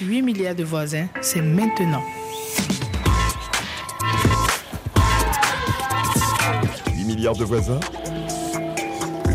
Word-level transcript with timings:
8 0.00 0.22
milliards 0.22 0.54
de 0.54 0.62
voisins, 0.62 1.08
c'est 1.20 1.40
maintenant. 1.40 2.04
8 6.94 7.04
milliards 7.04 7.34
de 7.34 7.44
voisins 7.44 7.80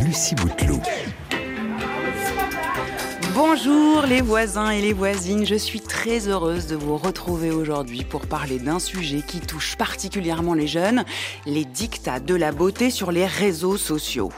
Lucie 0.05 0.35
Bouteloup. 0.35 0.81
Bonjour 3.33 4.03
les 4.03 4.21
voisins 4.21 4.69
et 4.69 4.79
les 4.79 4.93
voisines, 4.93 5.45
je 5.45 5.55
suis 5.55 5.81
très 5.81 6.27
heureuse 6.27 6.67
de 6.67 6.75
vous 6.75 6.97
retrouver 6.97 7.51
aujourd'hui 7.51 8.03
pour 8.03 8.27
parler 8.27 8.59
d'un 8.59 8.79
sujet 8.79 9.21
qui 9.21 9.39
touche 9.41 9.75
particulièrement 9.75 10.53
les 10.53 10.67
jeunes, 10.67 11.03
les 11.45 11.65
dictats 11.65 12.19
de 12.19 12.35
la 12.35 12.51
beauté 12.51 12.89
sur 12.89 13.11
les 13.11 13.25
réseaux 13.25 13.77
sociaux. 13.77 14.31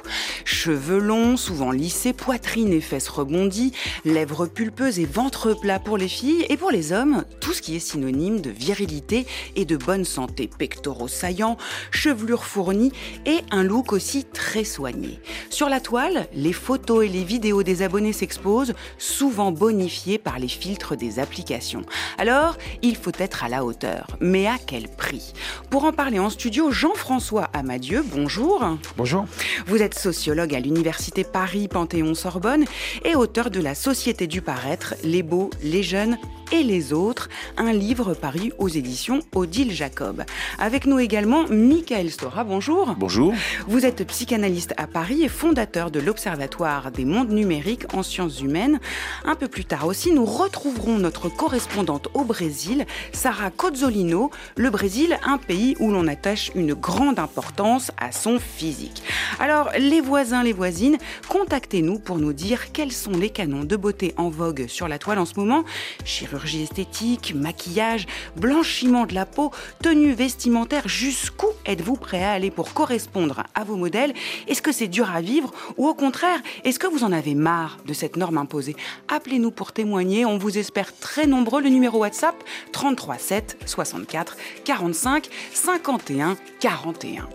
Cheveux 0.46 1.00
longs, 1.00 1.38
souvent 1.38 1.72
lissés, 1.72 2.14
poitrine 2.14 2.72
et 2.72 2.80
fesses 2.80 3.10
rebondies, 3.10 3.74
lèvres 4.06 4.46
pulpeuses 4.46 5.00
et 5.00 5.06
ventre 5.06 5.56
plat 5.56 5.80
pour 5.80 5.98
les 5.98 6.08
filles 6.08 6.46
et 6.50 6.56
pour 6.56 6.70
les 6.70 6.94
hommes, 6.94 7.26
tout 7.42 7.52
ce 7.52 7.64
qui 7.64 7.76
est 7.76 7.80
synonyme 7.80 8.42
de 8.42 8.52
virilité 8.52 9.26
et 9.56 9.66
de 9.66 9.76
bonne 9.76 10.06
santé, 10.06 10.48
pectoraux 10.48 11.08
saillants, 11.08 11.58
chevelure 11.90 12.46
fournie 12.46 12.92
et 13.26 13.40
un 13.50 13.64
look 13.64 13.92
aussi 13.92 14.24
très 14.24 14.64
soigné. 14.64 15.20
Sur 15.50 15.68
la 15.68 15.80
toile, 15.80 16.28
les 16.34 16.54
photos 16.54 17.06
et 17.06 17.10
les 17.10 17.24
vidéos 17.24 17.64
des 17.64 17.82
abonnés 17.82 18.14
s'exposent 18.14 18.76
souvent 19.00 19.52
bonifiés 19.52 20.20
par 20.20 20.38
les 20.38 20.48
filtres 20.48 20.96
des 20.96 21.18
applications. 21.18 21.82
Alors, 22.20 22.56
il 22.84 22.96
faut 22.96 23.12
être 23.18 23.44
à 23.44 23.50
la 23.50 23.66
hauteur. 23.66 24.06
Mais 24.20 24.46
à 24.46 24.58
quel 24.64 24.90
prix? 24.90 25.34
Pour 25.72 25.86
en 25.86 25.92
parler 25.92 26.20
en 26.20 26.30
studio, 26.30 26.70
Jean-François 26.70 27.50
Amadieu, 27.54 28.06
bonjour. 28.08 28.78
Bonjour. 28.96 29.26
Vous 29.66 29.82
êtes 29.82 29.98
sociologue 29.98 30.35
à 30.40 30.60
l'Université 30.60 31.24
Paris 31.24 31.70
Panthéon-Sorbonne 31.70 32.66
et 33.06 33.16
auteur 33.16 33.50
de 33.50 33.62
La 33.62 33.74
Société 33.74 34.28
du 34.28 34.42
Paraître, 34.42 34.94
Les 35.04 35.24
Beaux, 35.24 35.50
les 35.64 35.82
Jeunes 35.82 36.18
et 36.52 36.64
les 36.64 36.94
autres, 36.94 37.30
un 37.58 37.74
livre 37.74 38.14
paru 38.14 38.54
aux 38.58 38.68
éditions 38.68 39.22
Odile 39.34 39.72
Jacob. 39.72 40.24
Avec 40.60 40.86
nous 40.86 41.00
également 41.00 41.46
Michael 41.50 42.12
Stora, 42.12 42.44
bonjour. 42.44 42.96
Bonjour. 42.98 43.34
Vous 43.68 43.86
êtes 43.86 44.06
psychanalyste 44.06 44.74
à 44.78 44.88
Paris 44.88 45.24
et 45.24 45.30
fondateur 45.30 45.92
de 45.92 46.00
l'Observatoire 46.00 46.92
des 46.92 47.06
mondes 47.06 47.32
numériques 47.32 47.94
en 47.94 48.04
sciences 48.04 48.42
humaines. 48.42 48.80
Un 49.24 49.36
peu 49.36 49.48
plus 49.48 49.66
tard 49.66 49.88
aussi, 49.88 50.12
nous 50.12 50.26
retrouverons 50.26 50.98
notre 50.98 51.30
correspondante 51.30 52.10
au 52.14 52.24
Brésil, 52.24 52.86
Sarah 53.12 53.52
Cozzolino. 53.52 54.30
Le 54.56 54.70
Brésil, 54.70 55.18
un 55.26 55.38
pays 55.38 55.76
où 55.80 55.92
l'on 55.92 56.08
attache 56.08 56.52
une 56.56 56.74
grande 56.74 57.20
importance 57.20 57.92
à 57.98 58.12
son 58.12 58.40
physique. 58.40 59.04
Alors, 59.40 59.72
les 59.80 60.02
voisins, 60.02 60.44
les 60.44 60.54
voisines, 60.54 60.98
contactez-nous 61.28 62.00
pour 62.00 62.18
nous 62.18 62.34
dire 62.34 62.72
quels 62.72 62.92
sont 62.92 63.12
les 63.12 63.30
canons 63.30 63.64
de 63.64 63.76
beauté 63.76 64.14
en 64.18 64.30
vogue 64.30 64.68
sur 64.68 64.88
la 64.88 65.00
toile 65.00 65.20
en 65.20 65.26
ce 65.26 65.40
moment 65.40 65.64
chirurgie 66.04 66.35
esthétique, 66.44 67.34
maquillage, 67.36 68.06
blanchiment 68.36 69.06
de 69.06 69.14
la 69.14 69.26
peau, 69.26 69.52
tenue 69.82 70.14
vestimentaire, 70.14 70.88
jusqu'où 70.88 71.48
êtes-vous 71.66 71.96
prêt 71.96 72.24
à 72.24 72.32
aller 72.32 72.52
pour 72.52 72.74
correspondre 72.74 73.44
à 73.54 73.64
vos 73.64 73.76
modèles? 73.76 74.14
Est-ce 74.48 74.62
que 74.62 74.72
c'est 74.72 74.88
dur 74.88 75.10
à 75.12 75.22
vivre 75.22 75.52
ou 75.78 75.88
au 75.88 75.94
contraire, 75.94 76.40
est-ce 76.64 76.80
que 76.80 76.88
vous 76.88 77.04
en 77.04 77.12
avez 77.12 77.36
marre 77.36 77.78
de 77.86 77.94
cette 77.94 78.18
norme 78.18 78.38
imposée? 78.38 78.76
Appelez-nous 79.08 79.52
pour 79.52 79.72
témoigner, 79.72 80.26
on 80.26 80.38
vous 80.38 80.58
espère 80.58 80.98
très 80.98 81.28
nombreux. 81.28 81.62
Le 81.62 81.70
numéro 81.70 82.00
WhatsApp 82.00 82.36
33 82.72 83.18
7 83.18 83.58
64 83.66 84.38
45 84.64 85.30
51 85.54 86.38
41. 86.60 87.30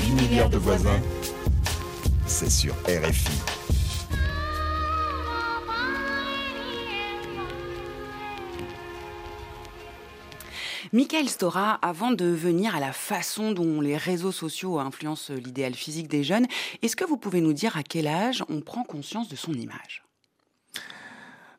8 0.00 0.12
milliards 0.14 0.50
de 0.50 0.58
voisins, 0.58 1.00
c'est 2.26 2.50
sur 2.50 2.74
RFI. 2.86 3.59
Michael 10.92 11.28
Stora, 11.28 11.74
avant 11.82 12.10
de 12.10 12.24
venir 12.24 12.74
à 12.74 12.80
la 12.80 12.92
façon 12.92 13.52
dont 13.52 13.80
les 13.80 13.96
réseaux 13.96 14.32
sociaux 14.32 14.80
influencent 14.80 15.32
l'idéal 15.32 15.74
physique 15.74 16.08
des 16.08 16.24
jeunes, 16.24 16.48
est-ce 16.82 16.96
que 16.96 17.04
vous 17.04 17.16
pouvez 17.16 17.40
nous 17.40 17.52
dire 17.52 17.76
à 17.76 17.84
quel 17.84 18.08
âge 18.08 18.42
on 18.48 18.60
prend 18.60 18.82
conscience 18.82 19.28
de 19.28 19.36
son 19.36 19.52
image? 19.52 20.02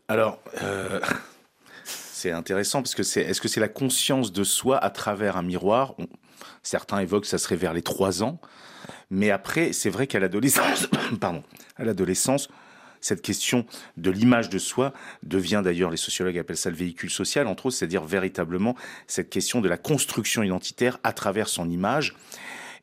Alors, 0.10 0.40
euh, 0.62 1.00
c'est 1.86 2.32
intéressant 2.32 2.82
parce 2.82 2.94
que 2.94 3.04
c'est 3.04 3.22
est-ce 3.22 3.40
que 3.40 3.48
c'est 3.48 3.62
la 3.62 3.70
conscience 3.70 4.34
de 4.34 4.44
soi 4.44 4.78
à 4.78 4.90
travers 4.90 5.38
un 5.38 5.44
miroir? 5.44 5.96
Certains 6.62 7.00
évoquent 7.00 7.24
que 7.24 7.30
ça 7.30 7.38
serait 7.38 7.56
vers 7.56 7.74
les 7.74 7.84
3 7.84 8.24
ans, 8.24 8.38
mais 9.10 9.32
après, 9.32 9.72
c'est 9.72 9.90
vrai 9.90 10.08
qu'à 10.08 10.20
l'adolescence, 10.20 10.90
pardon, 11.22 11.42
à 11.78 11.86
l'adolescence, 11.86 12.50
cette 13.02 13.22
question 13.22 13.66
de 13.98 14.12
l'image 14.12 14.50
de 14.50 14.60
soi 14.60 14.94
devient 15.24 15.62
d'ailleurs, 15.64 15.90
les 15.90 15.98
sociologues 15.98 16.38
appellent 16.38 16.56
ça 16.56 16.70
le 16.70 16.76
véhicule 16.76 17.10
social, 17.10 17.48
entre 17.48 17.66
autres, 17.66 17.76
c'est-à-dire 17.76 18.06
véritablement 18.06 18.76
cette 19.08 19.30
question 19.30 19.60
de 19.60 19.68
la 19.68 19.78
construction 19.78 20.44
identitaire 20.44 21.00
à 21.04 21.12
travers 21.12 21.50
son 21.50 21.70
image 21.70 22.16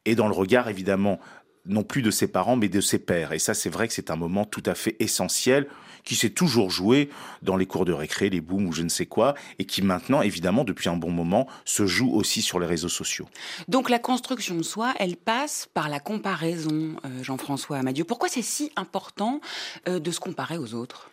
et 0.05 0.15
dans 0.15 0.29
le 0.29 0.35
regard 0.35 0.69
évidemment 0.69 1.21
non 1.67 1.83
plus 1.83 2.03
de 2.03 2.11
ses 2.11 2.29
parents 2.29 2.57
mais 2.57 2.69
de 2.69 2.81
ses 2.81 2.99
pères. 2.99 3.33
Et 3.33 3.39
ça 3.39 3.55
c'est 3.55 3.71
vrai 3.71 3.89
que 3.89 3.95
c'est 3.95 4.11
un 4.11 4.17
moment 4.17 4.45
tout 4.45 4.63
à 4.67 4.75
fait 4.75 4.97
essentiel 4.99 5.69
qui 6.09 6.17
s'est 6.17 6.31
toujours 6.31 6.71
joué 6.71 7.11
dans 7.43 7.59
les 7.59 7.67
cours 7.67 7.85
de 7.85 7.93
récré, 7.93 8.31
les 8.31 8.41
booms 8.41 8.67
ou 8.67 8.73
je 8.73 8.83
ne 8.83 8.89
sais 8.89 9.05
quoi, 9.05 9.35
et 9.59 9.67
qui 9.67 9.83
maintenant 9.83 10.23
évidemment 10.23 10.65
depuis 10.65 10.89
un 10.89 10.97
bon 10.97 11.11
moment 11.11 11.47
se 11.67 11.87
joue 11.87 12.11
aussi 12.15 12.41
sur 12.41 12.59
les 12.59 12.67
réseaux 12.67 12.89
sociaux. 12.89 13.29
Donc 13.69 13.91
la 13.91 13.99
construction 13.99 14.55
de 14.55 14.63
soi, 14.63 14.95
elle 14.99 15.19
passe 15.19 15.69
par 15.75 15.91
la 15.91 16.01
comparaison, 16.01 16.97
euh, 17.05 17.23
Jean-François 17.23 17.77
Amadieu. 17.77 18.05
Pourquoi 18.05 18.31
c'est 18.31 18.41
si 18.41 18.73
important 18.75 19.43
euh, 19.87 20.01
de 20.01 20.11
se 20.11 20.19
comparer 20.19 20.57
aux 20.57 20.73
autres? 20.73 21.11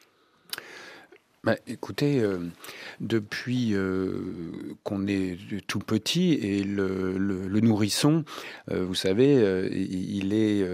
Bah, 1.46 1.58
écoutez, 1.68 2.22
euh, 2.22 2.40
depuis 3.02 3.76
euh, 3.76 4.74
qu'on 4.84 5.06
est 5.06 5.38
tout 5.68 5.78
petit 5.78 6.34
et 6.34 6.64
le, 6.64 7.60
nourrisson, 7.62 8.24
euh, 8.72 8.84
vous 8.84 8.96
savez, 8.96 9.36
il 9.72 10.34
est, 10.34 10.68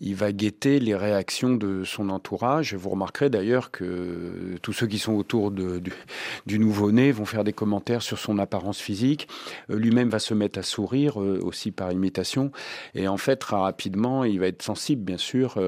il 0.00 0.14
va 0.14 0.30
guetter 0.30 0.78
les 0.78 0.94
réactions 0.94 1.56
de 1.56 1.82
son 1.82 2.10
entourage. 2.10 2.74
Vous 2.74 2.90
remarquerez 2.90 3.28
d'ailleurs 3.28 3.72
que 3.72 4.56
tous 4.62 4.72
ceux 4.72 4.86
qui 4.86 5.00
sont 5.00 5.14
autour 5.14 5.50
du, 5.50 6.58
nouveau-né 6.60 7.10
vont 7.10 7.24
faire 7.24 7.42
des 7.42 7.52
commentaires 7.52 8.02
sur 8.02 8.20
son 8.20 8.38
apparence 8.38 8.78
physique. 8.78 9.26
Lui-même 9.68 10.10
va 10.10 10.20
se 10.20 10.32
mettre 10.32 10.60
à 10.60 10.62
sourire 10.62 11.16
aussi 11.16 11.72
par 11.72 11.90
imitation. 11.90 12.52
Et 12.94 13.08
en 13.08 13.16
fait, 13.16 13.36
très 13.36 13.56
rapidement, 13.56 14.22
il 14.22 14.38
va 14.38 14.46
être 14.46 14.62
sensible, 14.62 15.02
bien 15.02 15.18
sûr, 15.18 15.58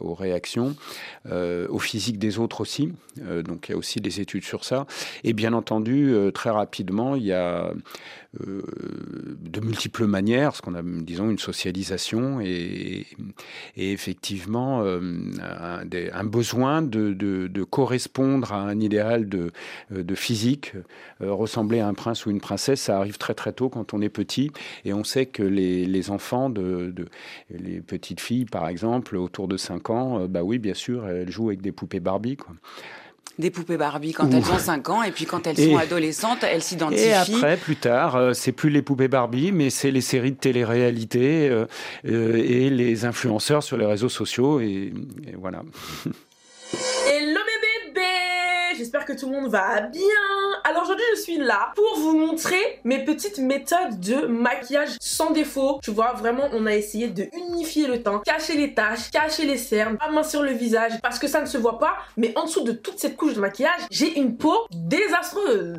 aux 0.00 0.14
réactions, 0.14 0.76
au 1.28 1.78
physique 1.80 2.20
des 2.20 2.38
autres 2.38 2.60
aussi. 2.60 2.92
Donc, 3.16 3.68
il 3.68 3.72
y 3.72 3.74
a 3.74 3.79
aussi 3.80 4.00
des 4.00 4.20
études 4.20 4.44
sur 4.44 4.64
ça. 4.64 4.86
Et 5.24 5.32
bien 5.32 5.52
entendu, 5.52 6.12
euh, 6.12 6.30
très 6.30 6.50
rapidement, 6.50 7.16
il 7.16 7.24
y 7.24 7.32
a 7.32 7.72
euh, 8.40 8.62
de 9.40 9.60
multiples 9.60 10.06
manières, 10.06 10.54
ce 10.54 10.62
qu'on 10.62 10.74
a, 10.74 10.82
disons, 10.82 11.30
une 11.30 11.38
socialisation 11.38 12.40
et, 12.40 13.06
effectivement 13.76 14.82
euh, 14.84 15.00
un, 15.40 16.24
besoin 16.24 16.82
de, 16.82 17.12
de- 17.12 17.64
correspondre 17.64 18.52
à 18.52 18.60
un 18.62 18.78
idéal 18.80 19.28
de, 19.28 19.50
de 19.90 20.14
physique. 20.14 20.74
Ressembler 21.20 21.80
à 21.80 21.88
un 21.88 21.94
prince 21.94 22.26
ou 22.26 22.30
une 22.30 22.40
princesse, 22.40 22.82
ça 22.82 22.98
arrive 22.98 23.18
très 23.18 23.34
très 23.34 23.52
tôt 23.52 23.68
quand 23.68 23.94
on 23.94 24.00
est 24.00 24.08
petit. 24.08 24.50
Et 24.84 24.92
on 24.92 25.04
sait 25.04 25.26
que 25.26 25.42
les, 25.42 25.86
les 25.86 26.10
enfants, 26.10 26.50
de, 26.50 26.94
les 27.50 27.80
petites 27.80 28.20
filles 28.20 28.44
par 28.44 28.68
exemple, 28.68 29.16
autour 29.16 29.48
de 29.48 29.56
5 29.56 29.90
ans, 29.90 30.26
bah 30.28 30.42
oui, 30.42 30.58
bien 30.58 30.74
sûr, 30.74 31.06
elles 31.06 31.30
jouent 31.30 31.48
avec 31.48 31.62
des 31.62 31.72
poupées 31.72 32.00
Barbie. 32.00 32.36
Quoi. 32.36 32.54
Des 33.40 33.50
poupées 33.50 33.76
Barbie 33.78 34.12
quand 34.12 34.26
Ouh. 34.32 34.36
elles 34.36 34.50
ont 34.52 34.58
5 34.58 34.88
ans 34.90 35.02
et 35.02 35.10
puis 35.10 35.24
quand 35.24 35.46
elles 35.46 35.58
Et- 35.58 35.70
sont 35.70 35.78
adolescentes, 35.78 36.44
elles 36.44 36.62
s'identifient. 36.62 37.02
Et 37.06 37.14
après, 37.14 37.56
plus 37.56 37.76
tard, 37.76 38.14
euh, 38.16 38.32
c'est 38.34 38.52
plus 38.52 38.68
les 38.70 38.82
poupées 38.82 39.08
Barbie, 39.08 39.50
mais 39.50 39.70
c'est 39.70 39.90
les 39.90 40.02
séries 40.02 40.32
de 40.32 40.36
télé-réalité 40.36 41.48
euh, 41.48 41.64
euh, 42.06 42.36
et 42.36 42.68
les 42.70 43.04
influenceurs 43.06 43.62
sur 43.62 43.76
les 43.78 43.86
réseaux 43.86 44.08
sociaux. 44.10 44.60
Et, 44.60 44.92
et 45.26 45.36
voilà. 45.40 45.62
J'espère 48.80 49.04
que 49.04 49.12
tout 49.12 49.28
le 49.28 49.38
monde 49.38 49.50
va 49.50 49.82
bien. 49.82 50.00
Alors 50.64 50.84
aujourd'hui 50.84 51.04
je 51.14 51.20
suis 51.20 51.36
là 51.36 51.70
pour 51.74 51.98
vous 51.98 52.16
montrer 52.16 52.80
mes 52.84 53.04
petites 53.04 53.36
méthodes 53.36 54.00
de 54.00 54.24
maquillage 54.24 54.88
sans 54.98 55.32
défaut. 55.32 55.80
Tu 55.82 55.90
vois, 55.90 56.14
vraiment 56.14 56.48
on 56.54 56.64
a 56.64 56.74
essayé 56.74 57.08
de 57.08 57.28
unifier 57.50 57.86
le 57.86 58.02
teint, 58.02 58.22
cacher 58.24 58.56
les 58.56 58.72
taches, 58.72 59.10
cacher 59.10 59.44
les 59.44 59.58
cernes, 59.58 59.98
amincir 60.00 60.42
le 60.42 60.52
visage 60.52 60.92
parce 61.02 61.18
que 61.18 61.28
ça 61.28 61.42
ne 61.42 61.46
se 61.46 61.58
voit 61.58 61.78
pas, 61.78 61.98
mais 62.16 62.32
en 62.38 62.46
dessous 62.46 62.62
de 62.62 62.72
toute 62.72 62.98
cette 62.98 63.18
couche 63.18 63.34
de 63.34 63.40
maquillage, 63.40 63.82
j'ai 63.90 64.18
une 64.18 64.38
peau 64.38 64.56
désastreuse 64.70 65.76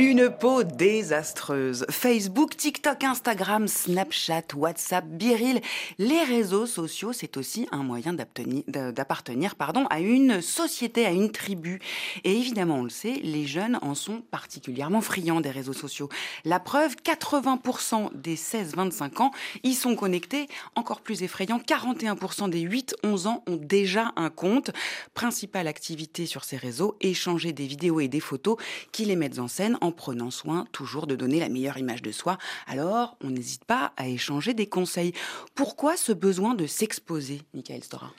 Une 0.00 0.30
peau 0.30 0.62
désastreuse. 0.62 1.84
Facebook, 1.90 2.56
TikTok, 2.56 3.04
Instagram, 3.04 3.68
Snapchat, 3.68 4.44
WhatsApp, 4.56 5.04
Biril, 5.06 5.60
les 5.98 6.22
réseaux 6.22 6.64
sociaux, 6.64 7.12
c'est 7.12 7.36
aussi 7.36 7.68
un 7.70 7.82
moyen 7.82 8.14
d'appartenir 8.14 9.54
à 9.90 10.00
une 10.00 10.40
société, 10.40 11.04
à 11.04 11.10
une 11.10 11.30
tribu. 11.30 11.80
Et 12.24 12.32
évidemment, 12.32 12.76
on 12.76 12.84
le 12.84 12.88
sait, 12.88 13.20
les 13.22 13.46
jeunes 13.46 13.78
en 13.82 13.94
sont 13.94 14.22
particulièrement 14.30 15.02
friands 15.02 15.42
des 15.42 15.50
réseaux 15.50 15.74
sociaux. 15.74 16.08
La 16.46 16.60
preuve, 16.60 16.96
80% 17.04 18.08
des 18.14 18.36
16-25 18.36 19.20
ans 19.20 19.32
y 19.64 19.74
sont 19.74 19.96
connectés. 19.96 20.48
Encore 20.76 21.02
plus 21.02 21.22
effrayant, 21.22 21.58
41% 21.58 22.48
des 22.48 22.62
8-11 22.62 23.26
ans 23.26 23.44
ont 23.46 23.58
déjà 23.60 24.12
un 24.16 24.30
compte. 24.30 24.70
Principale 25.12 25.68
activité 25.68 26.24
sur 26.24 26.44
ces 26.44 26.56
réseaux, 26.56 26.96
échanger 27.02 27.52
des 27.52 27.66
vidéos 27.66 28.00
et 28.00 28.08
des 28.08 28.20
photos 28.20 28.56
qui 28.92 29.04
les 29.04 29.16
mettent 29.16 29.38
en 29.38 29.48
scène 29.48 29.76
en 29.82 29.89
prenant 29.90 30.30
soin 30.30 30.66
toujours 30.72 31.06
de 31.06 31.16
donner 31.16 31.40
la 31.40 31.48
meilleure 31.48 31.78
image 31.78 32.02
de 32.02 32.12
soi. 32.12 32.38
Alors, 32.66 33.16
on 33.22 33.30
n'hésite 33.30 33.64
pas 33.64 33.92
à 33.96 34.08
échanger 34.08 34.54
des 34.54 34.66
conseils. 34.66 35.12
Pourquoi 35.54 35.96
ce 35.96 36.12
besoin 36.12 36.54
de 36.54 36.66
s'exposer, 36.66 37.42
Michael 37.54 37.84
Stora? 37.84 38.12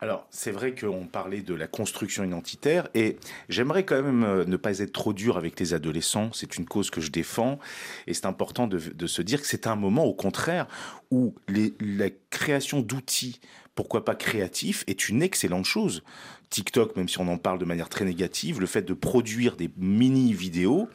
Alors, 0.00 0.26
c'est 0.30 0.52
vrai 0.52 0.76
qu'on 0.76 1.06
parlait 1.06 1.40
de 1.40 1.54
la 1.54 1.66
construction 1.66 2.22
identitaire 2.22 2.88
et 2.94 3.16
j'aimerais 3.48 3.84
quand 3.84 4.00
même 4.00 4.22
euh, 4.22 4.44
ne 4.44 4.56
pas 4.56 4.78
être 4.78 4.92
trop 4.92 5.12
dur 5.12 5.36
avec 5.36 5.58
les 5.58 5.74
adolescents. 5.74 6.30
C'est 6.32 6.56
une 6.56 6.66
cause 6.66 6.90
que 6.90 7.00
je 7.00 7.10
défends 7.10 7.58
et 8.06 8.14
c'est 8.14 8.26
important 8.26 8.68
de, 8.68 8.78
se 8.78 9.22
dire 9.22 9.40
que 9.40 9.48
c'est 9.48 9.66
un 9.66 9.74
moment, 9.74 10.04
au 10.04 10.14
contraire, 10.14 10.68
où 11.10 11.34
la 11.48 12.10
création 12.30 12.80
d'outils, 12.80 13.40
pourquoi 13.74 14.04
pas 14.04 14.14
créatifs, 14.14 14.84
est 14.86 15.08
une 15.08 15.20
excellente 15.20 15.64
chose. 15.64 16.04
TikTok, 16.50 16.96
même 16.96 17.08
si 17.08 17.18
on 17.20 17.28
en 17.28 17.38
parle 17.38 17.58
de 17.58 17.64
manière 17.64 17.88
très 17.88 18.04
négative, 18.04 18.60
le 18.60 18.66
fait 18.66 18.82
de 18.82 18.94
produire 18.94 19.56
des 19.56 19.70
mini-vidéos, 19.76 20.88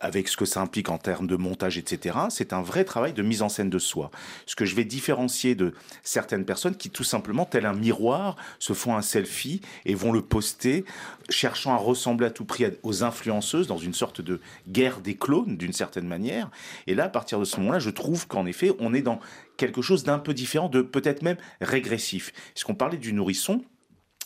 avec 0.00 0.28
ce 0.28 0.36
que 0.36 0.44
ça 0.44 0.60
implique 0.60 0.90
en 0.90 0.98
termes 0.98 1.26
de 1.26 1.36
montage, 1.36 1.78
etc., 1.78 2.18
c'est 2.28 2.52
un 2.52 2.62
vrai 2.62 2.84
travail 2.84 3.12
de 3.12 3.22
mise 3.22 3.42
en 3.42 3.48
scène 3.48 3.70
de 3.70 3.78
soi. 3.78 4.10
Ce 4.46 4.56
que 4.56 4.64
je 4.64 4.74
vais 4.74 4.84
différencier 4.84 5.54
de 5.54 5.72
certaines 6.02 6.44
personnes 6.44 6.76
qui, 6.76 6.90
tout 6.90 7.04
simplement, 7.04 7.44
tel 7.44 7.64
un 7.64 7.74
miroir, 7.74 8.36
se 8.58 8.72
font 8.72 8.96
un 8.96 9.02
selfie 9.02 9.60
et 9.84 9.94
vont 9.94 10.12
le 10.12 10.20
poster, 10.20 10.84
cherchant 11.28 11.72
à 11.72 11.76
ressembler 11.76 12.26
à 12.26 12.30
tout 12.30 12.44
prix 12.44 12.66
aux 12.82 13.02
influenceuses 13.02 13.66
dans 13.66 13.78
une 13.78 13.94
sorte 13.94 14.20
de 14.20 14.40
guerre 14.68 15.00
des 15.00 15.14
clones, 15.14 15.56
d'une 15.56 15.72
certaine 15.72 16.06
manière. 16.06 16.50
Et 16.86 16.94
là, 16.94 17.04
à 17.04 17.08
partir 17.08 17.38
de 17.38 17.44
ce 17.44 17.58
moment-là, 17.60 17.78
je 17.78 17.90
trouve 17.90 18.26
qu'en 18.26 18.46
effet, 18.46 18.72
on 18.80 18.94
est 18.94 19.02
dans 19.02 19.20
quelque 19.56 19.82
chose 19.82 20.04
d'un 20.04 20.18
peu 20.18 20.34
différent, 20.34 20.68
de 20.68 20.82
peut-être 20.82 21.22
même 21.22 21.38
régressif. 21.60 22.32
Puisqu'on 22.52 22.74
parlait 22.74 22.98
du 22.98 23.12
nourrisson, 23.12 23.64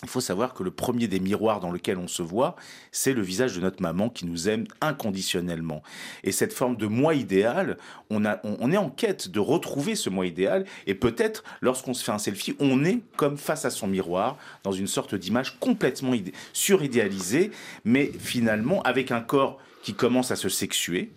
il 0.05 0.09
faut 0.09 0.21
savoir 0.21 0.55
que 0.55 0.63
le 0.63 0.71
premier 0.71 1.09
des 1.09 1.19
miroirs 1.19 1.59
dans 1.59 1.73
lequel 1.73 1.99
on 1.99 2.07
se 2.07 2.23
voit, 2.23 2.55
c'est 2.93 3.13
le 3.13 3.23
visage 3.23 3.57
de 3.57 3.61
notre 3.61 3.83
maman 3.83 4.09
qui 4.09 4.27
nous 4.27 4.49
aime 4.49 4.65
inconditionnellement. 4.81 5.83
Et 6.23 6.31
cette 6.31 6.53
forme 6.53 6.77
de 6.77 6.87
moi 6.87 7.15
idéal, 7.15 7.79
on, 8.09 8.25
est 8.25 8.77
en 8.77 8.91
quête 8.91 9.29
de 9.29 9.41
retrouver 9.41 9.97
ce 9.97 10.09
moi 10.09 10.27
idéal. 10.27 10.67
Et 10.87 10.95
peut-être, 10.95 11.43
lorsqu'on 11.61 11.95
se 11.95 12.05
fait 12.05 12.13
un 12.13 12.19
selfie, 12.19 12.55
on 12.61 12.85
est 12.85 13.01
comme 13.17 13.37
face 13.37 13.65
à 13.65 13.71
son 13.71 13.89
miroir, 13.89 14.37
dans 14.63 14.73
une 14.73 14.87
sorte 14.87 15.17
d'image 15.17 15.59
complètement 15.59 16.15
suridéalisée, 16.53 17.51
mais 17.85 18.13
finalement 18.21 18.83
avec 18.83 19.11
un 19.11 19.21
corps 19.21 19.59
qui 19.83 19.95
commence 19.95 20.31
à 20.31 20.37
se 20.37 20.49
sexuer, 20.49 21.11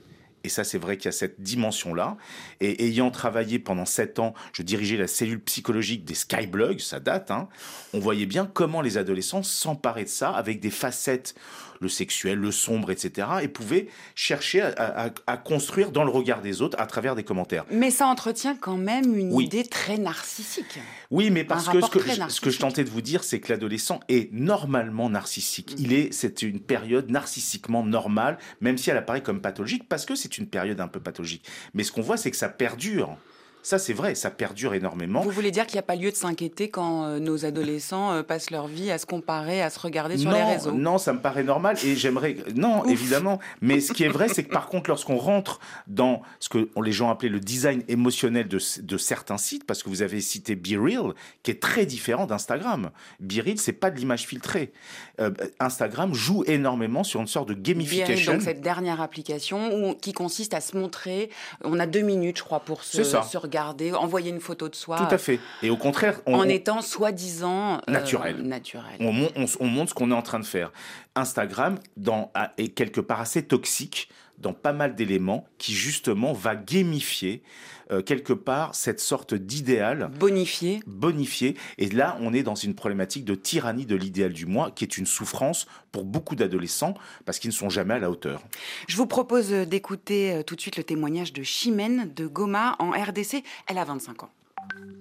et 0.43 0.49
ça, 0.49 0.63
c'est 0.63 0.77
vrai 0.77 0.97
qu'il 0.97 1.05
y 1.05 1.09
a 1.09 1.11
cette 1.11 1.41
dimension-là. 1.41 2.17
Et 2.59 2.85
ayant 2.85 3.11
travaillé 3.11 3.59
pendant 3.59 3.85
sept 3.85 4.19
ans, 4.19 4.33
je 4.53 4.63
dirigeais 4.63 4.97
la 4.97 5.07
cellule 5.07 5.41
psychologique 5.41 6.05
des 6.05 6.15
Skyblogs, 6.15 6.79
ça 6.79 6.99
date, 6.99 7.31
hein, 7.31 7.47
on 7.93 7.99
voyait 7.99 8.25
bien 8.25 8.45
comment 8.45 8.81
les 8.81 8.97
adolescents 8.97 9.43
s'emparaient 9.43 10.05
de 10.05 10.09
ça 10.09 10.31
avec 10.31 10.59
des 10.59 10.71
facettes 10.71 11.35
le 11.81 11.89
sexuel, 11.89 12.37
le 12.37 12.51
sombre, 12.51 12.91
etc. 12.91 13.27
Et 13.41 13.47
pouvait 13.47 13.87
chercher 14.15 14.61
à, 14.61 15.37
construire 15.37 15.91
dans 15.91 16.03
le 16.03 16.11
regard 16.11 16.41
des 16.41 16.61
autres 16.61 16.79
à 16.79 16.85
travers 16.85 17.15
des 17.15 17.23
commentaires. 17.23 17.65
Mais 17.71 17.91
ça 17.91 18.07
entretient 18.07 18.55
quand 18.55 18.77
même 18.77 19.17
une 19.17 19.37
idée 19.41 19.65
très 19.65 19.97
narcissique. 19.97 20.79
Oui, 21.09 21.31
mais 21.31 21.43
parce 21.43 21.67
que, 21.67 21.81
ce 21.81 21.89
que, 21.89 21.99
ce 22.29 22.39
que 22.39 22.49
je 22.49 22.59
tentais 22.59 22.83
de 22.83 22.89
vous 22.89 23.01
dire, 23.01 23.23
c'est 23.23 23.39
que 23.39 23.51
l'adolescent 23.51 23.99
est 24.07 24.31
normalement 24.31 25.09
narcissique. 25.09 25.75
Il 25.77 25.91
est, 25.91 26.13
c'est 26.13 26.43
une 26.43 26.59
période 26.59 27.09
narcissiquement 27.09 27.83
normale, 27.83 28.37
même 28.61 28.77
si 28.77 28.89
elle 28.89 28.97
apparaît 28.97 29.23
comme 29.23 29.41
pathologique, 29.41 29.89
parce 29.89 30.05
que 30.05 30.15
c'est 30.15 30.37
une 30.37 30.47
période 30.47 30.79
un 30.79 30.87
peu 30.87 30.99
pathologique. 30.99 31.45
Mais 31.73 31.83
ce 31.83 31.91
qu'on 31.91 32.01
voit, 32.01 32.17
c'est 32.17 32.31
que 32.31 32.37
ça 32.37 32.49
perdure. 32.49 33.17
Ça, 33.63 33.77
c'est 33.77 33.93
vrai, 33.93 34.15
ça 34.15 34.31
perdure 34.31 34.73
énormément. 34.73 35.21
Vous 35.21 35.29
voulez 35.29 35.51
dire 35.51 35.67
qu'il 35.67 35.75
n'y 35.75 35.79
a 35.79 35.83
pas 35.83 35.95
lieu 35.95 36.09
de 36.09 36.15
s'inquiéter 36.15 36.69
quand 36.69 37.05
euh, 37.05 37.19
nos 37.19 37.45
adolescents 37.45 38.11
euh, 38.11 38.23
passent 38.23 38.49
leur 38.49 38.67
vie 38.67 38.89
à 38.89 38.97
se 38.97 39.05
comparer, 39.05 39.61
à 39.61 39.69
se 39.69 39.79
regarder 39.79 40.17
sur 40.17 40.31
les 40.31 40.41
réseaux? 40.41 40.71
Non, 40.71 40.97
ça 40.97 41.13
me 41.13 41.19
paraît 41.19 41.43
normal 41.43 41.77
et 41.83 41.95
j'aimerais. 41.95 42.37
Non, 42.55 42.85
évidemment. 42.85 43.39
Mais 43.61 43.79
ce 43.79 43.93
qui 43.93 44.03
est 44.03 44.09
vrai, 44.09 44.29
c'est 44.29 44.43
que 44.43 44.51
par 44.51 44.67
contre, 44.67 44.89
lorsqu'on 44.89 45.17
rentre 45.17 45.59
dans 45.85 46.23
ce 46.39 46.49
que 46.49 46.69
les 46.83 46.91
gens 46.91 47.11
appelaient 47.11 47.29
le 47.29 47.39
design 47.39 47.83
émotionnel 47.87 48.47
de, 48.47 48.59
de 48.81 48.97
certains 48.97 49.37
sites, 49.37 49.65
parce 49.65 49.83
que 49.83 49.89
vous 49.89 50.01
avez 50.01 50.21
cité 50.21 50.55
BeReal, 50.55 51.13
qui 51.43 51.51
est 51.51 51.61
très 51.61 51.85
différent 51.85 52.25
d'Instagram. 52.25 52.89
BeReal, 53.19 53.59
c'est 53.59 53.73
pas 53.73 53.91
de 53.91 53.97
l'image 53.97 54.25
filtrée. 54.25 54.71
Euh, 55.19 55.29
Instagram 55.59 56.15
joue 56.15 56.43
énormément 56.47 57.03
sur 57.03 57.21
une 57.21 57.27
sorte 57.27 57.49
de 57.49 57.53
gamification. 57.53 58.33
donc 58.33 58.41
cette 58.41 58.61
dernière 58.61 59.01
application 59.01 59.93
qui 60.01 60.13
consiste 60.13 60.55
à 60.55 60.61
se 60.61 60.75
montrer. 60.75 61.29
On 61.63 61.79
a 61.79 61.85
deux 61.85 62.01
minutes, 62.01 62.39
je 62.39 62.43
crois, 62.43 62.61
pour 62.61 62.83
se, 62.83 63.03
se 63.03 63.37
regarder 63.37 63.50
regarder, 63.51 63.91
envoyer 63.93 64.31
une 64.31 64.39
photo 64.39 64.69
de 64.69 64.75
soi. 64.75 64.97
Tout 64.97 65.13
à 65.13 65.17
fait. 65.17 65.39
Et 65.61 65.69
au 65.69 65.75
contraire, 65.75 66.21
en 66.25 66.47
étant 66.47 66.81
soi-disant 66.81 67.75
euh, 67.75 67.91
naturel. 67.91 68.37
naturel. 68.37 68.85
On, 69.01 69.27
on, 69.59 69.67
montre 69.67 69.89
ce 69.89 69.93
qu'on 69.93 70.09
est 70.11 70.15
en 70.15 70.21
train 70.21 70.39
de 70.39 70.45
faire. 70.45 70.71
Instagram 71.15 71.77
dans, 71.97 72.31
est 72.57 72.69
quelque 72.69 73.01
part 73.01 73.19
assez 73.19 73.43
toxique 73.43 74.09
dans 74.37 74.53
pas 74.53 74.73
mal 74.73 74.95
d'éléments 74.95 75.45
qui 75.57 75.73
justement 75.73 76.33
va 76.33 76.55
gamifier 76.55 77.43
euh, 77.91 78.01
quelque 78.01 78.33
part 78.33 78.73
cette 78.75 78.99
sorte 78.99 79.33
d'idéal. 79.33 80.09
Bonifié. 80.17 80.81
Bonifié. 80.87 81.55
Et 81.77 81.89
là, 81.89 82.17
on 82.21 82.33
est 82.33 82.43
dans 82.43 82.55
une 82.55 82.73
problématique 82.73 83.25
de 83.25 83.35
tyrannie 83.35 83.85
de 83.85 83.95
l'idéal 83.95 84.33
du 84.33 84.45
moi, 84.45 84.71
qui 84.71 84.83
est 84.83 84.97
une 84.97 85.05
souffrance 85.05 85.67
pour 85.91 86.05
beaucoup 86.05 86.35
d'adolescents, 86.35 86.95
parce 87.25 87.39
qu'ils 87.39 87.49
ne 87.49 87.55
sont 87.55 87.69
jamais 87.69 87.93
à 87.93 87.99
la 87.99 88.09
hauteur. 88.09 88.41
Je 88.87 88.97
vous 88.97 89.07
propose 89.07 89.51
d'écouter 89.51 90.33
euh, 90.33 90.43
tout 90.43 90.55
de 90.55 90.61
suite 90.61 90.77
le 90.77 90.83
témoignage 90.83 91.33
de 91.33 91.43
Chimène 91.43 92.11
de 92.15 92.27
Goma 92.27 92.75
en 92.79 92.91
RDC. 92.91 93.43
Elle 93.67 93.77
a 93.77 93.85
25 93.85 94.23
ans. 94.23 94.31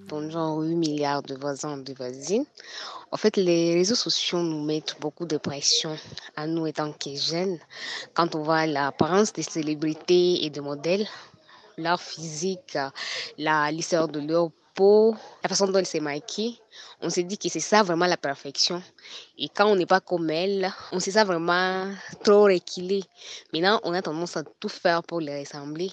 Bonjour, 0.08 0.62
8 0.62 0.74
milliards 0.74 1.22
de 1.22 1.34
voisins 1.34 1.76
de 1.76 1.92
voisines. 1.92 2.46
En 3.12 3.16
fait, 3.16 3.36
les 3.36 3.74
réseaux 3.74 3.94
sociaux 3.94 4.38
nous 4.38 4.64
mettent 4.64 4.96
beaucoup 5.00 5.26
de 5.26 5.36
pression 5.36 5.96
à 6.36 6.46
nous 6.46 6.66
étant 6.66 6.92
que 6.92 7.14
jeunes. 7.14 7.58
Quand 8.14 8.34
on 8.34 8.42
voit 8.42 8.66
l'apparence 8.66 9.32
des 9.32 9.42
célébrités 9.42 10.44
et 10.44 10.50
des 10.50 10.60
modèles, 10.60 11.06
leur 11.76 12.00
physique, 12.00 12.76
la 13.38 13.70
lisseur 13.70 14.08
de 14.08 14.20
leur 14.20 14.50
peau, 14.74 15.14
la 15.42 15.48
façon 15.48 15.66
dont 15.66 15.78
elles 15.78 15.86
s'est 15.86 16.00
maquillées, 16.00 16.58
on 17.02 17.10
s'est 17.10 17.22
dit 17.24 17.38
que 17.38 17.48
c'est 17.48 17.60
ça 17.60 17.82
vraiment 17.82 18.06
la 18.06 18.16
perfection. 18.16 18.82
Et 19.38 19.48
quand 19.48 19.66
on 19.66 19.76
n'est 19.76 19.86
pas 19.86 20.00
comme 20.00 20.30
elles, 20.30 20.72
on 20.92 21.00
sait 21.00 21.12
ça 21.12 21.24
vraiment 21.24 21.92
trop 22.24 22.44
reculé. 22.44 23.04
Maintenant, 23.52 23.78
on 23.84 23.92
a 23.92 24.02
tendance 24.02 24.36
à 24.36 24.42
tout 24.42 24.68
faire 24.68 25.02
pour 25.02 25.20
les 25.20 25.40
ressembler. 25.40 25.90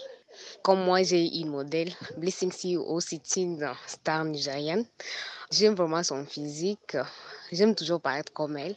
Comme 0.62 0.84
moi, 0.84 1.04
j'ai 1.04 1.26
une 1.38 1.50
modèle, 1.50 1.92
Blessing 2.18 2.52
CEO, 2.52 3.00
c'est 3.00 3.36
une 3.38 3.70
star 3.88 4.26
nigérienne. 4.26 4.86
J'aime 5.52 5.76
vraiment 5.76 6.04
son 6.04 6.26
physique. 6.26 6.98
J'aime 7.52 7.76
toujours 7.76 8.02
paraître 8.02 8.34
comme 8.34 8.58
elle. 8.58 8.76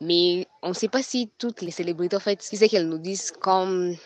Mais 0.00 0.46
on 0.62 0.68
ne 0.68 0.74
sait 0.74 0.88
pas 0.88 1.02
si 1.02 1.30
toutes 1.38 1.62
les 1.62 1.70
célébrités, 1.70 2.16
en 2.16 2.20
fait, 2.20 2.42
c'est 2.42 2.68
qu'elles 2.68 2.88
nous 2.88 2.98
disent 2.98 3.32
comme 3.40 3.96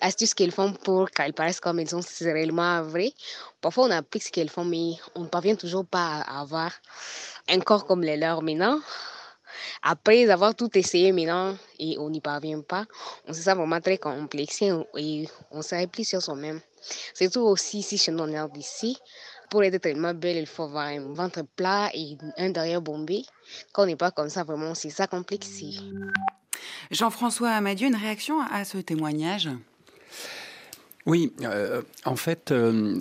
astuces 0.00 0.34
qu'elles 0.34 0.52
font 0.52 0.72
pour 0.72 1.10
qu'elles 1.10 1.32
paraissent 1.32 1.60
comme 1.60 1.80
elles 1.80 1.88
sont, 1.88 2.00
réellement 2.20 2.82
vrai. 2.82 3.12
Parfois, 3.60 3.86
on 3.86 3.90
applique 3.90 4.24
ce 4.24 4.30
qu'elles 4.30 4.50
font, 4.50 4.64
mais 4.64 4.92
on 5.14 5.22
ne 5.22 5.28
parvient 5.28 5.56
toujours 5.56 5.86
pas 5.86 6.22
à 6.26 6.40
avoir 6.40 6.72
un 7.48 7.60
corps 7.60 7.86
comme 7.86 8.02
les 8.02 8.16
leurs 8.16 8.42
maintenant. 8.42 8.80
Après 9.82 10.28
avoir 10.28 10.54
tout 10.54 10.70
essayé 10.76 11.12
maintenant 11.12 11.56
et 11.78 11.96
on 11.98 12.10
n'y 12.10 12.20
parvient 12.20 12.60
pas, 12.60 12.86
on 13.26 13.32
se 13.32 13.42
sent 13.42 13.54
vraiment 13.54 13.80
très 13.80 13.98
complexé 13.98 14.72
et 14.96 15.28
on 15.50 15.62
se 15.62 15.86
plus 15.86 16.08
sur 16.08 16.22
soi-même. 16.22 16.60
Surtout 17.14 17.40
aussi 17.40 17.82
si 17.82 17.96
chez 17.96 18.12
nous 18.12 18.24
on 18.24 18.28
est 18.28 18.52
d'ici, 18.52 18.98
pour 19.50 19.62
être 19.62 19.78
tellement 19.78 20.14
belle, 20.14 20.36
il 20.36 20.46
faut 20.46 20.64
avoir 20.64 20.86
un 20.86 21.12
ventre 21.12 21.42
plat 21.56 21.90
et 21.94 22.16
un 22.36 22.50
derrière 22.50 22.80
bombé. 22.80 23.24
Quand 23.72 23.84
on 23.84 23.86
n'est 23.86 23.96
pas 23.96 24.10
comme 24.10 24.28
ça, 24.28 24.42
vraiment, 24.42 24.74
c'est 24.74 24.90
ça 24.90 25.06
complexé. 25.06 25.74
Jean-François 26.90 27.50
Amadieu, 27.50 27.88
une 27.88 27.96
réaction 27.96 28.40
à 28.40 28.64
ce 28.64 28.78
témoignage? 28.78 29.48
Oui, 31.06 31.32
euh, 31.42 31.82
en 32.06 32.16
fait, 32.16 32.50
euh, 32.50 32.98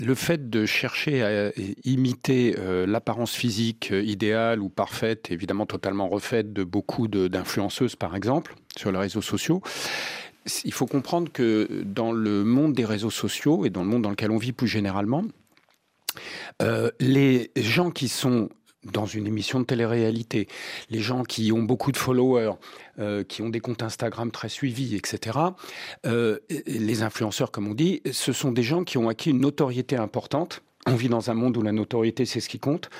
le 0.00 0.14
fait 0.14 0.50
de 0.50 0.66
chercher 0.66 1.22
à 1.22 1.52
imiter 1.84 2.54
euh, 2.58 2.86
l'apparence 2.86 3.32
physique 3.32 3.90
idéale 3.90 4.60
ou 4.60 4.68
parfaite, 4.68 5.30
évidemment 5.30 5.64
totalement 5.64 6.08
refaite 6.08 6.52
de 6.52 6.62
beaucoup 6.62 7.08
d'influenceuses, 7.08 7.96
par 7.96 8.14
exemple, 8.14 8.54
sur 8.76 8.92
les 8.92 8.98
réseaux 8.98 9.22
sociaux, 9.22 9.62
il 10.64 10.72
faut 10.72 10.86
comprendre 10.86 11.32
que 11.32 11.82
dans 11.84 12.12
le 12.12 12.44
monde 12.44 12.74
des 12.74 12.84
réseaux 12.84 13.10
sociaux 13.10 13.64
et 13.64 13.70
dans 13.70 13.82
le 13.82 13.88
monde 13.88 14.02
dans 14.02 14.10
lequel 14.10 14.30
on 14.30 14.38
vit 14.38 14.52
plus 14.52 14.68
généralement, 14.68 15.24
les 17.00 17.50
gens 17.56 17.90
qui 17.90 18.08
sont 18.08 18.48
dans 18.84 19.06
une 19.06 19.26
émission 19.26 19.60
de 19.60 19.64
télé-réalité. 19.64 20.48
Les 20.90 21.00
gens 21.00 21.24
qui 21.24 21.50
ont 21.52 21.62
beaucoup 21.62 21.92
de 21.92 21.96
followers, 21.96 22.52
euh, 22.98 23.24
qui 23.24 23.42
ont 23.42 23.48
des 23.48 23.60
comptes 23.60 23.82
Instagram 23.82 24.30
très 24.30 24.48
suivis, 24.48 24.94
etc. 24.94 25.38
Euh, 26.06 26.38
les 26.66 27.02
influenceurs, 27.02 27.50
comme 27.50 27.68
on 27.68 27.74
dit, 27.74 28.02
ce 28.10 28.32
sont 28.32 28.52
des 28.52 28.62
gens 28.62 28.84
qui 28.84 28.98
ont 28.98 29.08
acquis 29.08 29.30
une 29.30 29.40
notoriété 29.40 29.96
importante 29.96 30.62
on 30.88 30.96
vit 30.96 31.08
dans 31.08 31.30
un 31.30 31.34
monde 31.34 31.56
où 31.56 31.62
la 31.62 31.72
notoriété, 31.72 32.24
c'est 32.24 32.40
ce 32.40 32.48
qui 32.48 32.58
compte. 32.58 32.90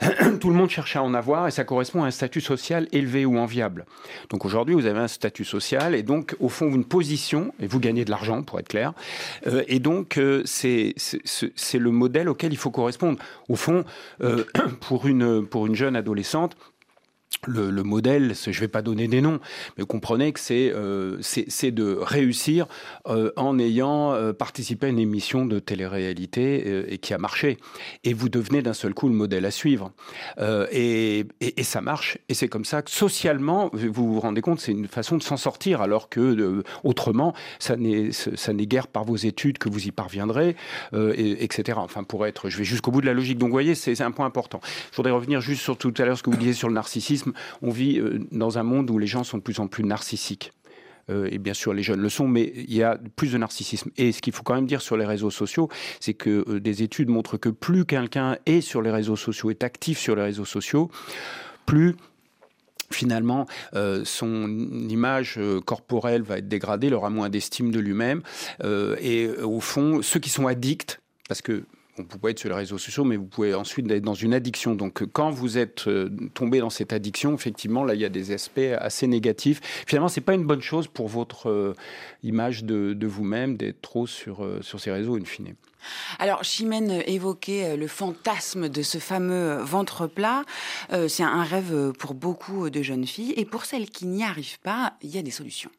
Tout 0.40 0.48
le 0.48 0.54
monde 0.54 0.70
cherche 0.70 0.96
à 0.96 1.02
en 1.02 1.14
avoir 1.14 1.48
et 1.48 1.50
ça 1.50 1.64
correspond 1.64 2.02
à 2.02 2.06
un 2.06 2.10
statut 2.10 2.40
social 2.40 2.88
élevé 2.92 3.24
ou 3.24 3.38
enviable. 3.38 3.86
Donc 4.30 4.44
aujourd'hui, 4.44 4.74
vous 4.74 4.86
avez 4.86 4.98
un 4.98 5.08
statut 5.08 5.44
social 5.44 5.94
et 5.94 6.02
donc, 6.02 6.36
au 6.40 6.48
fond, 6.48 6.68
une 6.68 6.84
position, 6.84 7.54
et 7.60 7.66
vous 7.66 7.80
gagnez 7.80 8.04
de 8.04 8.10
l'argent, 8.10 8.42
pour 8.42 8.58
être 8.58 8.68
clair. 8.68 8.92
Euh, 9.46 9.62
et 9.68 9.78
donc, 9.78 10.18
euh, 10.18 10.42
c'est 10.44 10.94
le 11.74 11.90
modèle 11.90 12.28
auquel 12.28 12.52
il 12.52 12.58
faut 12.58 12.70
correspondre. 12.70 13.18
Au 13.48 13.56
fond, 13.56 13.84
euh, 14.22 14.44
pour, 14.80 15.06
une, 15.06 15.46
pour 15.46 15.66
une 15.66 15.74
jeune 15.74 15.96
adolescente, 15.96 16.56
le, 17.48 17.82
modèle, 17.82 18.34
je 18.34 18.50
ne 18.50 18.54
vais 18.54 18.68
pas 18.68 18.82
donner 18.82 19.08
des 19.08 19.20
noms, 19.20 19.40
mais 19.76 19.84
comprenez 19.84 20.32
que 20.32 20.40
c'est 20.40 20.72
euh, 20.74 21.18
de 21.18 21.98
réussir 22.00 22.66
euh, 23.08 23.32
en 23.36 23.58
ayant 23.58 24.12
euh, 24.12 24.32
participé 24.32 24.86
à 24.86 24.88
une 24.90 24.98
émission 24.98 25.44
de 25.46 25.58
télé-réalité 25.58 26.92
et 26.92 26.98
qui 26.98 27.14
a 27.14 27.18
marché. 27.18 27.58
Et 28.04 28.12
vous 28.12 28.28
devenez 28.28 28.62
d'un 28.62 28.74
seul 28.74 28.94
coup 28.94 29.08
le 29.08 29.14
modèle 29.14 29.44
à 29.44 29.50
suivre. 29.50 29.92
Et, 30.70 31.26
ça 31.62 31.80
marche. 31.80 32.18
Et 32.28 32.34
c'est 32.34 32.48
comme 32.48 32.64
ça 32.64 32.82
que 32.82 32.90
socialement, 32.90 33.70
vous 33.72 34.12
vous 34.12 34.20
rendez 34.20 34.40
compte, 34.40 34.60
c'est 34.60 34.72
une 34.72 34.88
façon 34.88 35.16
de 35.16 35.22
s'en 35.22 35.36
sortir, 35.36 35.80
alors 35.80 36.08
que 36.08 36.62
autrement, 36.84 37.34
ça 37.58 37.76
n'est 37.76 38.66
guère 38.66 38.88
par 38.88 39.04
vos 39.04 39.16
études 39.16 39.58
que 39.58 39.68
vous 39.68 39.86
y 39.86 39.90
parviendrez, 39.90 40.56
et, 40.92 41.44
etc. 41.44 41.78
Enfin, 41.80 42.04
pour 42.04 42.26
être, 42.26 42.48
je 42.48 42.58
vais 42.58 42.64
jusqu'au 42.64 42.90
bout 42.90 43.00
de 43.00 43.06
la 43.06 43.14
logique. 43.14 43.38
Donc, 43.38 43.48
vous 43.48 43.54
voyez, 43.54 43.74
c'est 43.74 44.00
un 44.00 44.10
point 44.10 44.26
important. 44.26 44.60
Je 44.90 44.96
voudrais 44.96 45.12
revenir 45.12 45.40
juste 45.40 45.62
sur 45.62 45.76
tout 45.76 45.94
à 45.98 46.04
l'heure 46.04 46.18
ce 46.18 46.22
que 46.22 46.30
vous 46.30 46.36
disiez 46.36 46.52
sur 46.52 46.68
le 46.68 46.74
narcissisme 46.74 47.31
on 47.62 47.70
vit 47.70 47.98
euh, 47.98 48.18
dans 48.30 48.58
un 48.58 48.62
monde 48.62 48.90
où 48.90 48.98
les 48.98 49.06
gens 49.06 49.24
sont 49.24 49.38
de 49.38 49.42
plus 49.42 49.58
en 49.60 49.68
plus 49.68 49.84
narcissiques. 49.84 50.52
Euh, 51.10 51.28
et 51.32 51.38
bien 51.38 51.52
sûr 51.52 51.74
les 51.74 51.82
jeunes 51.82 52.00
le 52.00 52.08
sont, 52.08 52.28
mais 52.28 52.52
il 52.54 52.72
y 52.74 52.82
a 52.82 52.98
plus 53.16 53.32
de 53.32 53.38
narcissisme. 53.38 53.90
Et 53.96 54.12
ce 54.12 54.22
qu'il 54.22 54.32
faut 54.32 54.44
quand 54.44 54.54
même 54.54 54.66
dire 54.66 54.80
sur 54.80 54.96
les 54.96 55.04
réseaux 55.04 55.30
sociaux, 55.30 55.68
c'est 55.98 56.14
que 56.14 56.44
euh, 56.48 56.60
des 56.60 56.82
études 56.82 57.08
montrent 57.08 57.36
que 57.36 57.48
plus 57.48 57.84
quelqu'un 57.84 58.38
est 58.46 58.60
sur 58.60 58.82
les 58.82 58.90
réseaux 58.90 59.16
sociaux, 59.16 59.50
est 59.50 59.64
actif 59.64 59.98
sur 59.98 60.14
les 60.14 60.22
réseaux 60.22 60.44
sociaux, 60.44 60.90
plus 61.66 61.96
finalement, 62.90 63.46
son 64.04 64.48
image 64.90 65.40
corporelle 65.64 66.20
va 66.20 66.36
être 66.36 66.48
dégradée, 66.48 66.88
il 66.88 66.94
aura 66.94 67.08
moins 67.08 67.30
d'estime 67.30 67.70
de 67.70 67.80
lui-même. 67.80 68.20
et 68.62 69.30
au 69.42 69.60
fond, 69.60 70.02
ceux 70.02 70.20
qui 70.20 70.28
sont 70.28 70.46
addicts, 70.46 71.00
parce 71.26 71.40
que 71.40 71.64
vous 72.08 72.18
pouvez 72.18 72.32
être 72.32 72.38
sur 72.38 72.48
les 72.48 72.54
réseaux 72.54 72.78
sociaux, 72.78 73.04
mais 73.04 73.16
vous 73.16 73.26
pouvez 73.26 73.54
ensuite 73.54 73.90
être 73.90 74.02
dans 74.02 74.14
une 74.14 74.34
addiction. 74.34 74.74
Donc, 74.74 75.04
quand 75.12 75.30
vous 75.30 75.58
êtes 75.58 75.88
euh, 75.88 76.10
tombé 76.34 76.60
dans 76.60 76.70
cette 76.70 76.92
addiction, 76.92 77.34
effectivement, 77.34 77.84
là, 77.84 77.94
il 77.94 78.00
y 78.00 78.04
a 78.04 78.08
des 78.08 78.32
aspects 78.32 78.60
assez 78.78 79.06
négatifs. 79.06 79.60
Finalement, 79.86 80.08
c'est 80.08 80.20
pas 80.20 80.34
une 80.34 80.44
bonne 80.44 80.62
chose 80.62 80.86
pour 80.86 81.08
votre 81.08 81.48
euh, 81.48 81.74
image 82.22 82.64
de, 82.64 83.06
vous-même 83.06 83.56
d'être 83.56 83.80
trop 83.80 84.06
sur, 84.06 84.44
euh, 84.44 84.60
sur 84.62 84.80
ces 84.80 84.90
réseaux, 84.90 85.16
in 85.16 85.24
fine. 85.24 85.54
Alors, 86.18 86.44
Chimène 86.44 87.02
évoquait 87.06 87.76
le 87.76 87.88
fantasme 87.88 88.68
de 88.68 88.82
ce 88.82 88.98
fameux 88.98 89.56
ventre 89.56 90.06
plat. 90.06 90.44
c'est 91.08 91.24
un 91.24 91.42
rêve 91.42 91.92
pour 91.98 92.14
beaucoup 92.14 92.70
de 92.70 92.82
jeunes 92.82 93.04
filles. 93.04 93.34
Et 93.36 93.44
pour 93.44 93.64
celles 93.64 93.90
qui 93.90 94.06
n'y 94.06 94.22
arrivent 94.22 94.60
pas, 94.60 94.94
il 95.02 95.10
y 95.10 95.18
a 95.18 95.22
des 95.22 95.32
solutions. 95.32 95.72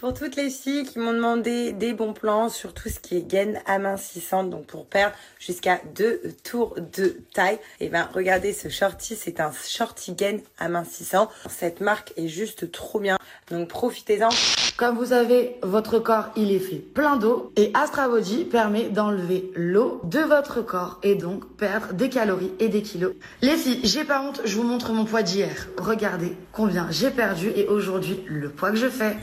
Pour 0.00 0.14
toutes 0.14 0.36
les 0.36 0.48
filles 0.48 0.84
qui 0.84 0.98
m'ont 0.98 1.12
demandé 1.12 1.72
des 1.72 1.92
bons 1.92 2.14
plans 2.14 2.48
sur 2.48 2.72
tout 2.72 2.88
ce 2.88 2.98
qui 2.98 3.18
est 3.18 3.20
gaine 3.20 3.60
amincissante, 3.66 4.48
donc 4.48 4.64
pour 4.64 4.86
perdre 4.86 5.14
jusqu'à 5.38 5.78
deux 5.94 6.22
tours 6.42 6.74
de 6.76 7.18
taille, 7.34 7.58
et 7.80 7.84
eh 7.84 7.88
ben 7.90 8.08
regardez 8.14 8.54
ce 8.54 8.70
shorty, 8.70 9.14
c'est 9.14 9.40
un 9.40 9.52
shorty 9.52 10.14
gaine 10.14 10.40
amincissant. 10.58 11.28
Cette 11.50 11.82
marque 11.82 12.14
est 12.16 12.28
juste 12.28 12.72
trop 12.72 12.98
bien, 12.98 13.18
donc 13.50 13.68
profitez-en. 13.68 14.30
Comme 14.78 14.96
vous 14.96 15.04
savez, 15.06 15.56
votre 15.62 15.98
corps 15.98 16.30
il 16.34 16.50
est 16.50 16.60
fait 16.60 16.76
plein 16.76 17.16
d'eau 17.16 17.52
et 17.56 17.70
Astra 17.74 18.08
Body 18.08 18.46
permet 18.46 18.88
d'enlever 18.88 19.52
l'eau 19.54 20.00
de 20.04 20.20
votre 20.20 20.62
corps 20.62 20.98
et 21.02 21.14
donc 21.14 21.44
perdre 21.58 21.92
des 21.92 22.08
calories 22.08 22.52
et 22.58 22.70
des 22.70 22.80
kilos. 22.80 23.12
Les 23.42 23.58
filles, 23.58 23.80
j'ai 23.84 24.04
pas 24.04 24.22
honte, 24.22 24.40
je 24.46 24.56
vous 24.56 24.62
montre 24.62 24.94
mon 24.94 25.04
poids 25.04 25.22
d'hier. 25.22 25.68
Regardez 25.76 26.38
combien 26.52 26.90
j'ai 26.90 27.10
perdu 27.10 27.52
et 27.54 27.66
aujourd'hui 27.66 28.24
le 28.26 28.48
poids 28.48 28.70
que 28.70 28.78
je 28.78 28.88
fais. 28.88 29.18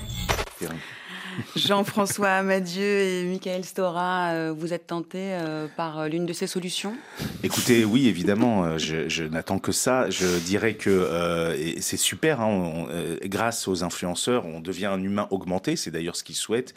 Jean-François 1.56 2.30
Amadieu 2.30 2.84
et 2.84 3.24
Michael 3.26 3.64
Stora, 3.64 4.32
euh, 4.32 4.54
vous 4.58 4.74
êtes 4.74 4.88
tentés 4.88 5.34
euh, 5.34 5.68
par 5.76 6.00
euh, 6.00 6.08
l'une 6.08 6.26
de 6.26 6.34
ces 6.34 6.48
solutions? 6.48 6.96
Écoutez, 7.44 7.86
oui, 7.86 8.08
évidemment, 8.08 8.78
je, 8.78 9.24
n'attends 9.24 9.60
que 9.60 9.72
ça. 9.72 10.10
Je 10.10 10.40
dirais 10.40 10.74
que 10.76 11.56
c'est 11.80 11.98
super, 11.98 12.42
hein, 12.42 12.88
grâce 13.26 13.68
aux 13.68 13.84
influenceurs, 13.84 14.46
on 14.46 14.60
devient 14.60 14.88
un 14.88 15.02
humain 15.02 15.28
augmenté, 15.32 15.76
c'est 15.76 15.92
d'ailleurs 15.92 16.16
ce 16.16 16.24
qu'ils 16.24 16.36
souhaitent 16.36 16.74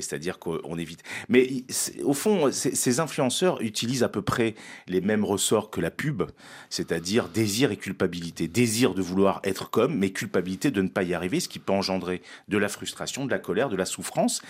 c'est-à-dire 0.00 0.38
qu'on 0.38 0.78
évite. 0.78 1.02
Mais 1.28 1.64
au 2.02 2.14
fond, 2.14 2.50
ces 2.50 3.00
influenceurs 3.00 3.60
utilisent 3.60 4.02
à 4.02 4.08
peu 4.08 4.22
près 4.22 4.54
les 4.88 5.00
mêmes 5.00 5.24
ressorts 5.24 5.70
que 5.70 5.80
la 5.80 5.90
pub, 5.90 6.22
c'est-à-dire 6.70 7.28
désir 7.28 7.70
et 7.70 7.76
culpabilité. 7.76 8.48
Désir 8.48 8.94
de 8.94 9.02
vouloir 9.02 9.40
être 9.44 9.70
comme, 9.70 9.96
mais 9.96 10.10
culpabilité 10.10 10.70
de 10.70 10.82
ne 10.82 10.88
pas 10.88 11.02
y 11.02 11.14
arriver, 11.14 11.40
ce 11.40 11.48
qui 11.48 11.58
peut 11.58 11.72
engendrer 11.72 12.22
de 12.48 12.58
la 12.58 12.68
frustration, 12.68 13.26
de 13.26 13.30
la 13.30 13.38
colère, 13.38 13.68
de 13.68 13.76
la 13.76 13.84
souffrance. 13.84 14.42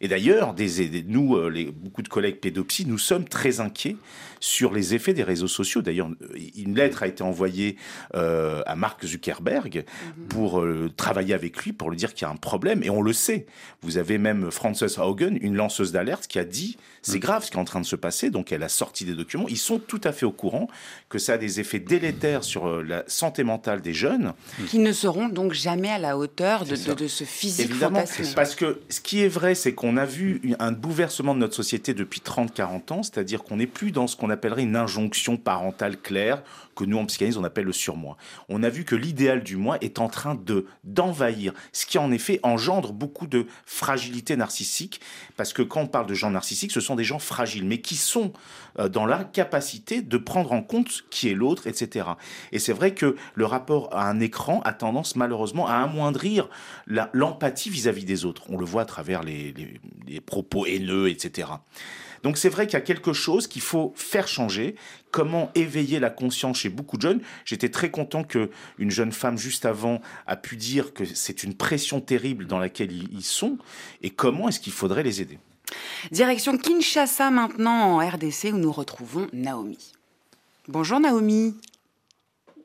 Et 0.00 0.08
d'ailleurs, 0.08 0.54
des, 0.54 1.04
nous, 1.06 1.36
euh, 1.36 1.48
les, 1.48 1.66
beaucoup 1.66 2.02
de 2.02 2.08
collègues 2.08 2.40
pédopsies, 2.40 2.86
nous 2.86 2.98
sommes 2.98 3.28
très 3.28 3.60
inquiets 3.60 3.96
sur 4.40 4.72
les 4.72 4.94
effets 4.94 5.14
des 5.14 5.24
réseaux 5.24 5.48
sociaux. 5.48 5.82
D'ailleurs, 5.82 6.08
une 6.56 6.76
lettre 6.76 7.02
a 7.02 7.08
été 7.08 7.22
envoyée 7.22 7.76
euh, 8.14 8.62
à 8.66 8.76
Mark 8.76 9.04
Zuckerberg 9.04 9.84
mhm. 9.84 10.26
pour 10.28 10.60
euh, 10.60 10.90
travailler 10.96 11.34
avec 11.34 11.56
lui, 11.64 11.72
pour 11.72 11.90
lui 11.90 11.96
dire 11.96 12.14
qu'il 12.14 12.22
y 12.22 12.30
a 12.30 12.32
un 12.32 12.36
problème. 12.36 12.82
Et 12.82 12.90
on 12.90 13.02
le 13.02 13.12
sait. 13.12 13.46
Vous 13.82 13.98
avez 13.98 14.18
même 14.18 14.50
Frances 14.50 14.98
Haugen, 14.98 15.38
une 15.40 15.56
lanceuse 15.56 15.92
d'alerte, 15.92 16.26
qui 16.28 16.38
a 16.38 16.44
dit 16.44 16.76
c'est 17.02 17.14
mhm. 17.14 17.20
grave 17.20 17.44
ce 17.44 17.50
qui 17.50 17.56
est 17.56 17.60
en 17.60 17.64
train 17.64 17.80
de 17.80 17.86
se 17.86 17.96
passer. 17.96 18.30
Donc, 18.30 18.52
elle 18.52 18.62
a 18.62 18.68
sorti 18.68 19.04
des 19.04 19.14
documents. 19.14 19.48
Ils 19.48 19.58
sont 19.58 19.78
tout 19.78 20.00
à 20.04 20.12
fait 20.12 20.26
au 20.26 20.32
courant 20.32 20.68
que 21.08 21.18
ça 21.18 21.34
a 21.34 21.38
des 21.38 21.60
effets 21.60 21.80
délétères 21.80 22.44
sur 22.44 22.82
la 22.82 23.04
santé 23.06 23.42
mentale 23.44 23.80
des 23.80 23.94
jeunes. 23.94 24.34
Qui 24.68 24.78
ne 24.78 24.92
seront 24.92 25.28
donc 25.28 25.52
jamais 25.52 25.88
à 25.88 25.98
la 25.98 26.16
hauteur 26.16 26.64
de, 26.64 26.76
ce 26.76 27.24
physique 27.24 27.70
Évidemment, 27.70 28.04
parce 28.34 28.54
que 28.54 28.80
ce 28.88 29.00
qui 29.00 29.22
est 29.22 29.28
vrai, 29.28 29.54
c'est 29.54 29.74
qu'on 29.74 29.87
on 29.88 29.96
a 29.96 30.04
vu 30.04 30.42
un 30.58 30.72
bouleversement 30.72 31.34
de 31.34 31.40
notre 31.40 31.54
société 31.54 31.94
depuis 31.94 32.20
30-40 32.20 32.92
ans, 32.92 33.02
c'est-à-dire 33.02 33.42
qu'on 33.42 33.56
n'est 33.56 33.66
plus 33.66 33.90
dans 33.90 34.06
ce 34.06 34.16
qu'on 34.16 34.28
appellerait 34.28 34.62
une 34.62 34.76
injonction 34.76 35.38
parentale 35.38 35.96
claire, 35.96 36.42
que 36.78 36.84
nous 36.84 36.98
en 36.98 37.06
psychanalyse 37.06 37.36
on 37.36 37.44
appelle 37.44 37.64
le 37.64 37.72
surmoi. 37.72 38.16
On 38.48 38.62
a 38.62 38.68
vu 38.68 38.84
que 38.84 38.94
l'idéal 38.94 39.42
du 39.42 39.56
moi 39.56 39.78
est 39.80 39.98
en 39.98 40.08
train 40.08 40.36
de 40.36 40.66
d'envahir, 40.84 41.52
ce 41.72 41.86
qui 41.86 41.98
en 41.98 42.12
effet 42.12 42.38
engendre 42.44 42.92
beaucoup 42.92 43.26
de 43.26 43.46
fragilité 43.66 44.36
narcissique, 44.36 45.00
parce 45.36 45.52
que 45.52 45.62
quand 45.62 45.80
on 45.80 45.86
parle 45.88 46.06
de 46.06 46.14
gens 46.14 46.30
narcissiques, 46.30 46.70
ce 46.70 46.80
sont 46.80 46.94
des 46.94 47.04
gens 47.04 47.18
fragiles, 47.18 47.64
mais 47.64 47.80
qui 47.80 47.96
sont 47.96 48.32
euh, 48.78 48.88
dans 48.88 49.06
l'incapacité 49.06 50.02
de 50.02 50.16
prendre 50.18 50.52
en 50.52 50.62
compte 50.62 51.04
qui 51.10 51.28
est 51.28 51.34
l'autre, 51.34 51.66
etc. 51.66 52.10
Et 52.52 52.60
c'est 52.60 52.72
vrai 52.72 52.94
que 52.94 53.16
le 53.34 53.44
rapport 53.44 53.88
à 53.92 54.08
un 54.08 54.20
écran 54.20 54.60
a 54.64 54.72
tendance 54.72 55.16
malheureusement 55.16 55.66
à 55.66 55.74
amoindrir 55.74 56.48
l'empathie 56.86 57.70
vis-à-vis 57.70 58.04
des 58.04 58.24
autres. 58.24 58.44
On 58.48 58.56
le 58.56 58.64
voit 58.64 58.82
à 58.82 58.86
travers 58.86 59.24
les 59.24 59.52
les 60.06 60.20
propos 60.20 60.64
haineux, 60.66 61.08
etc. 61.08 61.48
Donc 62.22 62.38
c'est 62.38 62.48
vrai 62.48 62.66
qu'il 62.66 62.74
y 62.74 62.82
a 62.82 62.84
quelque 62.84 63.12
chose 63.12 63.46
qu'il 63.46 63.62
faut 63.62 63.92
faire 63.96 64.28
changer. 64.28 64.76
Comment 65.10 65.50
éveiller 65.54 66.00
la 66.00 66.10
conscience 66.10 66.58
chez 66.58 66.68
beaucoup 66.68 66.96
de 66.96 67.02
jeunes 67.02 67.20
J'étais 67.44 67.70
très 67.70 67.90
content 67.90 68.24
que 68.24 68.50
une 68.78 68.90
jeune 68.90 69.12
femme 69.12 69.38
juste 69.38 69.66
avant 69.66 70.00
a 70.26 70.36
pu 70.36 70.56
dire 70.56 70.92
que 70.92 71.04
c'est 71.04 71.42
une 71.44 71.54
pression 71.54 72.00
terrible 72.00 72.46
dans 72.46 72.58
laquelle 72.58 72.92
ils 72.92 73.24
sont 73.24 73.58
et 74.02 74.10
comment 74.10 74.48
est-ce 74.48 74.60
qu'il 74.60 74.72
faudrait 74.72 75.02
les 75.02 75.20
aider. 75.20 75.38
Direction 76.10 76.56
Kinshasa 76.56 77.30
maintenant 77.30 77.96
en 77.96 77.98
RDC 77.98 78.50
où 78.52 78.58
nous 78.58 78.72
retrouvons 78.72 79.26
Naomi. 79.32 79.92
Bonjour 80.68 81.00
Naomi. 81.00 81.54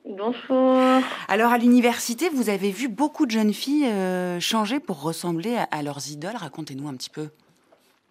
Bonjour. 0.06 1.02
Alors 1.30 1.54
à 1.54 1.58
l'université, 1.58 2.30
vous 2.30 2.50
avez 2.50 2.72
vu 2.72 2.90
beaucoup 2.90 3.26
de 3.26 3.32
jeunes 3.32 3.54
filles 3.54 3.86
euh, 3.86 4.40
changer 4.40 4.82
pour 4.82 5.02
ressembler 5.02 5.58
à, 5.72 5.82
leurs 5.82 6.10
idoles. 6.10 6.36
Racontez-nous 6.36 6.90
un 6.90 6.96
petit 6.96 7.10
peu. 7.10 7.30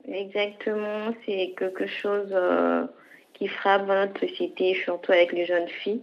Exactement, 0.08 1.14
c'est 1.24 1.54
quelque 1.56 1.86
chose 1.86 2.28
euh, 2.32 2.86
qui 3.34 3.48
frappe 3.48 3.86
notre 3.86 4.20
société, 4.20 4.74
surtout 4.74 5.12
avec 5.12 5.32
les 5.32 5.46
jeunes 5.46 5.68
filles. 5.68 6.02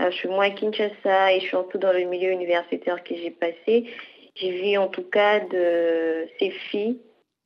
Euh, 0.00 0.10
je 0.10 0.16
suis 0.16 0.28
moi 0.28 0.44
à 0.44 0.50
Kinshasa 0.50 1.32
et 1.32 1.40
surtout 1.40 1.78
dans 1.78 1.92
le 1.92 2.04
milieu 2.04 2.30
universitaire 2.30 3.02
que 3.04 3.14
j'ai 3.14 3.30
passé. 3.30 3.90
J'ai 4.34 4.50
vu 4.50 4.76
en 4.76 4.88
tout 4.88 5.04
cas 5.04 5.40
de 5.40 6.26
ces 6.38 6.50
filles 6.50 6.98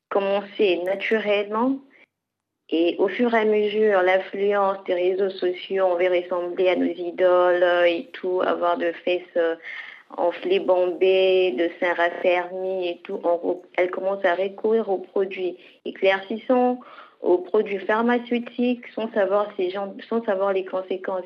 commencer 0.08 0.80
naturellement 0.84 1.78
et 2.70 2.96
au 2.98 3.08
fur 3.08 3.34
et 3.34 3.40
à 3.40 3.44
mesure, 3.44 4.00
l'influence 4.02 4.82
des 4.84 4.94
réseaux 4.94 5.30
sociaux, 5.30 5.84
on 5.84 5.96
veut 5.96 6.08
ressembler 6.08 6.70
à 6.70 6.76
nos 6.76 6.86
idoles 6.86 7.64
et 7.86 8.08
tout, 8.12 8.40
avoir 8.40 8.78
de 8.78 8.90
fesses 8.92 9.38
euh, 10.10 10.14
enflées, 10.16 10.60
bombées, 10.60 11.52
de 11.52 11.70
seins 11.80 11.94
raffermis 11.94 12.88
et 12.88 13.00
tout. 13.04 13.20
elle 13.76 13.90
commence 13.90 14.24
à 14.24 14.34
recourir 14.34 14.88
aux 14.88 14.98
produits 14.98 15.56
éclaircissants, 15.84 16.80
aux 17.22 17.38
produits 17.38 17.78
pharmaceutiques, 17.78 18.86
sans 18.94 19.10
savoir, 19.12 19.52
les 20.52 20.64
conséquences. 20.64 21.24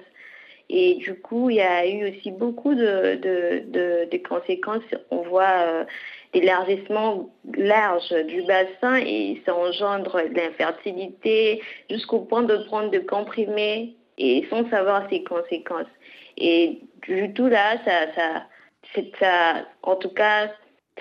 Et 0.70 0.96
du 0.96 1.14
coup, 1.14 1.48
il 1.48 1.56
y 1.56 1.60
a 1.62 1.86
eu 1.86 2.10
aussi 2.10 2.30
beaucoup 2.30 2.74
de, 2.74 4.18
conséquences. 4.28 4.82
On 5.10 5.22
voit 5.22 5.86
l'élargissement 6.34 7.30
large 7.56 8.10
du 8.26 8.42
bassin 8.42 8.96
et 8.96 9.40
ça 9.46 9.54
engendre 9.54 10.20
l'infertilité 10.30 11.62
jusqu'au 11.90 12.20
point 12.20 12.42
de 12.42 12.56
prendre 12.66 12.90
de 12.90 12.98
comprimés 12.98 13.96
et 14.18 14.46
sans 14.50 14.68
savoir 14.68 15.08
ses 15.10 15.22
conséquences. 15.24 15.86
Et 16.36 16.80
du 17.02 17.32
tout 17.32 17.46
là, 17.46 17.78
ça, 17.84 18.12
ça, 18.14 18.42
ça. 19.18 19.66
En 19.82 19.96
tout 19.96 20.10
cas, 20.10 20.50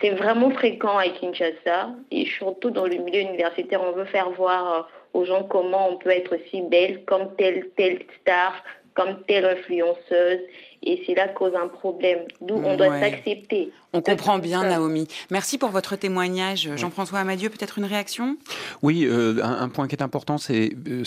c'est 0.01 0.11
vraiment 0.11 0.51
fréquent 0.51 0.97
à 0.97 1.09
Kinshasa. 1.09 1.91
Et 2.11 2.25
surtout 2.25 2.69
dans 2.69 2.85
le 2.85 2.95
milieu 2.97 3.21
universitaire, 3.21 3.81
on 3.81 3.93
veut 3.93 4.05
faire 4.05 4.29
voir 4.31 4.73
euh, 4.73 4.81
aux 5.13 5.25
gens 5.25 5.43
comment 5.43 5.89
on 5.89 5.97
peut 5.97 6.11
être 6.11 6.37
si 6.49 6.61
belle 6.61 7.03
comme 7.05 7.35
telle, 7.35 7.69
telle 7.75 8.05
star, 8.21 8.63
comme 8.93 9.23
telle 9.27 9.45
influenceuse 9.45 10.41
et 10.83 11.03
c'est 11.05 11.15
là 11.15 11.27
cause 11.27 11.53
un 11.55 11.67
problème. 11.67 12.19
D'où 12.41 12.55
on 12.55 12.77
doit 12.77 12.99
s'accepter. 12.99 13.71
On 13.93 14.01
comprend 14.01 14.37
bien, 14.37 14.63
Naomi. 14.63 15.07
Merci 15.31 15.57
pour 15.57 15.69
votre 15.69 15.95
témoignage. 15.95 16.69
Jean-François 16.75 17.19
Amadieu, 17.19 17.49
peut-être 17.49 17.79
une 17.79 17.85
réaction? 17.85 18.37
Oui, 18.83 19.05
euh, 19.05 19.41
un, 19.43 19.69
point 19.69 19.87
qui 19.87 19.95
est 19.95 20.03
important, 20.03 20.37
c'est, 20.37 20.73
euh, 20.87 21.03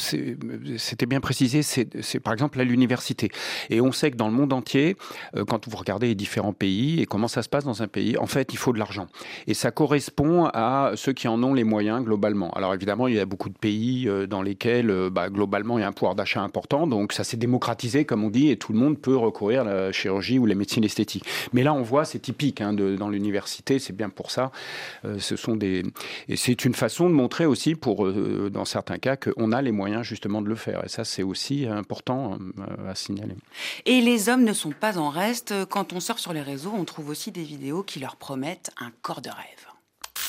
c'était 0.78 1.06
bien 1.06 1.20
précisé, 1.20 1.62
c'est, 1.62 2.20
par 2.20 2.32
exemple 2.32 2.58
à 2.58 2.64
l'université. 2.64 3.30
Et 3.68 3.80
on 3.80 3.92
sait 3.92 4.10
que 4.10 4.16
dans 4.16 4.28
le 4.28 4.34
monde 4.34 4.52
entier, 4.52 4.96
euh, 5.36 5.44
quand 5.44 5.68
vous 5.68 5.76
regardez 5.76 6.08
les 6.08 6.14
différents 6.14 6.54
pays 6.54 7.00
et 7.00 7.06
comment 7.06 7.28
ça 7.28 7.42
se 7.42 7.48
passe 7.48 7.64
dans 7.64 7.82
un 7.82 7.88
pays, 7.88 8.16
en 8.16 8.26
fait, 8.26 8.52
il 8.52 8.56
faut 8.56 8.72
de 8.72 8.78
l'argent. 8.78 9.06
Et 9.46 9.54
ça 9.54 9.70
correspond 9.70 10.46
à 10.46 10.92
ceux 10.96 11.12
qui 11.12 11.28
en 11.28 11.42
ont 11.42 11.54
les 11.54 11.64
moyens 11.64 12.02
globalement. 12.02 12.50
Alors 12.52 12.74
évidemment, 12.74 13.08
il 13.08 13.14
y 13.14 13.20
a 13.20 13.26
beaucoup 13.26 13.50
de 13.50 13.58
pays 13.58 14.08
dans 14.28 14.42
lesquels, 14.42 15.10
bah, 15.10 15.28
globalement, 15.28 15.78
il 15.78 15.82
y 15.82 15.84
a 15.84 15.88
un 15.88 15.92
pouvoir 15.92 16.14
d'achat 16.14 16.40
important. 16.40 16.86
Donc 16.86 17.12
ça 17.12 17.24
s'est 17.24 17.36
démocratisé, 17.36 18.04
comme 18.04 18.24
on 18.24 18.30
dit, 18.30 18.50
et 18.50 18.56
tout 18.56 18.72
le 18.72 18.78
monde 18.78 18.98
peut 18.98 19.16
recourir 19.16 19.59
la 19.64 19.92
chirurgie 19.92 20.38
ou 20.38 20.46
la 20.46 20.54
médecine 20.54 20.84
esthétique. 20.84 21.24
Mais 21.52 21.62
là, 21.62 21.72
on 21.72 21.82
voit, 21.82 22.04
c'est 22.04 22.18
typique 22.18 22.60
hein, 22.60 22.72
dans 22.72 23.08
l'université, 23.08 23.78
c'est 23.78 23.94
bien 23.94 24.08
pour 24.08 24.30
ça. 24.30 24.50
Euh, 25.04 25.18
ce 25.18 25.36
sont 25.36 25.56
des... 25.56 25.82
Et 26.28 26.36
c'est 26.36 26.64
une 26.64 26.74
façon 26.74 27.08
de 27.08 27.14
montrer 27.14 27.46
aussi, 27.46 27.74
pour, 27.74 28.06
euh, 28.06 28.50
dans 28.52 28.64
certains 28.64 28.98
cas, 28.98 29.16
qu'on 29.16 29.52
a 29.52 29.62
les 29.62 29.72
moyens 29.72 30.04
justement 30.04 30.42
de 30.42 30.48
le 30.48 30.54
faire. 30.54 30.84
Et 30.84 30.88
ça, 30.88 31.04
c'est 31.04 31.22
aussi 31.22 31.66
important 31.66 32.38
euh, 32.58 32.90
à 32.90 32.94
signaler. 32.94 33.34
Et 33.86 34.00
les 34.00 34.28
hommes 34.28 34.44
ne 34.44 34.52
sont 34.52 34.72
pas 34.72 34.98
en 34.98 35.08
reste. 35.10 35.54
Quand 35.68 35.92
on 35.92 36.00
sort 36.00 36.18
sur 36.18 36.32
les 36.32 36.42
réseaux, 36.42 36.72
on 36.76 36.84
trouve 36.84 37.08
aussi 37.08 37.30
des 37.32 37.42
vidéos 37.42 37.82
qui 37.82 38.00
leur 38.00 38.16
promettent 38.16 38.70
un 38.80 38.90
corps 39.02 39.22
de 39.22 39.30
rêve. 39.30 39.69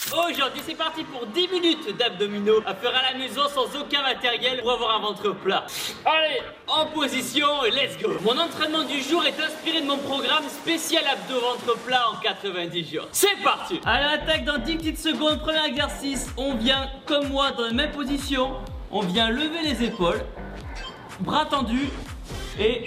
Aujourd'hui, 0.09 0.61
c'est 0.65 0.75
parti 0.75 1.03
pour 1.03 1.25
10 1.27 1.47
minutes 1.47 1.97
d'abdominaux 1.97 2.61
à 2.65 2.73
faire 2.73 2.91
à 2.93 3.13
la 3.13 3.17
maison 3.17 3.43
sans 3.47 3.79
aucun 3.79 4.01
matériel 4.01 4.59
pour 4.61 4.71
avoir 4.71 4.97
un 4.97 4.99
ventre 4.99 5.31
plat. 5.31 5.65
Allez, 6.03 6.41
en 6.67 6.87
position 6.87 7.63
et 7.63 7.71
let's 7.71 7.97
go. 8.01 8.09
Mon 8.23 8.37
entraînement 8.37 8.83
du 8.83 8.99
jour 9.01 9.23
est 9.25 9.39
inspiré 9.39 9.79
de 9.81 9.85
mon 9.85 9.97
programme 9.99 10.43
spécial 10.49 11.03
abdos 11.05 11.39
ventre 11.39 11.77
plat 11.85 12.09
en 12.09 12.19
90 12.19 12.93
jours. 12.93 13.07
C'est 13.13 13.41
parti 13.41 13.79
Allez, 13.85 14.21
attaque 14.21 14.43
dans 14.43 14.57
10 14.57 14.77
petites 14.77 14.99
secondes. 14.99 15.39
Premier 15.39 15.65
exercice, 15.65 16.29
on 16.35 16.55
vient 16.55 16.89
comme 17.05 17.29
moi 17.29 17.51
dans 17.51 17.67
la 17.67 17.73
même 17.73 17.91
position. 17.91 18.55
On 18.91 19.01
vient 19.01 19.29
lever 19.29 19.61
les 19.63 19.83
épaules, 19.85 20.21
bras 21.21 21.45
tendus 21.45 21.89
et 22.59 22.83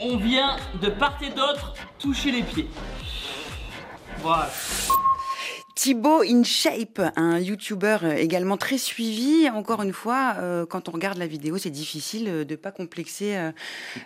on 0.00 0.16
vient 0.18 0.56
de 0.80 0.88
part 0.90 1.18
et 1.22 1.30
d'autre 1.30 1.74
toucher 1.98 2.30
les 2.30 2.42
pieds. 2.42 2.68
Voilà. 4.18 4.50
Thibaut 5.80 6.22
InShape, 6.22 7.00
un 7.16 7.38
YouTuber 7.38 7.96
également 8.18 8.58
très 8.58 8.76
suivi. 8.76 9.48
Encore 9.48 9.82
une 9.82 9.94
fois, 9.94 10.34
euh, 10.38 10.66
quand 10.66 10.90
on 10.90 10.92
regarde 10.92 11.16
la 11.16 11.26
vidéo, 11.26 11.56
c'est 11.56 11.70
difficile 11.70 12.28
euh, 12.28 12.44
de 12.44 12.50
ne 12.50 12.56
pas 12.56 12.70
complexer. 12.70 13.34